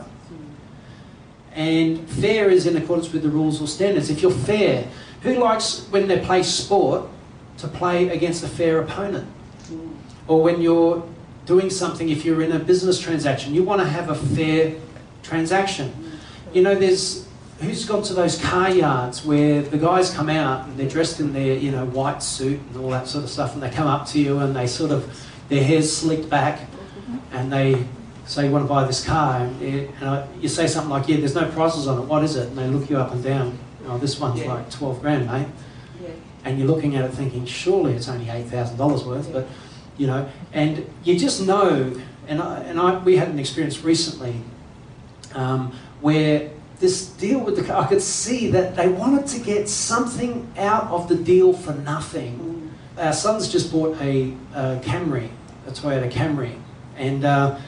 And 1.59 2.09
fair 2.09 2.49
is 2.51 2.67
in 2.67 2.77
accordance 2.77 3.13
with 3.13 3.23
the 3.23 3.29
rules 3.29 3.61
or 3.61 3.67
standards. 3.67 4.11
If 4.11 4.23
you're 4.23 4.31
fair, 4.31 4.87
who 5.23 5.35
likes 5.35 5.89
when 5.91 6.07
they 6.07 6.21
play 6.21 6.45
sport 6.45 7.09
to 7.57 7.67
play 7.67 8.11
against 8.11 8.45
a 8.45 8.49
fair 8.49 8.79
opponent? 8.79 9.27
Mm. 9.65 9.97
Or 10.29 10.41
when 10.41 10.63
you're 10.63 11.03
doing 11.47 11.69
something, 11.69 12.11
if 12.11 12.25
you're 12.25 12.43
in 12.43 12.53
a 12.53 12.61
business 12.61 13.01
transaction, 13.01 13.55
you 13.55 13.65
want 13.65 13.81
to 13.81 13.89
have 13.89 14.09
a 14.09 14.15
fair 14.15 14.77
transaction. 15.25 15.89
Mm. 15.89 16.55
You 16.55 16.63
know, 16.63 16.77
there's 16.77 17.27
who's 17.59 17.85
gone 17.85 18.05
to 18.05 18.15
those 18.15 18.41
car 18.41 18.71
yards 18.71 19.27
where 19.27 19.61
the 19.61 19.79
guys 19.79 20.15
come 20.15 20.29
out 20.29 20.69
and 20.69 20.77
they're 20.77 20.89
dressed 20.89 21.19
in 21.19 21.33
their 21.33 21.55
you 21.57 21.73
know 21.73 21.87
white 21.87 22.23
suit 22.23 22.61
and 22.69 22.77
all 22.77 22.91
that 22.91 23.09
sort 23.09 23.25
of 23.25 23.31
stuff, 23.31 23.55
and 23.55 23.63
they 23.65 23.71
come 23.71 23.89
up 23.89 24.07
to 24.11 24.21
you 24.21 24.39
and 24.39 24.55
they 24.55 24.69
sort 24.69 24.93
of 24.93 25.29
their 25.49 25.65
hair's 25.65 25.93
slicked 25.93 26.31
back, 26.31 26.69
and 27.33 27.53
they 27.53 27.85
say 28.29 28.45
you 28.47 28.53
want 28.53 28.65
to 28.65 28.69
buy 28.69 28.85
this 28.85 29.05
car, 29.05 29.41
and, 29.41 29.63
and 29.63 30.43
you 30.43 30.49
say 30.49 30.67
something 30.67 30.91
like, 30.91 31.09
yeah, 31.09 31.17
there's 31.17 31.35
no 31.35 31.49
prices 31.51 31.89
on 31.89 31.99
it. 31.99 32.05
What 32.05 32.23
is 32.23 32.37
it? 32.37 32.49
And 32.49 32.59
they 32.59 32.67
look 32.69 32.89
you 32.91 32.99
up 32.99 33.13
and 33.13 33.25
down. 33.25 33.59
Oh, 33.87 33.97
this 33.99 34.21
one's 34.21 34.41
Yeah. 34.41 34.53
like 34.55 34.71
twelve 34.71 35.01
grand, 35.01 35.27
mate. 35.27 35.49
Yeah. 36.03 36.11
And 36.45 36.59
you're 36.59 36.69
looking 36.69 36.95
at 36.97 37.05
it 37.05 37.13
thinking, 37.15 37.47
surely 37.47 37.95
it's 37.95 38.09
only 38.09 38.29
eight 38.29 38.47
thousand 38.47 38.77
dollars 38.77 39.03
worth, 39.05 39.33
but 39.33 39.47
you 39.97 40.07
know, 40.07 40.29
and 40.53 40.89
you 41.05 41.19
just 41.19 41.45
know. 41.47 41.99
And 42.29 42.43
I, 42.43 42.59
and 42.61 42.79
I, 42.79 42.99
we 42.99 43.17
had 43.17 43.29
an 43.29 43.39
experience 43.39 43.83
recently 43.83 44.35
um, 45.35 45.73
where 46.03 46.51
this 46.79 47.07
deal 47.09 47.41
with 47.41 47.57
the 47.57 47.65
car, 47.65 47.83
I 47.83 47.87
could 47.87 48.03
see 48.03 48.51
that 48.51 48.77
they 48.77 48.87
wanted 48.89 49.27
to 49.29 49.41
get 49.41 49.67
something 49.69 50.47
out 50.59 50.85
of 50.89 51.09
the 51.09 51.17
deal 51.17 51.55
for 51.55 51.73
nothing. 51.73 52.71
Our 52.99 53.15
son's 53.15 53.49
just 53.51 53.73
bought 53.73 53.99
a, 54.03 54.35
a 54.55 54.79
Camry, 54.83 55.31
a 55.67 55.71
Toyota 55.71 56.11
Camry, 56.11 56.59
and 56.99 57.25
uh, 57.25 57.59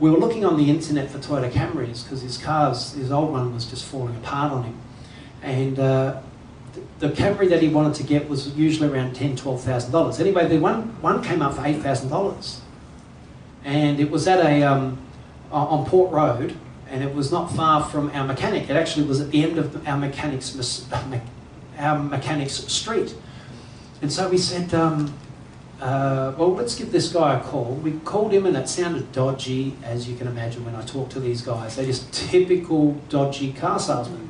we 0.00 0.10
were 0.10 0.18
looking 0.18 0.44
on 0.44 0.56
the 0.56 0.70
internet 0.70 1.10
for 1.10 1.18
Toyota 1.18 1.50
Camrys 1.50 2.04
because 2.04 2.22
his 2.22 2.38
cars, 2.38 2.92
his 2.92 3.10
old 3.10 3.32
one 3.32 3.54
was 3.54 3.66
just 3.66 3.84
falling 3.84 4.16
apart 4.16 4.52
on 4.52 4.64
him, 4.64 4.78
and. 5.42 5.78
Uh, 5.78 6.20
the 6.98 7.08
Camry 7.10 7.48
that 7.48 7.62
he 7.62 7.68
wanted 7.68 7.94
to 7.94 8.02
get 8.02 8.28
was 8.28 8.56
usually 8.56 8.88
around 8.88 9.14
ten, 9.14 9.36
twelve 9.36 9.62
thousand 9.62 9.92
dollars. 9.92 10.20
Anyway, 10.20 10.46
the 10.46 10.58
one 10.58 11.00
one 11.00 11.22
came 11.22 11.42
up 11.42 11.54
for 11.54 11.64
eight 11.64 11.80
thousand 11.80 12.08
dollars, 12.08 12.60
and 13.64 14.00
it 14.00 14.10
was 14.10 14.26
at 14.28 14.44
a 14.44 14.62
um, 14.62 14.98
on 15.50 15.86
Port 15.86 16.12
Road, 16.12 16.56
and 16.88 17.02
it 17.02 17.14
was 17.14 17.30
not 17.32 17.50
far 17.50 17.82
from 17.84 18.10
our 18.10 18.26
mechanic. 18.26 18.68
It 18.68 18.76
actually 18.76 19.06
was 19.06 19.20
at 19.20 19.30
the 19.30 19.42
end 19.42 19.58
of 19.58 19.86
our 19.86 19.96
mechanic's 19.96 20.86
our 21.78 21.98
mechanic's 21.98 22.54
street, 22.72 23.14
and 24.02 24.12
so 24.12 24.28
we 24.28 24.38
said, 24.38 24.74
um, 24.74 25.14
uh, 25.80 26.32
"Well, 26.36 26.54
let's 26.54 26.74
give 26.74 26.92
this 26.92 27.12
guy 27.12 27.38
a 27.38 27.40
call." 27.40 27.74
We 27.82 27.92
called 28.00 28.32
him, 28.32 28.46
and 28.46 28.56
it 28.56 28.68
sounded 28.68 29.12
dodgy, 29.12 29.76
as 29.82 30.08
you 30.08 30.16
can 30.16 30.26
imagine 30.26 30.64
when 30.64 30.74
I 30.74 30.82
talk 30.82 31.08
to 31.10 31.20
these 31.20 31.42
guys. 31.42 31.76
They're 31.76 31.86
just 31.86 32.12
typical 32.30 32.92
dodgy 33.08 33.52
car 33.52 33.78
salesmen. 33.78 34.28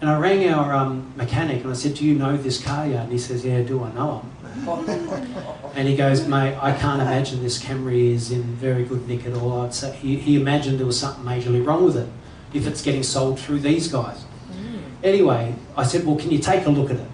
And 0.00 0.10
I 0.10 0.18
rang 0.18 0.48
our 0.48 0.74
um, 0.74 1.12
mechanic 1.16 1.62
and 1.62 1.70
I 1.70 1.74
said, 1.74 1.94
Do 1.94 2.04
you 2.04 2.14
know 2.14 2.36
this 2.36 2.62
car 2.62 2.86
yard? 2.86 3.04
And 3.04 3.12
he 3.12 3.18
says, 3.18 3.44
Yeah, 3.44 3.62
do 3.62 3.82
I 3.84 3.92
know 3.92 4.20
him? 4.20 4.28
And 5.74 5.88
he 5.88 5.96
goes, 5.96 6.26
Mate, 6.26 6.56
I 6.60 6.72
can't 6.72 7.00
imagine 7.00 7.42
this 7.42 7.62
Camry 7.62 8.10
is 8.10 8.30
in 8.30 8.42
very 8.42 8.84
good 8.84 9.08
nick 9.08 9.24
at 9.26 9.32
all. 9.32 9.62
I'd 9.62 9.72
say 9.72 9.94
he, 9.96 10.16
he 10.16 10.36
imagined 10.36 10.78
there 10.78 10.86
was 10.86 10.98
something 10.98 11.24
majorly 11.24 11.64
wrong 11.64 11.84
with 11.84 11.96
it 11.96 12.08
if 12.52 12.66
it's 12.66 12.82
getting 12.82 13.02
sold 13.02 13.40
through 13.40 13.60
these 13.60 13.88
guys. 13.88 14.24
Anyway, 15.02 15.54
I 15.76 15.84
said, 15.84 16.04
Well, 16.04 16.16
can 16.16 16.30
you 16.30 16.38
take 16.38 16.66
a 16.66 16.70
look 16.70 16.90
at 16.90 16.96
it? 16.96 17.08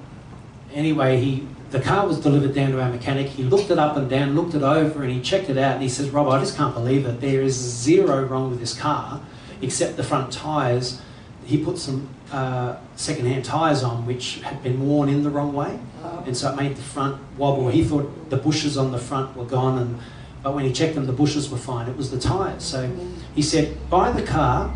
Anyway, 0.73 1.21
he 1.21 1.47
the 1.71 1.81
car 1.81 2.07
was 2.07 2.19
delivered 2.19 2.55
down 2.55 2.71
to 2.73 2.81
our 2.81 2.91
mechanic. 2.91 3.27
He 3.27 3.43
looked 3.43 3.71
it 3.71 3.79
up 3.79 3.97
and 3.97 4.09
down, 4.09 4.35
looked 4.35 4.55
it 4.55 4.63
over, 4.63 5.03
and 5.03 5.13
he 5.13 5.21
checked 5.21 5.51
it 5.51 5.59
out. 5.59 5.75
And 5.75 5.83
he 5.83 5.89
says, 5.89 6.11
Rob, 6.11 6.29
I 6.29 6.39
just 6.39 6.57
can't 6.57 6.75
believe 6.75 7.05
it. 7.07 7.21
There 7.21 7.43
is 7.43 7.55
zero 7.55 8.25
wrong 8.25 8.51
with 8.51 8.61
this 8.61 8.79
car 8.79 9.21
except 9.61 9.97
the 9.97 10.05
front 10.05 10.33
tyres. 10.33 11.01
He 11.45 11.63
put 11.63 11.79
some 11.79 12.09
uh, 12.31 12.77
second-hand 12.97 13.45
tyres 13.45 13.83
on 13.83 14.07
which 14.07 14.41
had 14.41 14.63
been 14.63 14.87
worn 14.87 15.09
in 15.09 15.23
the 15.23 15.31
wrong 15.31 15.53
way, 15.53 15.79
and 16.27 16.37
so 16.37 16.53
it 16.53 16.57
made 16.57 16.77
the 16.77 16.83
front 16.83 17.21
wobble. 17.37 17.69
He 17.69 17.83
thought 17.83 18.31
the 18.31 18.37
bushes 18.37 18.77
on 18.77 18.93
the 18.93 18.99
front 18.99 19.37
were 19.37 19.47
gone, 19.47 19.79
and 19.79 19.99
but 20.43 20.55
when 20.55 20.65
he 20.65 20.73
checked 20.73 20.95
them, 20.95 21.07
the 21.07 21.13
bushes 21.13 21.51
were 21.51 21.59
fine. 21.59 21.89
It 21.89 21.97
was 21.97 22.11
the 22.11 22.19
tyres. 22.19 22.63
So 22.63 22.89
he 23.35 23.43
said, 23.43 23.77
buy 23.91 24.13
the 24.13 24.23
car, 24.23 24.75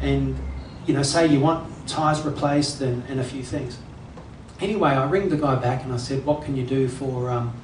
and 0.00 0.38
you 0.86 0.94
know, 0.94 1.02
say 1.02 1.26
you 1.26 1.40
want 1.40 1.88
tyres 1.88 2.22
replaced 2.22 2.80
and, 2.80 3.02
and 3.08 3.18
a 3.18 3.24
few 3.24 3.42
things. 3.42 3.78
Anyway, 4.60 4.90
I 4.90 5.08
ring 5.08 5.30
the 5.30 5.36
guy 5.36 5.54
back 5.54 5.84
and 5.84 5.92
I 5.92 5.96
said, 5.96 6.24
what 6.24 6.42
can 6.42 6.56
you 6.56 6.66
do 6.66 6.88
for 6.88 7.30
um, 7.30 7.54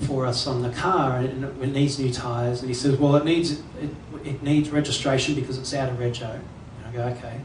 for 0.00 0.26
us 0.26 0.46
on 0.46 0.62
the 0.62 0.70
car? 0.70 1.18
And 1.18 1.44
it, 1.44 1.62
it 1.62 1.72
needs 1.72 1.98
new 1.98 2.12
tyres. 2.12 2.60
And 2.60 2.68
he 2.68 2.74
says, 2.74 2.98
well, 2.98 3.14
it 3.16 3.24
needs 3.24 3.60
it, 3.80 3.90
it 4.24 4.42
needs 4.42 4.70
registration 4.70 5.34
because 5.34 5.56
it's 5.58 5.72
out 5.72 5.88
of 5.88 5.98
rego. 5.98 6.34
And 6.34 6.86
I 6.86 6.90
go, 6.92 7.04
okay. 7.16 7.40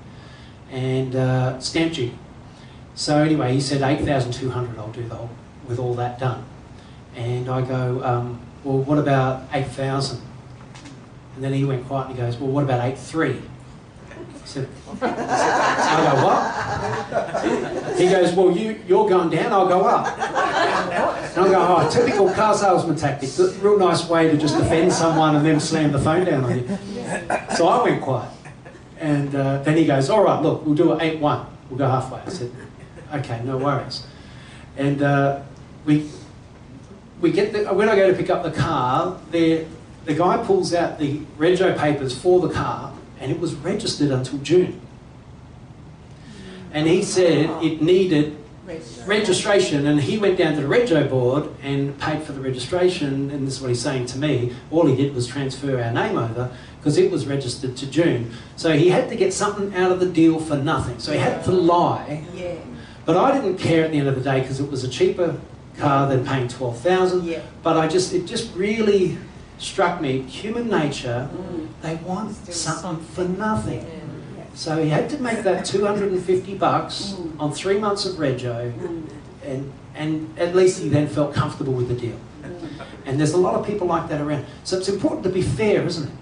And 0.71 1.15
uh, 1.15 1.59
duty. 1.73 2.17
So 2.95 3.17
anyway, 3.17 3.53
he 3.53 3.61
said 3.61 3.81
eight 3.83 4.03
thousand 4.03 4.31
two 4.33 4.49
hundred. 4.49 4.77
I'll 4.79 4.91
do 4.91 5.03
the 5.07 5.15
whole 5.15 5.29
with 5.67 5.79
all 5.79 5.93
that 5.95 6.19
done. 6.19 6.43
And 7.15 7.49
I 7.49 7.61
go, 7.61 8.03
um, 8.03 8.41
well, 8.63 8.79
what 8.79 8.97
about 8.97 9.43
eight 9.53 9.67
thousand? 9.67 10.21
And 11.35 11.43
then 11.43 11.53
he 11.53 11.63
went 11.65 11.85
quiet 11.87 12.07
and 12.09 12.15
he 12.15 12.21
goes, 12.21 12.37
well, 12.37 12.49
what 12.49 12.63
about 12.63 12.83
eight 12.83 12.97
three? 12.97 13.37
I 13.37 13.50
I 14.57 16.11
go, 16.11 16.25
what? 16.25 17.97
He 17.97 18.09
goes, 18.09 18.33
well, 18.33 18.55
you, 18.55 18.81
you're 18.87 19.07
going 19.07 19.29
down, 19.29 19.51
I'll 19.51 19.67
go 19.67 19.81
up. 19.81 20.07
And 20.17 21.45
I 21.45 21.49
go, 21.49 21.65
oh, 21.77 21.89
typical 21.89 22.29
car 22.33 22.55
salesman 22.55 22.95
tactic. 22.95 23.29
Real 23.61 23.77
nice 23.77 24.07
way 24.07 24.29
to 24.29 24.37
just 24.37 24.57
defend 24.57 24.91
someone 24.91 25.35
and 25.35 25.45
then 25.45 25.59
slam 25.59 25.91
the 25.91 25.99
phone 25.99 26.25
down 26.25 26.43
on 26.45 26.57
you. 26.57 26.67
So 27.55 27.67
I 27.67 27.83
went 27.83 28.01
quiet. 28.01 28.31
And 28.99 29.33
uh, 29.33 29.63
then 29.63 29.77
he 29.77 29.85
goes, 29.85 30.09
all 30.09 30.23
right, 30.23 30.41
look, 30.41 30.65
we'll 30.65 30.75
do 30.75 30.93
it 30.93 30.99
8-1. 30.99 31.45
We'll 31.69 31.77
go 31.77 31.87
halfway. 31.89 32.19
I 32.19 32.29
said, 32.29 32.51
okay, 33.13 33.41
no 33.43 33.57
worries. 33.57 34.05
And 34.77 35.01
uh, 35.01 35.41
we, 35.85 36.09
we 37.19 37.31
get 37.31 37.53
the, 37.53 37.73
when 37.73 37.89
I 37.89 37.95
go 37.95 38.11
to 38.11 38.17
pick 38.17 38.29
up 38.29 38.43
the 38.43 38.51
car, 38.51 39.19
the, 39.31 39.65
the 40.05 40.13
guy 40.13 40.43
pulls 40.45 40.73
out 40.73 40.99
the 40.99 41.19
rego 41.37 41.77
papers 41.77 42.17
for 42.17 42.39
the 42.39 42.53
car 42.53 42.93
and 43.21 43.31
it 43.31 43.39
was 43.39 43.53
registered 43.53 44.11
until 44.11 44.39
June. 44.39 44.81
And 46.73 46.87
he 46.87 47.03
said 47.03 47.63
it 47.63 47.81
needed 47.81 48.37
registration, 49.05 49.85
and 49.85 50.01
he 50.01 50.17
went 50.17 50.37
down 50.37 50.55
to 50.55 50.61
the 50.61 50.67
rego 50.67 51.09
board 51.09 51.49
and 51.61 51.97
paid 51.99 52.23
for 52.23 52.31
the 52.31 52.39
registration. 52.39 53.29
And 53.29 53.45
this 53.45 53.55
is 53.55 53.61
what 53.61 53.69
he's 53.69 53.81
saying 53.81 54.07
to 54.07 54.17
me. 54.17 54.55
All 54.71 54.85
he 54.87 54.95
did 54.95 55.13
was 55.13 55.27
transfer 55.27 55.81
our 55.81 55.91
name 55.91 56.17
over 56.17 56.51
because 56.79 56.97
it 56.97 57.11
was 57.11 57.27
registered 57.27 57.77
to 57.77 57.87
June. 57.87 58.31
So 58.55 58.73
he 58.73 58.89
had 58.89 59.09
to 59.09 59.15
get 59.15 59.33
something 59.33 59.75
out 59.75 59.91
of 59.91 59.99
the 59.99 60.07
deal 60.07 60.39
for 60.39 60.57
nothing. 60.57 60.99
So 60.99 61.11
he 61.11 61.19
had 61.19 61.43
to 61.45 61.51
lie. 61.51 62.23
Yeah. 62.33 62.55
But 63.05 63.17
I 63.17 63.31
didn't 63.33 63.57
care 63.57 63.83
at 63.83 63.91
the 63.91 63.97
end 63.97 64.07
of 64.07 64.15
the 64.15 64.21
day 64.21 64.41
because 64.41 64.59
it 64.59 64.69
was 64.69 64.83
a 64.83 64.89
cheaper 64.89 65.39
car 65.77 66.07
than 66.07 66.25
paying 66.25 66.47
twelve 66.47 66.79
thousand. 66.79 67.25
Yeah. 67.25 67.41
But 67.63 67.77
I 67.77 67.87
just 67.87 68.13
it 68.13 68.25
just 68.25 68.55
really 68.55 69.17
struck 69.57 70.01
me 70.01 70.21
human 70.21 70.69
nature. 70.69 71.29
Mm. 71.33 71.67
They 71.81 71.95
want 71.95 72.35
something 72.35 73.03
for 73.05 73.25
nothing. 73.25 73.85
So 74.53 74.83
he 74.83 74.89
had 74.89 75.09
to 75.11 75.17
make 75.19 75.43
that 75.43 75.65
250 75.65 76.55
bucks 76.55 77.15
on 77.39 77.53
three 77.53 77.77
months 77.77 78.05
of 78.05 78.15
rego, 78.15 78.73
and, 79.43 79.73
and 79.95 80.37
at 80.37 80.55
least 80.55 80.81
he 80.81 80.89
then 80.89 81.07
felt 81.07 81.33
comfortable 81.33 81.73
with 81.73 81.87
the 81.87 81.95
deal. 81.95 82.17
And 83.05 83.19
there's 83.19 83.33
a 83.33 83.37
lot 83.37 83.55
of 83.55 83.65
people 83.65 83.87
like 83.87 84.09
that 84.09 84.21
around. 84.21 84.45
So 84.63 84.77
it's 84.77 84.89
important 84.89 85.23
to 85.23 85.29
be 85.29 85.41
fair, 85.41 85.83
isn't 85.85 86.07
it? 86.07 86.13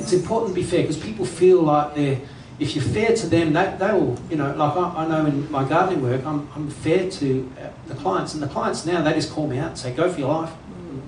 It's 0.00 0.12
important 0.12 0.50
to 0.50 0.54
be 0.54 0.62
fair 0.62 0.82
because 0.82 0.98
people 0.98 1.24
feel 1.24 1.62
like 1.62 1.94
they're, 1.94 2.20
if 2.58 2.74
you're 2.74 2.84
fair 2.84 3.14
to 3.16 3.26
them, 3.26 3.52
they, 3.52 3.74
they 3.78 3.92
will, 3.92 4.18
you 4.30 4.36
know, 4.36 4.54
like 4.54 4.76
I, 4.76 5.04
I 5.04 5.08
know 5.08 5.26
in 5.26 5.50
my 5.50 5.66
gardening 5.66 6.02
work, 6.02 6.24
I'm, 6.26 6.48
I'm 6.54 6.68
fair 6.68 7.10
to 7.10 7.52
uh, 7.60 7.68
the 7.86 7.94
clients. 7.94 8.34
And 8.34 8.42
the 8.42 8.48
clients 8.48 8.84
now, 8.84 9.02
they 9.02 9.12
just 9.12 9.32
call 9.32 9.46
me 9.46 9.58
out 9.58 9.68
and 9.68 9.78
say, 9.78 9.94
go 9.94 10.12
for 10.12 10.20
your 10.20 10.28
life 10.28 10.52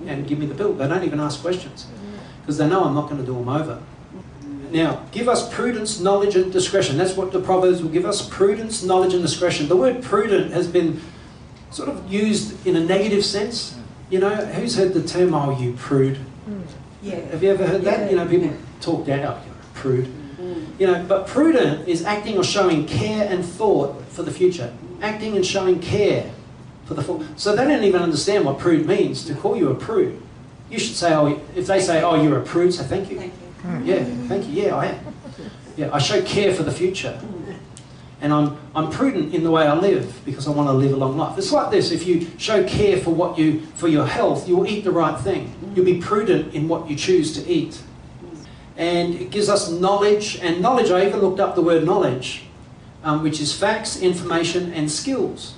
and 0.06 0.26
give 0.26 0.38
me 0.38 0.46
the 0.46 0.54
bill. 0.54 0.72
They 0.74 0.88
don't 0.88 1.04
even 1.04 1.20
ask 1.20 1.40
questions 1.40 1.86
because 2.40 2.58
they 2.58 2.68
know 2.68 2.84
I'm 2.84 2.94
not 2.94 3.08
going 3.10 3.20
to 3.20 3.26
do 3.26 3.34
them 3.34 3.48
over. 3.48 3.82
Now, 4.70 5.04
give 5.12 5.28
us 5.28 5.52
prudence, 5.52 6.00
knowledge, 6.00 6.34
and 6.34 6.52
discretion. 6.52 6.96
That's 6.98 7.16
what 7.16 7.32
the 7.32 7.40
Proverbs 7.40 7.82
will 7.82 7.90
give 7.90 8.04
us 8.04 8.28
prudence, 8.28 8.82
knowledge, 8.82 9.14
and 9.14 9.22
discretion. 9.22 9.68
The 9.68 9.76
word 9.76 10.02
prudent 10.02 10.52
has 10.52 10.66
been 10.66 11.00
sort 11.70 11.88
of 11.88 12.12
used 12.12 12.66
in 12.66 12.76
a 12.76 12.80
negative 12.80 13.24
sense. 13.24 13.76
You 14.10 14.18
know, 14.20 14.34
who's 14.34 14.76
heard 14.76 14.92
the 14.92 15.06
term, 15.06 15.34
oh, 15.34 15.58
you 15.58 15.72
prude? 15.74 16.18
Mm. 16.48 16.62
Yeah. 17.02 17.16
Have 17.16 17.42
you 17.42 17.50
ever 17.50 17.66
heard 17.66 17.82
that? 17.82 18.00
Yeah. 18.00 18.10
You 18.10 18.16
know, 18.16 18.28
people 18.28 18.56
talk 18.80 19.06
down, 19.06 19.20
oh, 19.20 19.42
you're 19.44 19.54
a 19.54 19.74
prude. 19.74 20.06
Mm. 20.40 20.80
You 20.80 20.86
know, 20.88 21.04
but 21.08 21.26
prudent 21.26 21.88
is 21.88 22.04
acting 22.04 22.36
or 22.36 22.44
showing 22.44 22.86
care 22.86 23.28
and 23.28 23.44
thought 23.44 24.02
for 24.08 24.22
the 24.22 24.32
future. 24.32 24.72
Acting 25.00 25.36
and 25.36 25.46
showing 25.46 25.80
care 25.80 26.30
for 26.86 26.94
the 26.94 27.02
full. 27.02 27.24
So 27.36 27.54
they 27.54 27.64
don't 27.64 27.84
even 27.84 28.00
understand 28.00 28.44
what 28.44 28.58
prude 28.58 28.86
means 28.86 29.24
to 29.26 29.34
call 29.34 29.56
you 29.56 29.70
a 29.70 29.74
prude. 29.74 30.22
You 30.70 30.78
should 30.78 30.96
say, 30.96 31.14
oh, 31.14 31.40
if 31.54 31.66
they 31.66 31.80
say, 31.80 32.02
oh, 32.02 32.20
you're 32.20 32.40
a 32.40 32.44
prude, 32.44 32.72
say 32.72 32.84
thank 32.84 33.10
you. 33.10 33.18
Thank 33.18 33.32
you. 33.86 33.94
Yeah, 33.94 34.04
thank 34.28 34.46
you. 34.46 34.62
Yeah, 34.62 34.76
I 34.76 34.86
am. 34.86 35.14
Yeah, 35.76 35.90
I 35.92 35.98
show 35.98 36.22
care 36.22 36.54
for 36.54 36.62
the 36.62 36.72
future. 36.72 37.20
And 38.20 38.32
I'm, 38.32 38.56
I'm 38.74 38.90
prudent 38.90 39.34
in 39.34 39.44
the 39.44 39.50
way 39.50 39.66
I 39.66 39.74
live 39.74 40.20
because 40.24 40.48
I 40.48 40.50
want 40.50 40.68
to 40.68 40.72
live 40.72 40.92
a 40.92 40.96
long 40.96 41.18
life. 41.18 41.36
It's 41.36 41.52
like 41.52 41.70
this 41.70 41.90
if 41.90 42.06
you 42.06 42.26
show 42.38 42.64
care 42.64 42.98
for, 42.98 43.10
what 43.10 43.38
you, 43.38 43.60
for 43.74 43.88
your 43.88 44.06
health, 44.06 44.48
you'll 44.48 44.66
eat 44.66 44.84
the 44.84 44.90
right 44.90 45.20
thing. 45.20 45.54
You'll 45.74 45.84
be 45.84 46.00
prudent 46.00 46.54
in 46.54 46.66
what 46.66 46.88
you 46.88 46.96
choose 46.96 47.34
to 47.34 47.46
eat. 47.46 47.82
And 48.76 49.14
it 49.14 49.30
gives 49.30 49.48
us 49.48 49.70
knowledge, 49.70 50.38
and 50.40 50.60
knowledge, 50.60 50.90
I 50.90 51.06
even 51.06 51.20
looked 51.20 51.40
up 51.40 51.54
the 51.54 51.62
word 51.62 51.84
knowledge, 51.84 52.44
um, 53.04 53.22
which 53.22 53.40
is 53.40 53.52
facts, 53.52 54.00
information, 54.00 54.72
and 54.72 54.90
skills. 54.90 55.54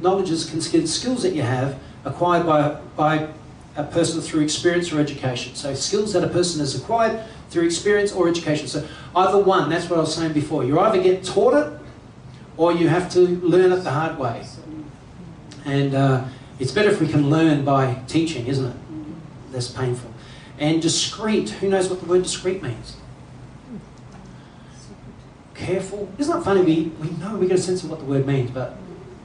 Knowledge 0.00 0.30
is 0.30 0.48
skills 0.92 1.22
that 1.22 1.34
you 1.34 1.42
have 1.42 1.78
acquired 2.04 2.46
by, 2.46 2.80
by 2.96 3.28
a 3.76 3.84
person 3.84 4.20
through 4.20 4.42
experience 4.42 4.92
or 4.92 5.00
education. 5.00 5.54
So 5.54 5.74
skills 5.74 6.12
that 6.14 6.24
a 6.24 6.28
person 6.28 6.60
has 6.60 6.74
acquired 6.74 7.24
through 7.50 7.66
experience 7.66 8.12
or 8.12 8.28
education. 8.28 8.66
So 8.66 8.86
either 9.14 9.38
one, 9.38 9.68
that's 9.68 9.88
what 9.90 9.98
I 9.98 10.00
was 10.00 10.14
saying 10.14 10.32
before. 10.32 10.64
You 10.64 10.78
either 10.80 11.02
get 11.02 11.24
taught 11.24 11.54
it 11.54 11.78
or 12.56 12.72
you 12.72 12.88
have 12.88 13.10
to 13.12 13.20
learn 13.20 13.72
it 13.72 13.78
the 13.78 13.90
hard 13.90 14.18
way. 14.18 14.46
And 15.64 15.94
uh, 15.94 16.24
it's 16.58 16.72
better 16.72 16.90
if 16.90 17.00
we 17.00 17.08
can 17.08 17.28
learn 17.28 17.64
by 17.64 18.02
teaching, 18.06 18.46
isn't 18.46 18.66
it? 18.66 18.76
Less 19.52 19.70
painful. 19.70 20.12
And 20.58 20.80
discreet, 20.80 21.50
who 21.50 21.68
knows 21.68 21.88
what 21.88 22.00
the 22.00 22.06
word 22.06 22.22
discreet 22.22 22.62
means? 22.62 22.96
Careful. 25.54 26.08
Isn't 26.18 26.38
it 26.38 26.42
funny? 26.42 26.62
We, 26.62 26.92
we 27.00 27.10
know, 27.16 27.36
we 27.36 27.46
get 27.46 27.58
a 27.58 27.62
sense 27.62 27.82
of 27.82 27.90
what 27.90 27.98
the 27.98 28.04
word 28.06 28.26
means, 28.26 28.50
but 28.50 28.76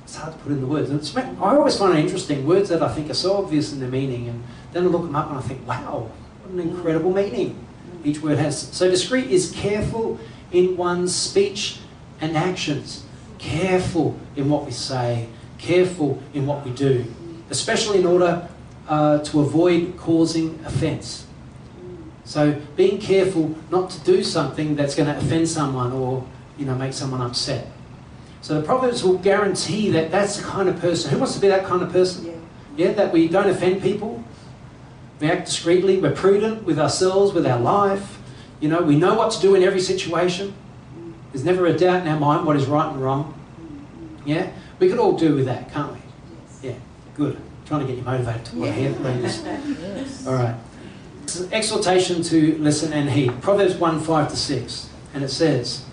it's 0.06 0.16
hard 0.16 0.34
to 0.34 0.40
put 0.40 0.52
in 0.52 0.62
the 0.62 0.68
words. 0.68 0.92
And 0.92 1.00
it's, 1.00 1.18
I 1.18 1.32
always 1.40 1.78
find 1.78 1.98
it 1.98 2.02
interesting, 2.02 2.46
words 2.46 2.70
that 2.70 2.84
I 2.84 2.94
think 2.94 3.10
are 3.10 3.16
so 3.16 3.38
obvious 3.38 3.74
in 3.74 3.80
their 3.80 3.90
meaning, 3.90 4.30
and 4.30 4.44
then 4.72 4.84
I 4.84 4.86
look 4.88 5.02
them 5.02 5.16
up 5.16 5.30
and 5.30 5.40
I 5.40 5.42
think, 5.42 5.68
wow, 5.68 6.12
what 6.44 6.54
an 6.54 6.60
incredible 6.60 7.12
meaning 7.12 7.58
each 8.04 8.22
word 8.22 8.38
has. 8.38 8.70
So 8.72 8.88
discreet 8.88 9.32
is 9.32 9.52
careful 9.52 10.20
in 10.52 10.78
one's 10.78 11.14
speech 11.16 11.80
and 12.22 12.38
actions, 12.38 13.04
careful 13.40 14.16
in 14.36 14.48
what 14.48 14.64
we 14.64 14.72
say, 14.72 15.28
careful 15.58 16.22
in 16.36 16.46
what 16.46 16.64
we 16.64 16.70
do, 16.72 17.12
especially 17.50 17.98
in 17.98 18.06
order 18.06 18.48
uh, 18.88 19.20
to 19.24 19.42
avoid 19.42 19.98
causing 19.98 20.60
offence. 20.66 21.26
So 22.26 22.62
being 22.76 23.00
careful 23.00 23.56
not 23.72 23.90
to 23.90 24.00
do 24.02 24.24
something 24.24 24.76
that's 24.76 24.94
going 24.94 25.10
to 25.10 25.18
offend 25.18 25.50
someone 25.50 25.92
or 25.92 26.28
you 26.60 26.66
know 26.66 26.76
make 26.76 26.94
someone 26.94 27.22
upset. 27.22 27.68
So 28.46 28.62
the 28.62 28.64
Proverbs 28.64 29.04
will 29.04 29.18
guarantee 29.18 29.90
that 29.90 30.12
that's 30.12 30.38
the 30.38 30.44
kind 30.44 30.70
of 30.70 30.80
person. 30.80 31.10
Who 31.10 31.18
wants 31.18 31.34
to 31.34 31.42
be 31.42 31.48
that 31.48 31.66
kind 31.66 31.82
of 31.82 31.92
person? 31.92 32.26
Yeah. 32.28 32.34
Yeah, 32.78 32.92
that 32.92 33.12
we 33.12 33.28
don't 33.28 33.50
offend 33.50 33.82
people. 33.82 34.24
We 35.20 35.32
act 35.32 35.48
discreetly. 35.48 35.98
We're 35.98 36.12
prudent 36.12 36.64
with 36.64 36.78
ourselves, 36.78 37.34
with 37.34 37.48
our 37.48 37.60
life. 37.60 38.20
You 38.60 38.70
know, 38.70 38.84
we 38.84 38.98
know 38.98 39.16
what 39.16 39.32
to 39.32 39.42
do 39.42 39.56
in 39.56 39.64
every 39.64 39.82
situation. 39.82 40.54
There's 41.32 41.44
never 41.44 41.66
a 41.66 41.76
doubt 41.76 42.04
in 42.04 42.08
our 42.08 42.20
mind 42.20 42.46
what 42.46 42.56
is 42.56 42.68
right 42.68 42.88
and 42.88 43.02
wrong. 43.02 43.34
Yeah, 44.28 44.52
we 44.78 44.90
could 44.90 45.00
all 45.00 45.18
do 45.18 45.34
with 45.34 45.46
that, 45.46 45.72
can't 45.72 45.94
we? 45.94 46.70
Yeah, 46.70 46.76
good. 47.16 47.42
trying 47.66 47.82
to 47.82 47.88
get 47.88 47.98
you 47.98 48.04
motivated 48.04 48.46
to 48.46 48.72
hear 48.72 48.92
leaders. 48.92 49.44
Yes. 49.44 50.28
All 50.28 50.36
right. 50.36 50.56
This 51.24 51.38
is 51.38 51.52
exhortation 51.52 52.22
to 52.22 52.60
listen 52.60 52.94
and 52.94 53.10
heed. 53.10 53.42
Proverbs 53.42 53.74
1 53.74 54.02
5 54.02 54.30
to 54.30 54.38
6. 54.38 54.90
And 55.16 55.24
it 55.24 55.30
says, 55.30 55.84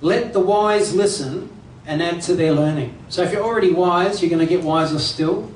Let 0.00 0.32
the 0.32 0.38
wise 0.38 0.94
listen 0.94 1.50
and 1.86 2.02
add 2.02 2.22
to 2.22 2.34
their 2.34 2.52
learning. 2.52 2.96
So 3.08 3.22
if 3.22 3.32
you're 3.32 3.44
already 3.44 3.72
wise, 3.72 4.22
you're 4.22 4.30
going 4.30 4.46
to 4.46 4.52
get 4.52 4.64
wiser 4.64 4.98
still. 4.98 5.50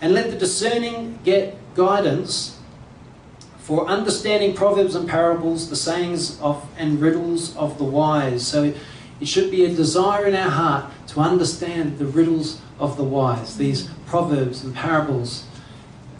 And 0.00 0.14
let 0.14 0.30
the 0.30 0.36
discerning 0.36 1.18
get 1.24 1.56
guidance 1.74 2.58
for 3.58 3.86
understanding 3.86 4.54
proverbs 4.54 4.94
and 4.94 5.08
parables, 5.08 5.68
the 5.68 5.76
sayings 5.76 6.40
of 6.40 6.66
and 6.78 7.00
riddles 7.00 7.56
of 7.56 7.76
the 7.76 7.84
wise. 7.84 8.46
So 8.46 8.72
it 9.20 9.28
should 9.28 9.50
be 9.50 9.64
a 9.64 9.74
desire 9.74 10.26
in 10.26 10.34
our 10.34 10.50
heart 10.50 10.92
to 11.08 11.20
understand 11.20 11.98
the 11.98 12.06
riddles 12.06 12.60
of 12.78 12.96
the 12.96 13.04
wise, 13.04 13.56
these 13.58 13.90
proverbs 14.06 14.64
and 14.64 14.74
parables. 14.74 15.44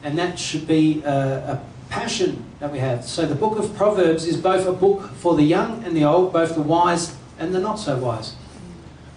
And 0.02 0.18
that 0.18 0.38
should 0.38 0.66
be 0.66 1.02
a, 1.04 1.10
a 1.10 1.64
passion 1.88 2.44
that 2.60 2.70
we 2.70 2.78
have. 2.80 3.04
So 3.04 3.24
the 3.24 3.34
book 3.34 3.58
of 3.58 3.74
Proverbs 3.74 4.26
is 4.26 4.36
both 4.36 4.66
a 4.66 4.72
book 4.72 5.10
for 5.12 5.34
the 5.34 5.42
young 5.42 5.84
and 5.84 5.96
the 5.96 6.04
old, 6.04 6.32
both 6.32 6.54
the 6.54 6.62
wise 6.62 7.16
and 7.38 7.54
the 7.54 7.60
not 7.60 7.76
so 7.76 7.96
wise. 7.96 8.34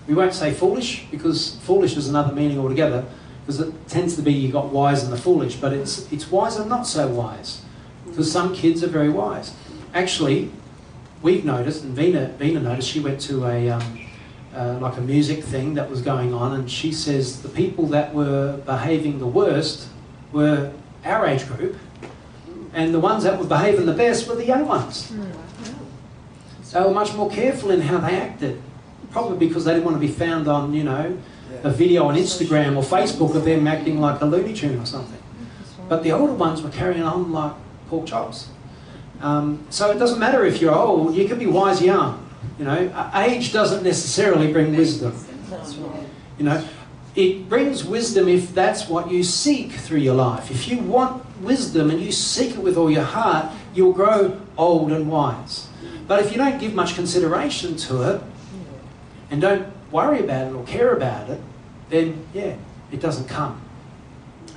We 0.08 0.14
won't 0.14 0.34
say 0.34 0.54
foolish 0.54 1.06
because 1.12 1.56
foolish 1.58 1.96
is 1.96 2.08
another 2.08 2.34
meaning 2.34 2.60
altogether 2.60 3.06
because 3.42 3.60
it 3.60 3.88
tends 3.88 4.16
to 4.16 4.22
be 4.22 4.34
you 4.34 4.52
got 4.52 4.70
wise 4.70 5.04
and 5.04 5.12
the 5.12 5.18
foolish, 5.18 5.56
but 5.56 5.74
it's 5.74 6.12
it's 6.12 6.30
wise 6.32 6.58
and 6.58 6.70
not 6.70 6.88
so 6.88 7.08
wise 7.08 7.62
because 8.06 8.32
some 8.32 8.54
kids 8.54 8.84
are 8.84 8.88
very 8.88 9.10
wise. 9.10 9.54
Actually, 9.94 10.52
we've 11.22 11.46
noticed, 11.46 11.84
and 11.84 11.94
Vina 11.94 12.30
Vina 12.38 12.60
noticed, 12.60 12.90
she 12.90 13.00
went 13.00 13.20
to 13.22 13.46
a 13.46 13.70
um, 13.70 14.00
uh, 14.56 14.78
like 14.80 14.98
a 14.98 15.02
music 15.02 15.44
thing 15.44 15.76
that 15.76 15.90
was 15.90 16.02
going 16.02 16.34
on, 16.34 16.54
and 16.54 16.70
she 16.70 16.92
says 16.92 17.42
the 17.42 17.50
people 17.50 17.88
that 17.88 18.14
were 18.14 18.58
behaving 18.66 19.20
the 19.20 19.28
worst 19.28 19.88
were 20.32 20.72
our 21.06 21.26
age 21.26 21.48
group, 21.48 21.78
and 22.74 22.94
the 22.94 23.00
ones 23.00 23.24
that 23.24 23.40
were 23.40 23.46
behaving 23.46 23.86
the 23.86 23.94
best 23.94 24.28
were 24.28 24.36
the 24.36 24.46
young 24.46 24.68
ones. 24.68 25.12
They 26.72 26.80
were 26.80 26.92
much 26.92 27.14
more 27.14 27.30
careful 27.30 27.72
in 27.72 27.82
how 27.82 27.98
they 27.98 28.16
acted, 28.16 28.62
probably 29.12 29.46
because 29.46 29.66
they 29.66 29.74
didn't 29.74 29.86
want 29.86 29.96
to 29.96 30.02
be 30.02 30.12
found 30.12 30.48
on, 30.48 30.74
you 30.74 30.84
know, 30.84 31.18
a 31.64 31.70
video 31.70 32.06
on 32.06 32.16
Instagram 32.16 32.76
or 32.78 32.84
Facebook 32.84 33.36
of 33.36 33.46
them 33.46 33.68
acting 33.68 34.00
like 34.00 34.22
a 34.22 34.26
Looney 34.26 34.54
Tune 34.54 34.80
or 34.80 34.86
something. 34.86 35.22
But 35.90 36.04
the 36.04 36.12
older 36.12 36.34
ones 36.34 36.62
were 36.62 36.70
carrying 36.70 37.04
on 37.04 37.32
like 37.32 37.54
pork 37.90 38.08
chops. 38.08 38.50
Um, 39.22 39.66
so 39.70 39.92
it 39.92 40.00
doesn't 40.00 40.20
matter 40.20 40.46
if 40.46 40.62
you're 40.62 40.74
old, 40.74 41.16
you 41.16 41.28
can 41.28 41.38
be 41.38 41.46
wise 41.46 41.82
young. 41.82 42.28
You 42.58 42.66
know, 42.66 43.12
age 43.16 43.54
doesn't 43.54 43.84
necessarily 43.84 44.52
bring 44.52 44.76
wisdom. 44.76 45.14
You 46.38 46.46
know, 46.46 46.68
it 47.16 47.50
brings 47.50 47.84
wisdom 47.84 48.28
if 48.28 48.54
that's 48.54 48.88
what 48.88 49.12
you 49.12 49.24
seek 49.24 49.74
through 49.74 50.00
your 50.00 50.16
life. 50.16 50.50
If 50.50 50.68
you 50.68 50.80
want 50.80 51.24
wisdom 51.42 51.90
and 51.90 52.00
you 52.00 52.12
seek 52.12 52.52
it 52.52 52.60
with 52.60 52.78
all 52.78 52.90
your 52.90 53.04
heart, 53.04 53.52
you'll 53.76 53.94
grow 53.94 54.40
old 54.58 54.92
and 54.92 55.12
wise. 55.12 55.68
But 56.08 56.22
if 56.22 56.32
you 56.32 56.38
don't 56.38 56.60
give 56.60 56.74
much 56.74 56.96
consideration 56.96 57.76
to 57.78 58.02
it 58.04 58.22
and 59.32 59.42
don't 59.42 59.68
worry 59.92 60.20
about 60.20 60.48
it 60.48 60.54
or 60.54 60.64
care 60.66 60.94
about 60.94 61.30
it, 61.30 61.42
then 61.90 62.28
yeah, 62.34 62.56
it 62.92 63.00
doesn't 63.00 63.28
come. 63.28 63.62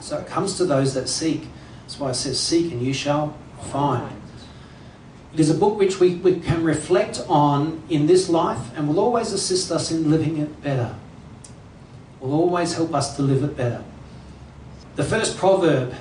So 0.01 0.19
it 0.19 0.27
comes 0.27 0.59
to 0.59 0.67
those 0.67 0.93
that 0.95 1.09
seek. 1.09 1.47
That's 1.83 1.99
why 1.99 2.11
it 2.11 2.15
says, 2.15 2.39
Seek 2.39 2.73
and 2.73 2.83
you 2.83 2.93
shall 2.93 3.37
find. 3.71 4.21
It 5.33 5.41
is 5.41 5.51
a 5.51 5.55
book 5.55 5.79
which 5.79 5.99
we, 5.99 6.17
we 6.17 6.41
can 6.41 6.63
reflect 6.63 7.25
on 7.29 7.83
in 7.89 8.07
this 8.07 8.29
life 8.29 8.77
and 8.77 8.87
will 8.87 9.01
always 9.01 9.33
assist 9.33 9.73
us 9.73 9.91
in 9.91 10.11
living 10.11 10.39
it 10.39 10.63
better. 10.63 10.95
Will 12.21 12.35
always 12.35 12.75
help 12.75 12.95
us 12.95 13.17
to 13.17 13.23
live 13.23 13.43
it 13.43 13.57
better. 13.57 13.83
The 14.97 15.05
first 15.05 15.37
proverb, 15.37 15.95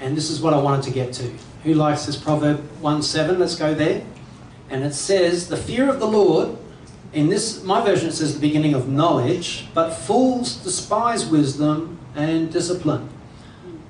and 0.00 0.16
this 0.16 0.30
is 0.30 0.40
what 0.40 0.54
I 0.54 0.58
wanted 0.58 0.84
to 0.84 0.90
get 0.92 1.12
to. 1.14 1.32
Who 1.64 1.74
likes 1.74 2.06
this 2.06 2.16
proverb 2.16 2.60
1 2.80 3.02
7? 3.02 3.38
Let's 3.38 3.56
go 3.56 3.74
there. 3.74 4.04
And 4.70 4.84
it 4.84 4.94
says, 4.94 5.48
The 5.48 5.56
fear 5.56 5.88
of 5.88 5.98
the 5.98 6.06
Lord, 6.06 6.56
in 7.16 7.28
this, 7.30 7.64
my 7.64 7.82
version, 7.82 8.10
it 8.10 8.12
says 8.12 8.34
the 8.34 8.40
beginning 8.40 8.74
of 8.74 8.90
knowledge, 8.90 9.68
but 9.72 9.94
fools 9.94 10.56
despise 10.56 11.24
wisdom 11.24 11.98
and 12.14 12.52
discipline. 12.52 13.08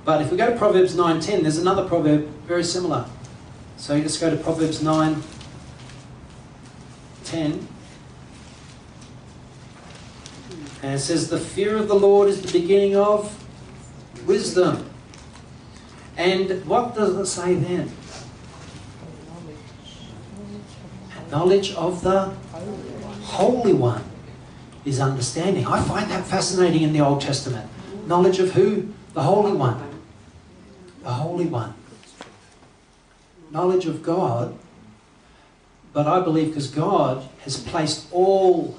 But 0.04 0.22
if 0.22 0.30
we 0.30 0.36
go 0.36 0.48
to 0.48 0.56
Proverbs 0.56 0.94
9:10, 0.94 1.42
there's 1.42 1.58
another 1.58 1.88
proverb 1.88 2.28
very 2.46 2.62
similar. 2.62 3.06
So 3.76 3.96
you 3.96 4.04
just 4.04 4.20
go 4.20 4.30
to 4.30 4.36
Proverbs 4.36 4.80
9.10. 4.80 7.66
And 10.82 10.94
it 10.94 11.00
says, 11.00 11.28
The 11.28 11.40
fear 11.40 11.76
of 11.76 11.88
the 11.88 11.96
Lord 11.96 12.28
is 12.28 12.40
the 12.40 12.52
beginning 12.56 12.94
of 12.94 13.34
wisdom. 14.24 14.88
And 16.16 16.64
what 16.64 16.94
does 16.94 17.16
it 17.16 17.26
say 17.26 17.56
then? 17.56 17.90
Knowledge 21.28 21.74
of 21.74 22.02
the 22.02 22.36
Holy 23.26 23.72
One 23.72 24.04
is 24.84 25.00
understanding. 25.00 25.66
I 25.66 25.82
find 25.82 26.10
that 26.10 26.26
fascinating 26.26 26.82
in 26.82 26.92
the 26.92 27.00
Old 27.00 27.20
Testament. 27.20 27.68
Knowledge 28.06 28.38
of 28.38 28.52
who? 28.52 28.88
The 29.14 29.22
Holy 29.22 29.52
One. 29.52 29.82
The 31.02 31.10
Holy 31.10 31.46
One. 31.46 31.74
Knowledge 33.50 33.86
of 33.86 34.02
God. 34.02 34.56
But 35.92 36.06
I 36.06 36.20
believe 36.20 36.48
because 36.48 36.68
God 36.68 37.28
has 37.40 37.58
placed 37.58 38.06
all 38.12 38.78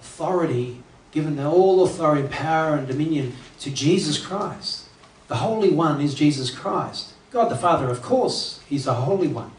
authority, 0.00 0.80
given 1.12 1.38
all 1.38 1.84
authority, 1.84 2.28
power, 2.28 2.76
and 2.76 2.88
dominion 2.88 3.34
to 3.60 3.70
Jesus 3.70 4.18
Christ. 4.24 4.86
The 5.28 5.36
Holy 5.36 5.70
One 5.70 6.00
is 6.00 6.14
Jesus 6.14 6.50
Christ. 6.50 7.12
God 7.30 7.50
the 7.50 7.56
Father, 7.56 7.90
of 7.90 8.00
course, 8.00 8.60
He's 8.68 8.84
the 8.86 8.94
Holy 8.94 9.28
One. 9.28 9.50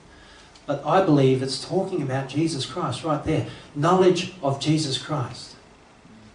But 0.67 0.85
I 0.85 1.03
believe 1.03 1.41
it's 1.41 1.63
talking 1.63 2.03
about 2.03 2.29
Jesus 2.29 2.65
Christ 2.65 3.03
right 3.03 3.23
there. 3.23 3.47
Knowledge 3.73 4.33
of 4.43 4.59
Jesus 4.59 4.97
Christ. 4.99 5.55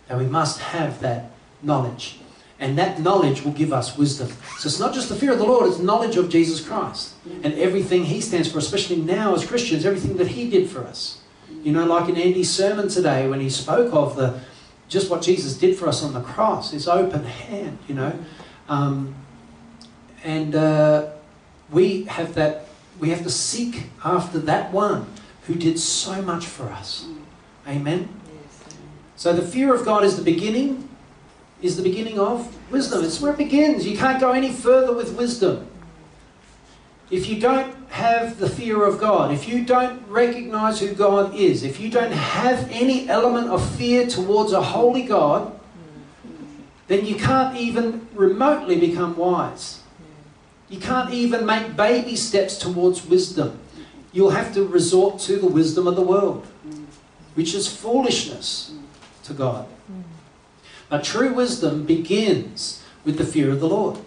And 0.08 0.18
we 0.18 0.26
must 0.26 0.58
have 0.58 1.00
that 1.00 1.30
knowledge. 1.62 2.18
And 2.58 2.78
that 2.78 3.00
knowledge 3.00 3.44
will 3.44 3.52
give 3.52 3.72
us 3.72 3.96
wisdom. 3.96 4.28
So 4.58 4.66
it's 4.68 4.80
not 4.80 4.94
just 4.94 5.08
the 5.08 5.14
fear 5.16 5.32
of 5.32 5.38
the 5.38 5.44
Lord, 5.44 5.68
it's 5.68 5.78
knowledge 5.78 6.16
of 6.16 6.28
Jesus 6.28 6.66
Christ. 6.66 7.14
And 7.44 7.54
everything 7.54 8.04
He 8.04 8.20
stands 8.20 8.50
for, 8.50 8.58
especially 8.58 8.96
now 8.96 9.34
as 9.34 9.46
Christians, 9.46 9.84
everything 9.84 10.16
that 10.16 10.28
He 10.28 10.48
did 10.48 10.70
for 10.70 10.80
us. 10.84 11.20
You 11.62 11.72
know, 11.72 11.84
like 11.84 12.08
in 12.08 12.16
Andy's 12.16 12.50
sermon 12.50 12.88
today, 12.88 13.28
when 13.28 13.40
he 13.40 13.50
spoke 13.50 13.92
of 13.92 14.16
the 14.16 14.40
just 14.88 15.10
what 15.10 15.22
Jesus 15.22 15.56
did 15.56 15.76
for 15.76 15.88
us 15.88 16.02
on 16.02 16.12
the 16.12 16.20
cross, 16.20 16.72
His 16.72 16.88
open 16.88 17.24
hand, 17.24 17.78
you 17.88 17.94
know. 17.94 18.18
Um, 18.68 19.14
and 20.24 20.54
uh, 20.54 21.10
we 21.70 22.04
have 22.04 22.34
that, 22.34 22.66
we 22.98 23.10
have 23.10 23.22
to 23.22 23.30
seek 23.30 23.84
after 24.04 24.38
that 24.38 24.72
one 24.72 25.06
who 25.46 25.54
did 25.54 25.78
so 25.78 26.22
much 26.22 26.46
for 26.46 26.68
us. 26.68 27.06
Amen. 27.66 28.08
So 29.16 29.32
the 29.32 29.42
fear 29.42 29.74
of 29.74 29.84
God 29.84 30.04
is 30.04 30.16
the 30.16 30.22
beginning, 30.22 30.88
is 31.60 31.76
the 31.76 31.82
beginning 31.82 32.18
of 32.18 32.56
wisdom. 32.70 33.04
It's 33.04 33.20
where 33.20 33.32
it 33.32 33.38
begins. 33.38 33.86
You 33.86 33.96
can't 33.96 34.20
go 34.20 34.32
any 34.32 34.52
further 34.52 34.92
with 34.92 35.16
wisdom. 35.16 35.68
If 37.10 37.28
you 37.28 37.38
don't 37.38 37.74
have 37.90 38.38
the 38.38 38.48
fear 38.48 38.84
of 38.84 38.98
God, 38.98 39.32
if 39.32 39.46
you 39.46 39.64
don't 39.64 40.02
recognize 40.08 40.80
who 40.80 40.94
God 40.94 41.34
is, 41.34 41.62
if 41.62 41.78
you 41.78 41.90
don't 41.90 42.12
have 42.12 42.68
any 42.70 43.08
element 43.08 43.48
of 43.48 43.64
fear 43.76 44.06
towards 44.06 44.52
a 44.52 44.62
holy 44.62 45.02
God, 45.02 45.52
mm. 45.52 46.32
then 46.88 47.04
you 47.04 47.16
can't 47.16 47.56
even 47.56 48.08
remotely 48.14 48.80
become 48.80 49.16
wise. 49.16 49.81
You 50.72 50.80
can't 50.80 51.12
even 51.12 51.44
make 51.44 51.76
baby 51.76 52.16
steps 52.16 52.56
towards 52.56 53.04
wisdom. 53.04 53.58
You'll 54.10 54.30
have 54.30 54.54
to 54.54 54.66
resort 54.66 55.18
to 55.20 55.36
the 55.36 55.46
wisdom 55.46 55.86
of 55.86 55.96
the 55.96 56.02
world, 56.02 56.46
which 57.34 57.54
is 57.54 57.68
foolishness 57.68 58.72
to 59.24 59.34
God. 59.34 59.66
But 60.88 61.04
true 61.04 61.34
wisdom 61.34 61.84
begins 61.84 62.82
with 63.04 63.18
the 63.18 63.24
fear 63.26 63.50
of 63.50 63.60
the 63.60 63.68
Lord. 63.68 63.98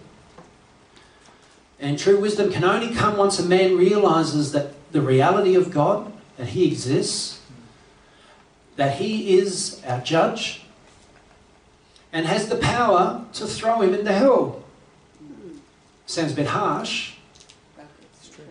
And 1.78 2.00
true 2.00 2.18
wisdom 2.18 2.50
can 2.50 2.64
only 2.64 2.92
come 2.92 3.16
once 3.16 3.38
a 3.38 3.44
man 3.44 3.76
realizes 3.76 4.50
that 4.50 4.72
the 4.90 5.00
reality 5.00 5.54
of 5.54 5.70
God, 5.70 6.12
that 6.36 6.48
He 6.48 6.66
exists, 6.66 7.42
that 8.74 8.96
He 8.96 9.38
is 9.38 9.80
our 9.86 10.00
judge, 10.00 10.62
and 12.12 12.26
has 12.26 12.48
the 12.48 12.56
power 12.56 13.24
to 13.34 13.46
throw 13.46 13.82
him 13.82 13.94
into 13.94 14.12
hell. 14.12 14.64
Sounds 16.06 16.32
a 16.32 16.36
bit 16.36 16.46
harsh, 16.46 17.14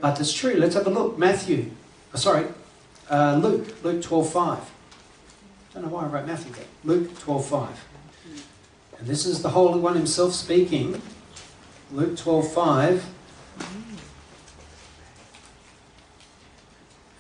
but 0.02 0.20
it's 0.20 0.34
true. 0.34 0.56
Let's 0.56 0.76
have 0.76 0.86
a 0.88 0.90
look. 0.90 1.18
Matthew, 1.18 1.72
oh, 2.14 2.18
sorry, 2.18 2.48
uh, 3.10 3.40
Luke, 3.42 3.84
Luke 3.84 4.02
12 4.02 4.32
5. 4.32 4.72
Don't 5.74 5.84
know 5.84 5.90
why 5.90 6.04
I 6.04 6.08
wrote 6.08 6.28
Matthew 6.28 6.52
there. 6.54 6.66
Luke 6.84 7.18
12 7.20 7.46
5. 7.46 7.86
And 9.00 9.08
this 9.08 9.26
is 9.26 9.42
the 9.42 9.50
Holy 9.50 9.80
One 9.80 9.96
Himself 9.96 10.34
speaking. 10.34 11.02
Luke 11.92 12.18
12 12.18 12.54
5. 12.54 13.06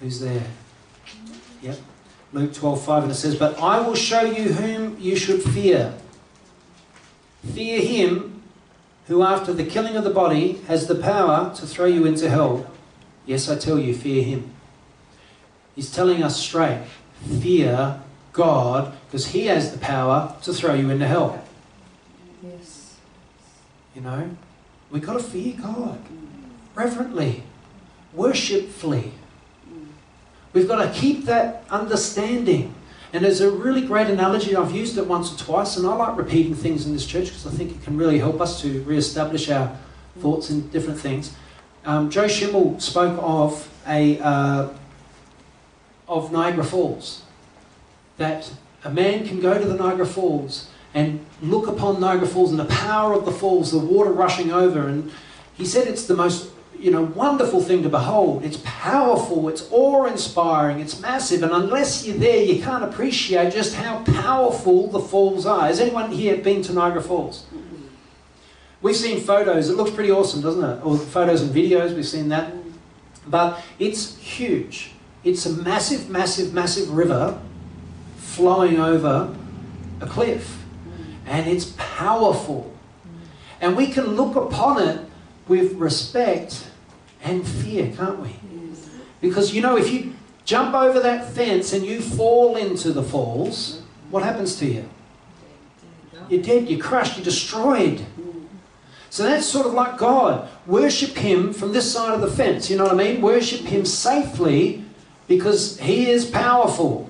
Who's 0.01 0.19
there? 0.19 0.43
Yep. 1.61 1.77
Luke 2.33 2.53
12 2.53 2.83
5. 2.83 3.03
And 3.03 3.11
it 3.11 3.15
says, 3.15 3.35
But 3.35 3.57
I 3.59 3.79
will 3.79 3.95
show 3.95 4.21
you 4.21 4.51
whom 4.53 4.99
you 4.99 5.15
should 5.15 5.41
fear. 5.41 5.93
Fear 7.53 7.81
Him 7.81 8.34
who 9.07 9.23
after 9.23 9.53
the 9.53 9.65
killing 9.65 9.95
of 9.95 10.03
the 10.03 10.09
body 10.09 10.53
has 10.67 10.87
the 10.87 10.95
power 10.95 11.53
to 11.55 11.65
throw 11.65 11.85
you 11.85 12.05
into 12.05 12.29
hell. 12.29 12.69
Yes, 13.25 13.49
I 13.49 13.55
tell 13.55 13.79
you, 13.79 13.93
fear 13.93 14.23
him. 14.23 14.51
He's 15.75 15.91
telling 15.91 16.23
us 16.23 16.39
straight, 16.39 16.83
fear 17.41 18.01
God, 18.33 18.95
because 19.07 19.27
he 19.27 19.47
has 19.47 19.71
the 19.71 19.77
power 19.77 20.35
to 20.43 20.53
throw 20.53 20.73
you 20.73 20.89
into 20.89 21.07
hell. 21.07 21.43
Yes. 22.43 22.97
You 23.95 24.01
know, 24.01 24.29
we've 24.91 25.05
got 25.05 25.13
to 25.13 25.23
fear 25.23 25.55
God 25.61 25.99
reverently, 26.75 27.43
worshipfully. 28.13 29.13
We've 30.53 30.67
got 30.67 30.83
to 30.83 30.99
keep 30.99 31.25
that 31.25 31.63
understanding. 31.69 32.74
And 33.15 33.23
there's 33.23 33.39
a 33.39 33.49
really 33.49 33.79
great 33.79 34.07
analogy, 34.07 34.57
I've 34.57 34.73
used 34.73 34.97
it 34.97 35.07
once 35.07 35.33
or 35.33 35.37
twice, 35.37 35.77
and 35.77 35.87
I 35.87 35.95
like 35.95 36.17
repeating 36.17 36.53
things 36.53 36.85
in 36.85 36.91
this 36.91 37.05
church 37.05 37.27
because 37.27 37.47
I 37.47 37.49
think 37.51 37.71
it 37.71 37.81
can 37.81 37.95
really 37.95 38.19
help 38.19 38.41
us 38.41 38.61
to 38.61 38.81
re-establish 38.81 39.49
our 39.49 39.73
thoughts 40.19 40.49
in 40.49 40.67
different 40.67 40.99
things. 40.99 41.33
Um, 41.85 42.09
Joe 42.09 42.27
Schimmel 42.27 42.77
spoke 42.81 43.17
of 43.21 43.71
a 43.87 44.19
uh, 44.19 44.67
of 46.09 46.33
Niagara 46.33 46.65
Falls, 46.65 47.21
that 48.17 48.51
a 48.83 48.89
man 48.89 49.25
can 49.25 49.39
go 49.39 49.57
to 49.57 49.65
the 49.65 49.75
Niagara 49.75 50.05
Falls 50.05 50.69
and 50.93 51.25
look 51.41 51.67
upon 51.67 52.01
Niagara 52.01 52.27
Falls 52.27 52.51
and 52.51 52.59
the 52.59 52.65
power 52.65 53.13
of 53.13 53.23
the 53.23 53.31
falls, 53.31 53.71
the 53.71 53.79
water 53.79 54.11
rushing 54.11 54.51
over, 54.51 54.89
and 54.89 55.09
he 55.53 55.63
said 55.63 55.87
it's 55.87 56.05
the 56.05 56.17
most 56.17 56.51
you 56.85 56.91
know, 56.91 57.01
wonderful 57.01 57.63
thing 57.63 57.81
to 57.81 57.89
behold. 57.89 58.45
It's 58.45 58.61
powerful, 58.63 59.49
it's 59.49 59.67
awe 59.71 60.05
inspiring, 60.05 60.79
it's 60.79 60.99
massive, 60.99 61.41
and 61.41 61.51
unless 61.51 62.05
you're 62.05 62.15
there, 62.15 62.43
you 62.43 62.61
can't 62.61 62.83
appreciate 62.83 63.51
just 63.51 63.73
how 63.73 64.03
powerful 64.03 64.87
the 64.89 64.99
falls 64.99 65.47
are. 65.47 65.61
Has 65.61 65.79
anyone 65.79 66.11
here 66.11 66.37
been 66.37 66.61
to 66.61 66.73
Niagara 66.73 67.01
Falls? 67.01 67.47
We've 68.83 68.95
seen 68.95 69.19
photos, 69.19 69.67
it 69.67 69.77
looks 69.77 69.89
pretty 69.89 70.11
awesome, 70.11 70.41
doesn't 70.41 70.63
it? 70.63 70.85
Or 70.85 70.95
photos 70.95 71.41
and 71.41 71.49
videos, 71.49 71.95
we've 71.95 72.05
seen 72.05 72.29
that. 72.29 72.53
But 73.25 73.59
it's 73.79 74.19
huge. 74.19 74.91
It's 75.23 75.43
a 75.47 75.53
massive, 75.53 76.07
massive, 76.07 76.53
massive 76.53 76.91
river 76.91 77.41
flowing 78.17 78.79
over 78.79 79.35
a 80.01 80.05
cliff. 80.05 80.63
And 81.25 81.47
it's 81.47 81.73
powerful. 81.79 82.71
And 83.59 83.75
we 83.75 83.87
can 83.87 84.15
look 84.15 84.35
upon 84.35 84.87
it 84.87 85.01
with 85.47 85.73
respect 85.73 86.67
and 87.25 87.45
fear, 87.45 87.91
can't 87.97 88.19
we? 88.19 88.35
Because 89.19 89.53
you 89.53 89.61
know, 89.61 89.75
if 89.75 89.91
you 89.91 90.13
jump 90.45 90.75
over 90.75 90.99
that 90.99 91.31
fence 91.31 91.73
and 91.73 91.83
you 91.85 91.99
fall 91.99 92.55
into 92.55 92.93
the 92.93 93.03
falls, 93.03 93.81
what 94.11 94.23
happens 94.23 94.55
to 94.57 94.65
you? 94.65 94.87
You're 96.29 96.43
dead, 96.43 96.69
you're 96.69 96.79
crushed, 96.79 97.17
you're 97.17 97.25
destroyed. 97.25 98.05
So 99.09 99.23
that's 99.23 99.45
sort 99.45 99.65
of 99.65 99.73
like 99.73 99.97
God. 99.97 100.47
Worship 100.67 101.15
Him 101.15 101.53
from 101.53 101.73
this 101.73 101.91
side 101.91 102.13
of 102.13 102.21
the 102.21 102.29
fence, 102.29 102.69
you 102.69 102.77
know 102.77 102.83
what 102.83 102.93
I 102.93 102.97
mean? 102.97 103.21
Worship 103.21 103.61
Him 103.61 103.85
safely 103.85 104.83
because 105.27 105.79
He 105.79 106.09
is 106.09 106.25
powerful. 106.25 107.09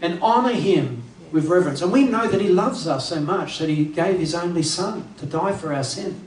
And 0.00 0.22
honour 0.22 0.52
Him 0.52 1.02
with 1.32 1.46
reverence. 1.46 1.82
And 1.82 1.90
we 1.92 2.04
know 2.04 2.28
that 2.28 2.40
He 2.40 2.48
loves 2.48 2.86
us 2.86 3.08
so 3.08 3.20
much 3.20 3.58
that 3.58 3.68
He 3.68 3.84
gave 3.84 4.20
His 4.20 4.34
only 4.34 4.62
Son 4.62 5.12
to 5.18 5.26
die 5.26 5.52
for 5.52 5.72
our 5.72 5.82
sin. 5.82 6.20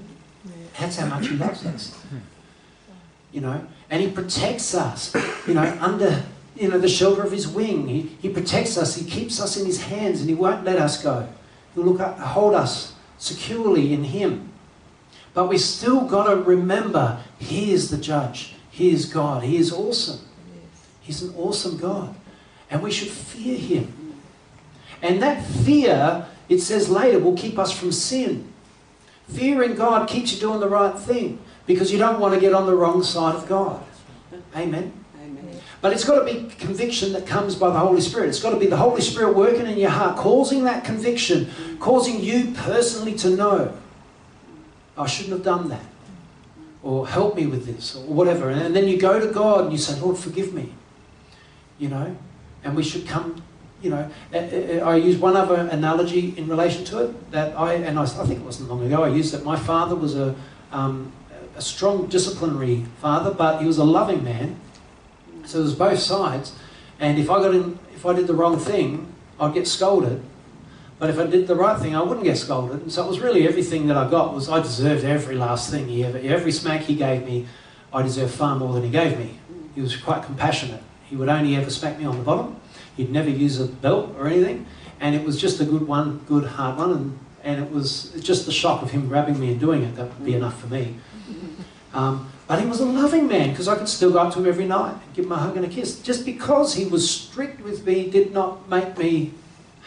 That's 0.78 0.98
how 0.98 1.06
much 1.06 1.28
He 1.28 1.38
loves 1.38 1.66
us. 1.66 1.98
You 3.32 3.42
know, 3.42 3.66
and 3.90 4.02
He 4.02 4.10
protects 4.10 4.74
us, 4.74 5.16
you 5.48 5.54
know, 5.54 5.78
under 5.80 6.24
you 6.56 6.68
know 6.68 6.78
the 6.78 6.90
shelter 6.90 7.24
of 7.24 7.32
His 7.32 7.48
wing. 7.48 7.88
He, 7.88 8.02
he 8.22 8.30
protects 8.30 8.78
us. 8.78 8.96
He 8.96 9.10
keeps 9.10 9.40
us 9.40 9.58
in 9.58 9.66
His 9.66 9.84
hands, 9.84 10.20
and 10.20 10.30
He 10.30 10.36
won't 10.36 10.64
let 10.64 10.78
us 10.78 11.02
go. 11.02 11.28
He'll 11.74 11.86
look 11.86 12.02
up, 12.02 12.20
hold 12.20 12.54
us 12.54 12.94
securely 13.18 13.94
in 13.94 14.04
Him. 14.06 14.50
But 15.34 15.48
we 15.48 15.58
still 15.58 16.02
got 16.02 16.30
to 16.30 16.36
remember 16.36 17.22
He 17.40 17.72
is 17.72 17.90
the 17.90 17.98
judge. 17.98 18.56
He 18.70 18.92
is 18.92 19.06
God. 19.06 19.44
He 19.44 19.58
is 19.58 19.72
awesome. 19.72 20.20
He's 21.02 21.22
an 21.22 21.34
awesome 21.38 21.78
God. 21.78 22.16
And 22.70 22.82
we 22.82 22.92
should 22.92 23.10
fear 23.10 23.58
Him. 23.58 24.16
And 25.02 25.22
that 25.22 25.44
fear, 25.44 26.28
it 26.48 26.60
says 26.60 26.90
later, 26.90 27.20
will 27.20 27.36
keep 27.36 27.58
us 27.58 27.72
from 27.72 27.92
sin. 27.92 28.52
Fearing 29.30 29.76
God 29.76 30.10
keeps 30.10 30.34
you 30.34 30.40
doing 30.40 30.60
the 30.60 30.70
right 30.70 30.98
thing 30.98 31.40
because 31.66 31.92
you 31.92 31.98
don't 31.98 32.20
want 32.20 32.34
to 32.34 32.40
get 32.40 32.54
on 32.54 32.66
the 32.66 32.76
wrong 32.76 33.04
side 33.04 33.36
of 33.36 33.48
God. 33.48 33.84
Amen. 34.56 34.94
Amen. 35.22 35.62
But 35.82 35.94
it's 35.94 36.04
got 36.04 36.26
to 36.26 36.26
be 36.26 36.50
conviction 36.56 37.14
that 37.14 37.26
comes 37.26 37.56
by 37.56 37.70
the 37.70 37.80
Holy 37.80 38.02
Spirit. 38.02 38.30
It's 38.30 38.42
got 38.42 38.52
to 38.52 38.60
be 38.60 38.68
the 38.68 38.78
Holy 38.78 39.02
Spirit 39.02 39.36
working 39.36 39.66
in 39.66 39.78
your 39.78 39.90
heart, 39.90 40.18
causing 40.18 40.64
that 40.66 40.84
conviction, 40.84 41.50
causing 41.80 42.22
you 42.22 42.52
personally 42.56 43.16
to 43.20 43.30
know, 43.30 43.78
I 44.98 45.08
shouldn't 45.08 45.34
have 45.34 45.44
done 45.44 45.70
that. 45.70 45.86
Or 46.84 47.08
help 47.08 47.36
me 47.36 47.46
with 47.46 47.66
this, 47.66 47.96
or 47.96 48.04
whatever. 48.06 48.50
And 48.50 48.76
then 48.76 48.88
you 48.88 48.98
go 48.98 49.20
to 49.20 49.32
God 49.32 49.66
and 49.66 49.72
you 49.72 49.78
say, 49.78 50.00
Lord, 50.00 50.18
forgive 50.18 50.54
me. 50.54 50.74
You 51.78 51.90
know? 51.90 52.16
And 52.64 52.76
we 52.76 52.84
should 52.84 53.08
come, 53.08 53.42
you 53.82 53.92
know. 53.92 54.10
I 54.34 54.96
use 54.96 55.18
one 55.18 55.36
other 55.36 55.56
analogy 55.56 56.34
in 56.38 56.48
relation 56.48 56.84
to 56.86 57.06
it 57.06 57.32
that 57.32 57.58
I, 57.58 57.74
and 57.74 58.00
I, 58.00 58.04
I 58.04 58.08
think 58.08 58.40
it 58.40 58.44
wasn't 58.44 58.70
long 58.70 58.84
ago, 58.84 59.04
I 59.04 59.10
used 59.10 59.34
it. 59.34 59.44
My 59.44 59.58
father 59.58 59.96
was 59.96 60.16
a, 60.16 60.36
um, 60.72 61.12
a 61.62 61.64
strong 61.64 62.08
disciplinary 62.08 62.86
father, 63.00 63.32
but 63.32 63.62
he 63.62 63.68
was 63.68 63.78
a 63.78 63.84
loving 63.84 64.24
man 64.24 64.60
so 65.46 65.60
there's 65.60 65.76
both 65.76 66.00
sides. 66.00 66.54
And 67.00 67.20
if 67.20 67.30
I 67.30 67.40
got 67.40 67.54
in, 67.54 67.80
if 67.94 68.06
I 68.06 68.14
did 68.14 68.28
the 68.28 68.34
wrong 68.34 68.58
thing, 68.58 69.14
I'd 69.40 69.54
get 69.54 69.68
scolded. 69.68 70.24
But 71.00 71.10
if 71.10 71.18
I 71.18 71.26
did 71.26 71.48
the 71.48 71.56
right 71.56 71.80
thing, 71.80 71.96
I 71.96 72.04
wouldn't 72.04 72.24
get 72.24 72.38
scolded. 72.38 72.82
And 72.82 72.92
so 72.92 73.04
it 73.04 73.08
was 73.08 73.20
really 73.20 73.48
everything 73.48 73.88
that 73.88 73.98
I 73.98 74.10
got 74.10 74.34
was 74.34 74.50
I 74.50 74.62
deserved 74.62 75.04
every 75.04 75.36
last 75.36 75.72
thing 75.72 75.88
he 75.88 76.04
ever, 76.04 76.20
every 76.20 76.52
smack 76.52 76.82
he 76.82 76.96
gave 76.96 77.26
me, 77.26 77.48
I 77.92 78.04
deserved 78.04 78.34
far 78.34 78.56
more 78.56 78.74
than 78.74 78.84
he 78.84 78.90
gave 78.90 79.18
me. 79.18 79.40
He 79.74 79.82
was 79.82 79.98
quite 79.98 80.24
compassionate. 80.24 80.84
He 81.06 81.16
would 81.16 81.28
only 81.28 81.56
ever 81.56 81.70
smack 81.70 81.98
me 81.98 82.06
on 82.06 82.18
the 82.18 82.24
bottom. 82.24 82.58
He'd 82.96 83.12
never 83.12 83.30
use 83.30 83.60
a 83.60 83.66
belt 83.66 84.16
or 84.18 84.28
anything. 84.28 84.68
And 85.00 85.16
it 85.16 85.26
was 85.26 85.42
just 85.42 85.60
a 85.60 85.66
good 85.66 85.88
one, 85.88 86.20
good 86.28 86.46
hard 86.46 86.78
one. 86.78 86.92
And, 86.92 87.20
and 87.44 87.66
it 87.66 87.72
was 87.72 88.12
just 88.22 88.46
the 88.46 88.52
shock 88.52 88.84
of 88.84 88.92
him 88.92 89.08
grabbing 89.08 89.40
me 89.40 89.52
and 89.52 89.60
doing 89.60 89.82
it 89.82 89.96
that 89.96 90.06
would 90.06 90.24
be 90.24 90.36
enough 90.36 90.62
for 90.62 90.68
me. 90.68 90.96
Um, 91.94 92.32
but 92.48 92.60
he 92.60 92.66
was 92.66 92.80
a 92.80 92.86
loving 92.86 93.28
man 93.28 93.52
because 93.52 93.68
I 93.68 93.76
could 93.78 93.88
still 93.88 94.12
go 94.12 94.20
up 94.20 94.34
to 94.34 94.40
him 94.40 94.48
every 94.48 94.66
night 94.66 94.94
and 94.94 95.14
give 95.14 95.26
him 95.26 95.32
a 95.32 95.38
hug 95.38 95.56
and 95.56 95.66
a 95.66 95.70
kiss. 95.70 96.02
Just 96.02 96.26
because 96.26 96.74
he 96.74 96.86
was 96.86 97.10
strict 97.10 97.62
with 97.62 97.86
me 97.86 98.10
did 98.10 98.34
not 98.34 98.70
make 98.70 98.98
me 98.98 99.32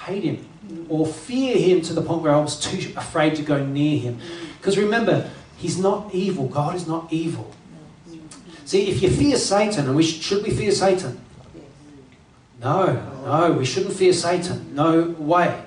hate 0.05 0.25
him 0.25 0.49
or 0.89 1.07
fear 1.07 1.57
him 1.57 1.83
to 1.83 1.93
the 1.93 2.03
point 2.03 2.23
where 2.23 2.33
I 2.33 2.41
was 2.41 2.59
too 2.59 2.93
afraid 2.97 3.35
to 3.37 3.43
go 3.43 3.65
near 3.65 3.99
him. 3.99 4.19
Because 4.59 4.79
remember, 4.79 5.31
he's 5.57 5.79
not 5.79 6.15
evil. 6.15 6.49
God 6.49 6.75
is 6.75 6.87
not 6.87 7.13
evil. 7.13 7.53
See, 8.65 8.89
if 8.89 9.03
you 9.03 9.11
fear 9.11 9.37
Satan, 9.37 9.87
and 9.87 9.95
we 9.95 10.03
should, 10.03 10.23
should 10.23 10.43
we 10.43 10.51
fear 10.51 10.73
Satan? 10.73 11.21
No, 12.61 12.95
no, 13.27 13.53
we 13.53 13.67
shouldn't 13.67 13.95
fear 13.95 14.15
Satan. 14.15 14.75
No 14.75 15.03
way. 15.19 15.63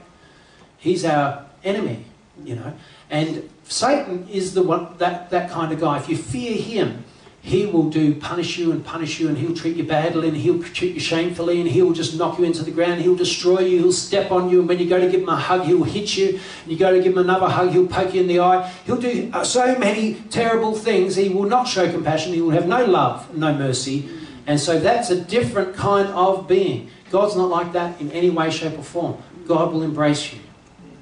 He's 0.80 1.06
our 1.06 1.46
enemy, 1.64 2.06
you 2.44 2.56
know. 2.56 2.74
And 3.10 3.48
Satan 3.68 4.28
is 4.30 4.54
the 4.54 4.64
one 4.64 4.98
that, 4.98 5.30
that 5.30 5.50
kind 5.50 5.72
of 5.74 5.80
guy. 5.80 5.98
If 5.98 6.10
you 6.10 6.18
fear 6.18 6.56
him, 6.56 7.04
he 7.42 7.66
will 7.66 7.90
do 7.90 8.14
punish 8.16 8.58
you 8.58 8.72
and 8.72 8.84
punish 8.84 9.22
you 9.22 9.30
and 9.30 9.38
he'll 9.38 9.56
treat 9.56 9.78
you 9.78 9.86
badly 9.86 10.28
and 10.28 10.36
he'll 10.36 10.62
treat 10.62 10.96
you 10.96 11.00
shamefully 11.00 11.62
and 11.62 11.70
he'll 11.70 11.94
just 11.94 12.18
knock 12.18 12.38
you 12.38 12.46
into 12.46 12.64
the 12.64 12.72
ground. 12.72 13.02
He'll 13.02 13.16
destroy 13.16 13.60
you. 13.60 13.80
He'll 13.80 13.94
step 13.94 14.32
on 14.32 14.50
you 14.50 14.60
and 14.60 14.68
when 14.68 14.80
you 14.80 14.90
go 14.90 15.00
to 15.00 15.10
give 15.10 15.22
him 15.22 15.30
a 15.30 15.36
hug 15.36 15.64
he'll 15.64 15.84
hit 15.84 16.18
you. 16.18 16.40
And 16.64 16.72
you 16.72 16.78
go 16.78 16.92
to 16.92 17.02
give 17.02 17.14
him 17.14 17.20
another 17.20 17.48
hug 17.48 17.72
he'll 17.72 17.88
poke 17.88 18.14
you 18.14 18.22
in 18.22 18.28
the 18.28 18.42
eye. 18.42 18.70
He'll 18.86 18.98
do 18.98 19.30
uh, 19.34 19.46
so 19.46 19.78
many 19.78 20.16
terrible 20.30 20.76
things. 20.76 21.16
He 21.16 21.30
will 21.30 21.48
not 21.48 21.70
show 21.70 21.90
compassion. 21.90 22.34
He 22.34 22.42
will 22.42 22.52
have 22.52 22.68
no 22.68 22.86
love 22.86 23.34
no 23.34 23.54
mercy. 23.54 24.10
And 24.46 24.60
so 24.60 24.80
that's 24.80 25.10
a 25.10 25.20
different 25.20 25.76
kind 25.76 26.08
of 26.10 26.48
being. 26.48 26.90
God's 27.12 27.36
not 27.36 27.50
like 27.50 27.72
that 27.74 28.00
in 28.02 28.12
any 28.12 28.30
way 28.30 28.50
shape 28.50 28.78
or 28.78 28.84
form. 28.84 29.24
God 29.48 29.72
will 29.72 29.84
embrace 29.84 30.34
you. 30.34 30.40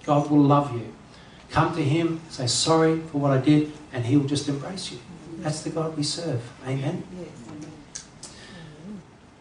God 0.03 0.30
will 0.30 0.43
love 0.43 0.72
you 0.74 0.94
Come 1.55 1.73
to 1.73 1.81
Him, 1.81 2.19
say 2.29 2.47
sorry 2.47 2.99
for 2.99 3.19
what 3.19 3.31
I 3.31 3.37
did, 3.37 3.71
and 3.93 4.05
He 4.05 4.17
will 4.17 4.27
just 4.27 4.49
embrace 4.49 4.91
you. 4.91 4.99
That's 5.39 5.61
the 5.61 5.69
God 5.69 5.95
we 5.95 6.03
serve. 6.03 6.41
Amen. 6.67 7.01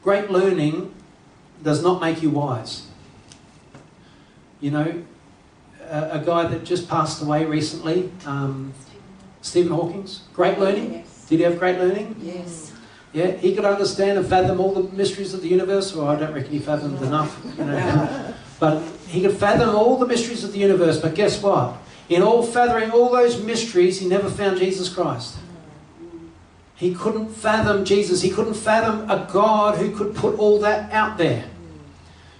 Great 0.00 0.30
learning 0.30 0.94
does 1.64 1.82
not 1.82 2.00
make 2.00 2.22
you 2.22 2.30
wise. 2.30 2.86
You 4.60 4.70
know, 4.70 5.02
a, 5.88 6.10
a 6.12 6.22
guy 6.24 6.46
that 6.46 6.62
just 6.62 6.88
passed 6.88 7.20
away 7.20 7.46
recently, 7.46 8.12
um, 8.26 8.74
Stephen 9.42 9.72
Hawking's, 9.72 10.22
great 10.34 10.60
learning. 10.60 10.92
Yes. 10.92 11.26
Did 11.28 11.38
he 11.40 11.42
have 11.42 11.58
great 11.58 11.80
learning? 11.80 12.14
Yes. 12.20 12.70
Yeah, 13.12 13.32
he 13.32 13.56
could 13.56 13.64
understand 13.64 14.18
and 14.18 14.26
fathom 14.28 14.60
all 14.60 14.72
the 14.72 14.88
mysteries 14.96 15.34
of 15.34 15.42
the 15.42 15.48
universe. 15.48 15.92
Well, 15.92 16.06
I 16.06 16.14
don't 16.14 16.32
reckon 16.32 16.52
he 16.52 16.60
fathomed 16.60 17.02
enough, 17.02 17.36
you 17.58 17.64
know. 17.64 18.34
but 18.60 18.84
he 19.08 19.20
could 19.20 19.36
fathom 19.36 19.74
all 19.74 19.98
the 19.98 20.06
mysteries 20.06 20.44
of 20.44 20.52
the 20.52 20.60
universe. 20.60 21.00
But 21.00 21.16
guess 21.16 21.42
what? 21.42 21.78
In 22.08 22.22
all 22.22 22.42
fathoming 22.42 22.90
all 22.90 23.10
those 23.10 23.42
mysteries, 23.42 24.00
he 24.00 24.08
never 24.08 24.28
found 24.28 24.58
Jesus 24.58 24.92
Christ. 24.92 25.38
He 26.76 26.94
couldn't 26.94 27.30
fathom 27.30 27.84
Jesus. 27.84 28.22
He 28.22 28.30
couldn't 28.30 28.54
fathom 28.54 29.10
a 29.10 29.28
God 29.32 29.78
who 29.78 29.94
could 29.96 30.14
put 30.14 30.38
all 30.38 30.58
that 30.60 30.92
out 30.92 31.16
there. 31.18 31.44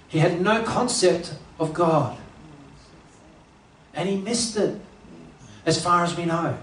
He 0.07 0.19
had 0.19 0.41
no 0.41 0.61
concept 0.63 1.33
of 1.59 1.73
God. 1.73 2.17
And 3.93 4.09
he 4.09 4.17
missed 4.17 4.57
it, 4.57 4.79
as 5.65 5.81
far 5.81 6.03
as 6.03 6.15
we 6.17 6.25
know. 6.25 6.57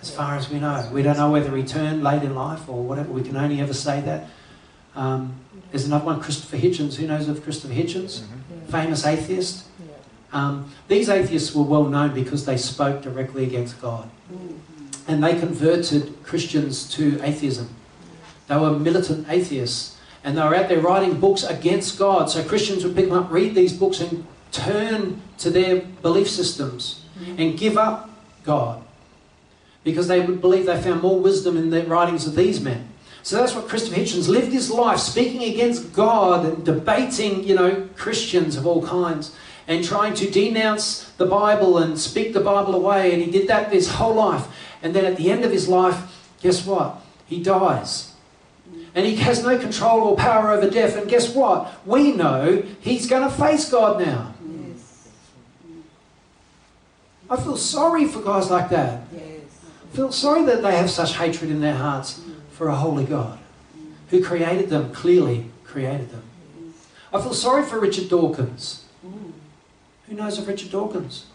As 0.00 0.10
far 0.10 0.36
as 0.36 0.50
we 0.50 0.58
know. 0.58 0.88
We 0.92 1.02
don't 1.02 1.16
know 1.16 1.30
whether 1.30 1.54
he 1.56 1.62
turned 1.62 2.02
late 2.02 2.22
in 2.22 2.34
life 2.34 2.68
or 2.68 2.82
whatever. 2.82 3.12
We 3.12 3.22
can 3.22 3.36
only 3.36 3.60
ever 3.60 3.74
say 3.74 4.00
that. 4.00 4.28
Um, 4.94 5.34
there's 5.70 5.86
another 5.86 6.06
one, 6.06 6.20
Christopher 6.20 6.56
Hitchens. 6.56 6.96
Who 6.96 7.06
knows 7.06 7.28
of 7.28 7.42
Christopher 7.42 7.74
Hitchens? 7.74 8.20
Mm-hmm. 8.20 8.72
Famous 8.72 9.04
atheist. 9.04 9.66
Um, 10.32 10.72
these 10.88 11.08
atheists 11.08 11.54
were 11.54 11.62
well 11.62 11.84
known 11.84 12.14
because 12.14 12.46
they 12.46 12.56
spoke 12.56 13.02
directly 13.02 13.44
against 13.44 13.80
God. 13.80 14.08
And 15.08 15.22
they 15.22 15.38
converted 15.38 16.22
Christians 16.24 16.88
to 16.94 17.20
atheism. 17.22 17.68
They 18.48 18.56
were 18.56 18.72
militant 18.78 19.28
atheists. 19.28 19.96
And 20.24 20.36
they 20.36 20.42
were 20.42 20.56
out 20.56 20.68
there 20.68 20.80
writing 20.80 21.20
books 21.20 21.44
against 21.44 21.98
God. 21.98 22.28
So 22.28 22.42
Christians 22.42 22.84
would 22.84 22.96
pick 22.96 23.08
them 23.08 23.18
up, 23.18 23.30
read 23.30 23.54
these 23.54 23.72
books, 23.72 24.00
and 24.00 24.26
turn 24.50 25.22
to 25.38 25.50
their 25.50 25.82
belief 26.02 26.28
systems 26.28 27.04
and 27.38 27.56
give 27.56 27.78
up 27.78 28.10
God. 28.44 28.82
Because 29.84 30.08
they 30.08 30.20
would 30.20 30.40
believe 30.40 30.66
they 30.66 30.80
found 30.80 31.02
more 31.02 31.20
wisdom 31.20 31.56
in 31.56 31.70
the 31.70 31.84
writings 31.84 32.26
of 32.26 32.34
these 32.34 32.60
men. 32.60 32.88
So 33.22 33.36
that's 33.36 33.54
what 33.54 33.68
Christopher 33.68 34.00
Hitchens 34.00 34.28
lived 34.28 34.52
his 34.52 34.70
life 34.70 34.98
speaking 34.98 35.42
against 35.44 35.92
God 35.92 36.44
and 36.44 36.64
debating, 36.64 37.44
you 37.44 37.54
know, 37.54 37.88
Christians 37.96 38.56
of 38.56 38.66
all 38.66 38.86
kinds 38.86 39.34
and 39.68 39.84
trying 39.84 40.14
to 40.14 40.30
denounce 40.30 41.10
the 41.12 41.26
Bible 41.26 41.78
and 41.78 41.98
speak 41.98 42.32
the 42.32 42.40
Bible 42.40 42.74
away. 42.74 43.12
And 43.12 43.22
he 43.22 43.30
did 43.30 43.48
that 43.48 43.72
his 43.72 43.88
whole 43.88 44.14
life. 44.14 44.46
And 44.82 44.94
then 44.94 45.04
at 45.04 45.16
the 45.16 45.30
end 45.30 45.44
of 45.44 45.50
his 45.50 45.68
life, 45.68 46.30
guess 46.40 46.64
what? 46.64 47.00
He 47.26 47.42
dies. 47.42 48.12
And 48.94 49.04
he 49.04 49.16
has 49.16 49.42
no 49.42 49.58
control 49.58 50.02
or 50.02 50.16
power 50.16 50.50
over 50.50 50.70
death. 50.70 50.96
And 50.96 51.08
guess 51.08 51.34
what? 51.34 51.86
We 51.86 52.12
know 52.12 52.62
he's 52.80 53.06
going 53.06 53.28
to 53.28 53.34
face 53.34 53.68
God 53.68 54.00
now. 54.00 54.32
Yes. 54.48 55.08
I 57.28 57.36
feel 57.36 57.56
sorry 57.56 58.06
for 58.06 58.22
guys 58.22 58.50
like 58.50 58.70
that. 58.70 59.02
Yes. 59.12 59.22
I 59.92 59.96
feel 59.96 60.12
sorry 60.12 60.44
that 60.44 60.62
they 60.62 60.76
have 60.76 60.90
such 60.90 61.16
hatred 61.16 61.50
in 61.50 61.60
their 61.60 61.74
hearts 61.74 62.22
for 62.52 62.68
a 62.68 62.74
holy 62.74 63.04
God 63.04 63.38
who 64.10 64.22
created 64.22 64.70
them, 64.70 64.92
clearly 64.92 65.50
created 65.64 66.10
them. 66.10 66.22
I 67.12 67.20
feel 67.20 67.34
sorry 67.34 67.64
for 67.64 67.78
Richard 67.80 68.08
Dawkins. 68.08 68.85
Who 70.08 70.14
knows 70.14 70.38
of 70.38 70.46
Richard 70.46 70.70
Dawkins? 70.70 71.26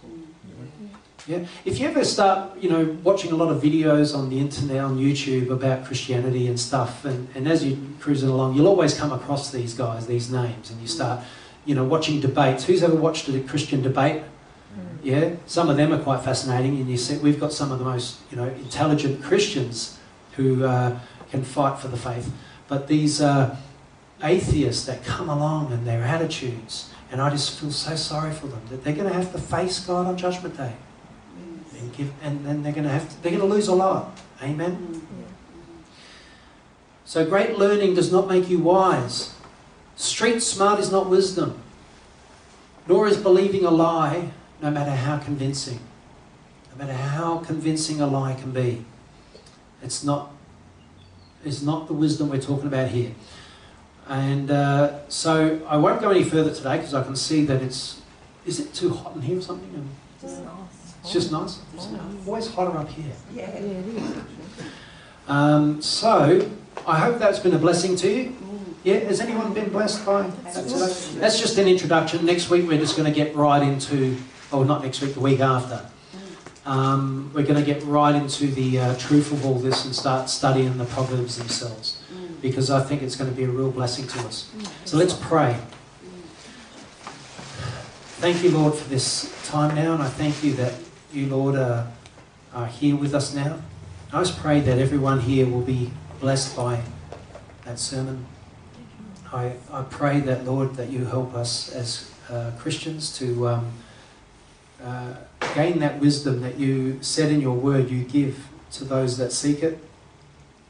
Yeah. 1.28 1.46
If 1.66 1.80
you 1.80 1.88
ever 1.88 2.04
start, 2.04 2.58
you 2.58 2.70
know, 2.70 2.98
watching 3.04 3.32
a 3.32 3.36
lot 3.36 3.52
of 3.52 3.62
videos 3.62 4.18
on 4.18 4.30
the 4.30 4.40
internet, 4.40 4.84
on 4.84 4.98
YouTube 4.98 5.52
about 5.52 5.86
Christianity 5.86 6.48
and 6.48 6.60
stuff, 6.60 7.06
and, 7.06 7.28
and 7.36 7.48
as 7.48 7.64
you're 7.64 7.78
cruising 8.00 8.30
along, 8.30 8.56
you'll 8.56 8.68
always 8.68 8.98
come 8.98 9.12
across 9.12 9.52
these 9.52 9.76
guys, 9.76 10.08
these 10.08 10.32
names, 10.32 10.72
and 10.72 10.82
you 10.82 10.88
start, 10.88 11.24
you 11.64 11.76
know, 11.76 11.84
watching 11.84 12.20
debates. 12.20 12.66
Who's 12.66 12.82
ever 12.82 12.96
watched 12.96 13.28
a 13.30 13.40
Christian 13.42 13.84
debate? 13.84 14.24
Yeah, 15.04 15.36
some 15.48 15.70
of 15.70 15.78
them 15.78 15.92
are 15.92 16.02
quite 16.02 16.24
fascinating, 16.24 16.78
and 16.78 16.90
you 16.90 16.98
see 16.98 17.18
we've 17.18 17.40
got 17.40 17.52
some 17.52 17.72
of 17.72 17.80
the 17.80 17.86
most, 17.86 18.20
you 18.30 18.38
know, 18.38 18.48
intelligent 18.48 19.24
Christians 19.24 19.98
who 20.34 20.64
uh, 20.64 21.00
can 21.32 21.44
fight 21.44 21.80
for 21.80 21.88
the 21.88 21.98
faith. 21.98 22.32
But 22.68 22.88
these 22.88 23.20
uh, 23.20 23.58
atheists 24.24 24.86
that 24.86 25.04
come 25.04 25.28
along 25.28 25.74
and 25.74 25.88
their 25.88 26.04
attitudes, 26.04 26.92
and 27.12 27.22
I 27.22 27.30
just 27.30 27.60
feel 27.60 27.72
so 27.72 27.96
sorry 27.96 28.32
for 28.32 28.48
them 28.48 28.62
that 28.70 28.84
they're 28.84 28.96
going 28.96 29.08
to 29.08 29.14
have 29.14 29.34
to 29.34 29.38
face 29.38 29.80
God 29.80 30.08
on 30.08 30.18
Judgment 30.18 30.56
Day. 30.56 30.74
And, 31.78 31.94
give, 31.94 32.14
and 32.24 32.46
then 32.46 32.64
they're 32.64 32.72
going 32.72 32.86
to 32.86 32.90
have 32.90 33.10
to, 33.10 33.22
they're 33.22 33.32
going 33.32 33.48
to 33.48 33.54
lose 33.54 33.68
a 33.68 33.76
lot. 33.76 34.18
Amen. 34.42 34.72
Mm-hmm. 34.72 35.22
So 37.04 37.26
great 37.26 37.58
learning 37.58 37.96
does 37.96 38.12
not 38.12 38.30
make 38.30 38.50
you 38.50 38.60
wise. 38.60 39.36
Street 39.98 40.42
smart 40.42 40.80
is 40.80 40.90
not 40.90 41.10
wisdom. 41.10 41.62
Nor 42.88 43.08
is 43.08 43.18
believing 43.18 43.66
a 43.66 43.72
lie, 43.72 44.32
no 44.62 44.72
matter 44.72 44.92
how 44.92 45.18
convincing. 45.18 45.80
No 46.72 46.86
matter 46.86 46.98
how 46.98 47.40
convincing 47.40 48.00
a 48.00 48.08
lie 48.08 48.36
can 48.36 48.52
be. 48.52 48.86
It's 49.84 50.04
not, 50.04 50.32
it's 51.44 51.62
not 51.62 51.88
the 51.88 51.94
wisdom 51.94 52.30
we're 52.30 52.40
talking 52.40 52.68
about 52.68 52.90
here. 52.90 53.12
And 54.12 54.52
uh, 54.52 55.08
so 55.08 55.62
I 55.66 55.78
won't 55.78 56.02
go 56.02 56.10
any 56.10 56.26
further 56.26 56.54
today 56.54 56.76
because 56.76 56.94
I 56.94 57.02
can 57.02 57.16
see 57.16 57.46
that 57.46 57.62
it's. 57.62 58.02
Is 58.46 58.60
it 58.60 58.74
too 58.74 58.90
hot 58.90 59.16
in 59.16 59.22
here 59.22 59.38
or 59.38 59.42
something? 59.42 59.88
Just 60.20 60.44
nice. 60.44 60.96
It's 61.02 61.14
just 61.14 61.32
nice. 61.32 61.60
It's 61.74 61.88
always 62.28 62.54
hotter 62.54 62.78
up 62.78 62.90
here. 62.90 63.14
Yeah, 63.34 63.50
it 63.52 63.64
is. 63.64 64.16
Um, 65.30 65.82
so 65.82 66.52
I 66.86 67.00
hope 67.00 67.20
that's 67.20 67.40
been 67.40 67.54
a 67.54 67.58
blessing 67.58 67.96
to 67.98 68.12
you. 68.12 68.36
Yeah, 68.84 68.96
has 68.96 69.22
anyone 69.22 69.54
been 69.54 69.70
blessed 69.70 70.06
by 70.06 70.24
that 70.24 70.58
Absolutely. 70.58 70.94
today? 70.94 71.20
That's 71.20 71.40
just 71.40 71.58
an 71.58 71.70
introduction. 71.70 72.26
Next 72.26 72.50
week 72.50 72.68
we're 72.68 72.80
just 72.80 72.98
going 72.98 73.10
to 73.10 73.16
get 73.16 73.34
right 73.34 73.64
into, 73.64 74.18
oh, 74.52 74.64
not 74.64 74.84
next 74.84 75.02
week, 75.02 75.14
the 75.14 75.22
week 75.22 75.40
after. 75.40 75.86
Um, 76.66 77.32
we're 77.34 77.44
going 77.44 77.64
to 77.64 77.66
get 77.66 77.82
right 77.84 78.14
into 78.14 78.48
the 78.48 78.80
uh, 78.80 78.98
truth 78.98 79.32
of 79.32 79.46
all 79.46 79.56
this 79.56 79.86
and 79.86 79.96
start 79.96 80.30
studying 80.30 80.78
the 80.78 80.86
Proverbs 80.86 81.38
themselves 81.38 82.01
because 82.42 82.70
I 82.70 82.82
think 82.82 83.02
it's 83.02 83.16
going 83.16 83.30
to 83.30 83.36
be 83.36 83.44
a 83.44 83.50
real 83.50 83.72
blessing 83.72 84.08
to 84.08 84.20
us. 84.20 84.52
So 84.86 84.98
let's 84.98 85.14
pray. 85.14 85.58
Thank 88.20 88.44
you, 88.44 88.52
Lord, 88.52 88.76
for 88.76 88.88
this 88.90 89.34
time 89.48 89.76
now, 89.76 89.94
and 89.94 90.04
I 90.04 90.08
thank 90.08 90.44
you 90.44 90.54
that 90.54 90.74
you, 91.12 91.28
Lord, 91.28 91.56
are, 91.56 91.88
are 92.54 92.68
here 92.68 92.96
with 92.96 93.14
us 93.16 93.34
now. 93.34 93.60
I 94.14 94.20
just 94.20 94.38
pray 94.40 94.60
that 94.60 94.78
everyone 94.78 95.22
here 95.22 95.48
will 95.48 95.62
be 95.62 95.92
blessed 96.20 96.56
by 96.56 96.82
that 97.66 97.80
sermon. 97.80 98.26
I, 99.32 99.54
I 99.72 99.84
pray 99.84 100.20
that, 100.22 100.46
Lord, 100.46 100.76
that 100.76 100.90
you 100.90 101.06
help 101.06 101.34
us 101.34 101.74
as 101.74 102.12
uh, 102.30 102.52
Christians 102.58 103.18
to 103.18 103.48
um, 103.48 103.72
uh, 104.84 105.14
gain 105.56 105.80
that 105.80 106.00
wisdom 106.00 106.42
that 106.42 106.58
you 106.58 107.02
said 107.02 107.32
in 107.32 107.42
your 107.42 107.56
word 107.56 107.90
you 107.90 108.04
give 108.04 108.48
to 108.72 108.84
those 108.86 109.18
that 109.18 109.32
seek 109.32 109.64
it 109.64 109.80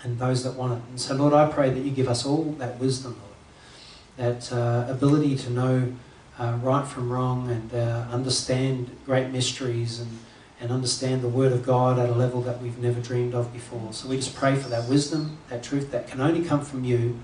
and 0.03 0.17
those 0.19 0.43
that 0.43 0.53
want 0.53 0.73
it. 0.73 0.89
And 0.89 0.99
so, 0.99 1.15
Lord, 1.15 1.33
I 1.33 1.47
pray 1.47 1.69
that 1.69 1.79
you 1.79 1.91
give 1.91 2.07
us 2.07 2.25
all 2.25 2.43
that 2.57 2.79
wisdom, 2.79 3.17
Lord, 3.19 4.37
that 4.37 4.51
uh, 4.51 4.91
ability 4.91 5.35
to 5.37 5.49
know 5.49 5.93
uh, 6.39 6.57
right 6.61 6.87
from 6.87 7.11
wrong 7.11 7.49
and 7.49 7.73
uh, 7.73 8.07
understand 8.11 8.95
great 9.05 9.29
mysteries 9.29 9.99
and, 9.99 10.19
and 10.59 10.71
understand 10.71 11.21
the 11.21 11.27
Word 11.27 11.51
of 11.51 11.63
God 11.63 11.99
at 11.99 12.09
a 12.09 12.13
level 12.13 12.41
that 12.41 12.61
we've 12.61 12.79
never 12.79 12.99
dreamed 12.99 13.35
of 13.35 13.53
before. 13.53 13.93
So 13.93 14.07
we 14.07 14.15
just 14.15 14.35
pray 14.35 14.55
for 14.55 14.69
that 14.69 14.89
wisdom, 14.89 15.37
that 15.49 15.63
truth 15.63 15.91
that 15.91 16.07
can 16.07 16.19
only 16.19 16.43
come 16.43 16.61
from 16.61 16.83
you. 16.83 17.19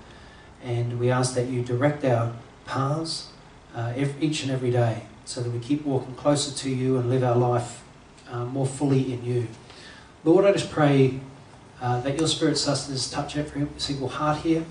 And 0.62 1.00
we 1.00 1.10
ask 1.10 1.34
that 1.34 1.48
you 1.48 1.62
direct 1.62 2.04
our 2.04 2.34
paths 2.64 3.28
uh, 3.74 3.92
each 4.20 4.42
and 4.42 4.50
every 4.50 4.70
day 4.70 5.02
so 5.24 5.42
that 5.42 5.50
we 5.50 5.58
keep 5.58 5.84
walking 5.84 6.14
closer 6.14 6.56
to 6.56 6.70
you 6.70 6.96
and 6.96 7.10
live 7.10 7.22
our 7.22 7.36
life 7.36 7.82
uh, 8.30 8.44
more 8.44 8.66
fully 8.66 9.12
in 9.12 9.24
you. 9.24 9.46
Lord, 10.24 10.44
I 10.44 10.52
just 10.52 10.70
pray 10.70 11.20
uh, 11.80 12.00
that 12.00 12.18
your 12.18 12.28
Spirit 12.28 12.58
sustenance 12.58 13.10
touch 13.10 13.36
every 13.36 13.66
single 13.76 14.08
heart 14.08 14.38
here, 14.38 14.64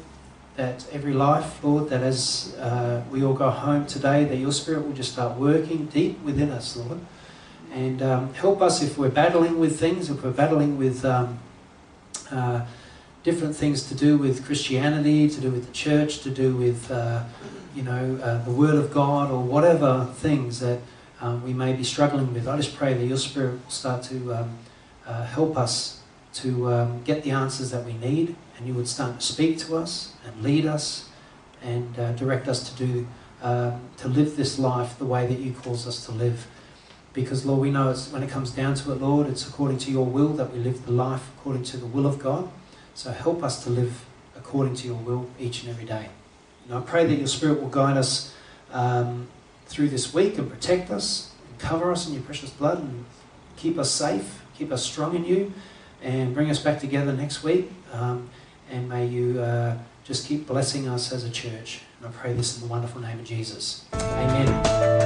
that 0.56 0.86
every 0.92 1.14
life, 1.14 1.64
Lord, 1.64 1.90
that 1.90 2.04
as 2.04 2.56
uh, 2.60 3.04
we 3.12 3.24
all 3.24 3.34
go 3.34 3.50
home 3.50 3.86
today, 3.86 4.26
that 4.26 4.38
your 4.38 4.52
Spirit 4.52 4.86
will 4.86 4.94
just 4.94 5.14
start 5.14 5.38
working 5.38 5.86
deep 5.86 6.22
within 6.24 6.50
us, 6.50 6.76
Lord. 6.76 7.00
And 7.74 8.02
um, 8.02 8.34
help 8.34 8.62
us 8.62 8.82
if 8.82 8.98
we're 8.98 9.10
battling 9.10 9.60
with 9.60 9.80
things, 9.80 10.10
if 10.10 10.24
we're 10.24 10.32
battling 10.32 10.78
with 10.78 11.06
um, 11.06 11.40
uh, 12.32 12.66
different 13.24 13.56
things 13.56 13.88
to 13.90 13.96
do 13.96 14.18
with 14.18 14.46
Christianity, 14.46 15.30
to 15.30 15.42
do 15.42 15.52
with 15.52 15.68
the 15.68 15.74
church, 15.74 16.20
to 16.20 16.30
do 16.30 16.56
with, 16.56 16.90
uh, 16.90 17.24
you 17.76 17.84
know, 17.84 18.20
uh, 18.24 18.44
the 18.44 18.52
Word 18.52 18.76
of 18.76 18.94
God, 18.94 19.30
or 19.30 19.44
whatever 19.44 20.10
things 20.16 20.60
that 20.60 20.80
um, 21.22 21.44
we 21.44 21.54
may 21.54 21.74
be 21.74 21.84
struggling 21.84 22.34
with. 22.34 22.48
I 22.48 22.58
just 22.58 22.76
pray 22.76 22.94
that 22.94 23.06
your 23.06 23.18
Spirit 23.18 23.60
will 23.64 23.72
start 23.72 24.04
to 24.04 24.34
um, 24.34 24.58
uh, 25.06 25.26
help 25.26 25.58
us 25.58 25.97
to 26.42 26.72
um, 26.72 27.04
get 27.04 27.24
the 27.24 27.32
answers 27.32 27.72
that 27.72 27.86
we 27.86 27.94
need, 27.94 28.36
and 28.58 28.68
you 28.68 28.74
would 28.74 28.88
start 28.88 29.20
to 29.20 29.26
speak 29.26 29.58
to 29.60 29.76
us 29.76 30.14
and 30.26 30.44
lead 30.44 30.66
us 30.66 31.10
and 31.62 31.98
uh, 31.98 32.12
direct 32.14 32.48
us 32.48 32.70
to 32.70 32.86
do 32.86 33.08
um, 33.42 33.82
to 33.98 34.08
live 34.08 34.36
this 34.36 34.58
life 34.58 34.98
the 34.98 35.06
way 35.06 35.28
that 35.28 35.40
you 35.40 35.54
calls 35.54 35.88
us 35.88 36.06
to 36.06 36.12
live. 36.12 36.48
Because 37.14 37.46
Lord, 37.46 37.62
we 37.62 37.72
know 37.72 37.90
it's 37.90 38.12
when 38.12 38.24
it 38.24 38.30
comes 38.30 38.52
down 38.52 38.76
to 38.76 38.92
it, 38.92 39.02
Lord, 39.02 39.28
it's 39.28 39.48
according 39.48 39.78
to 39.80 39.92
your 39.92 40.06
will 40.06 40.30
that 40.34 40.54
we 40.54 40.60
live 40.60 40.86
the 40.86 40.92
life 40.92 41.30
according 41.38 41.64
to 41.64 41.78
the 41.78 41.86
will 41.86 42.06
of 42.06 42.20
God. 42.20 42.50
So 42.94 43.12
help 43.12 43.44
us 43.44 43.64
to 43.64 43.70
live 43.70 44.06
according 44.36 44.76
to 44.76 44.88
your 44.88 44.98
will 44.98 45.30
each 45.40 45.62
and 45.62 45.70
every 45.70 45.86
day. 45.86 46.10
And 46.66 46.78
I 46.78 46.82
pray 46.82 47.06
that 47.06 47.16
your 47.16 47.28
Spirit 47.28 47.62
will 47.62 47.70
guide 47.70 47.98
us 47.98 48.34
um, 48.72 49.28
through 49.66 49.90
this 49.90 50.14
week 50.14 50.38
and 50.38 50.50
protect 50.50 50.92
us 50.92 51.32
and 51.48 51.60
cover 51.60 51.92
us 51.92 52.08
in 52.08 52.14
your 52.14 52.24
precious 52.24 52.50
blood 52.50 52.80
and 52.80 53.06
keep 53.56 53.78
us 53.78 53.92
safe, 53.92 54.44
keep 54.56 54.72
us 54.72 54.84
strong 54.84 55.16
in 55.16 55.26
you, 55.26 55.54
and 56.02 56.34
bring 56.34 56.50
us 56.50 56.60
back 56.60 56.80
together 56.80 57.14
next 57.14 57.44
week. 57.44 57.72
Um, 57.92 58.30
and 58.70 58.90
may 58.90 59.06
you 59.06 59.40
uh, 59.40 59.78
just 60.04 60.28
keep 60.28 60.48
blessing 60.48 60.88
us 60.88 61.12
as 61.12 61.24
a 61.24 61.30
church. 61.30 61.82
And 62.00 62.08
I 62.08 62.12
pray 62.12 62.34
this 62.34 62.56
in 62.56 62.68
the 62.68 62.72
wonderful 62.72 63.02
name 63.02 63.20
of 63.20 63.26
Jesus. 63.26 63.86
Amen. 63.94 64.97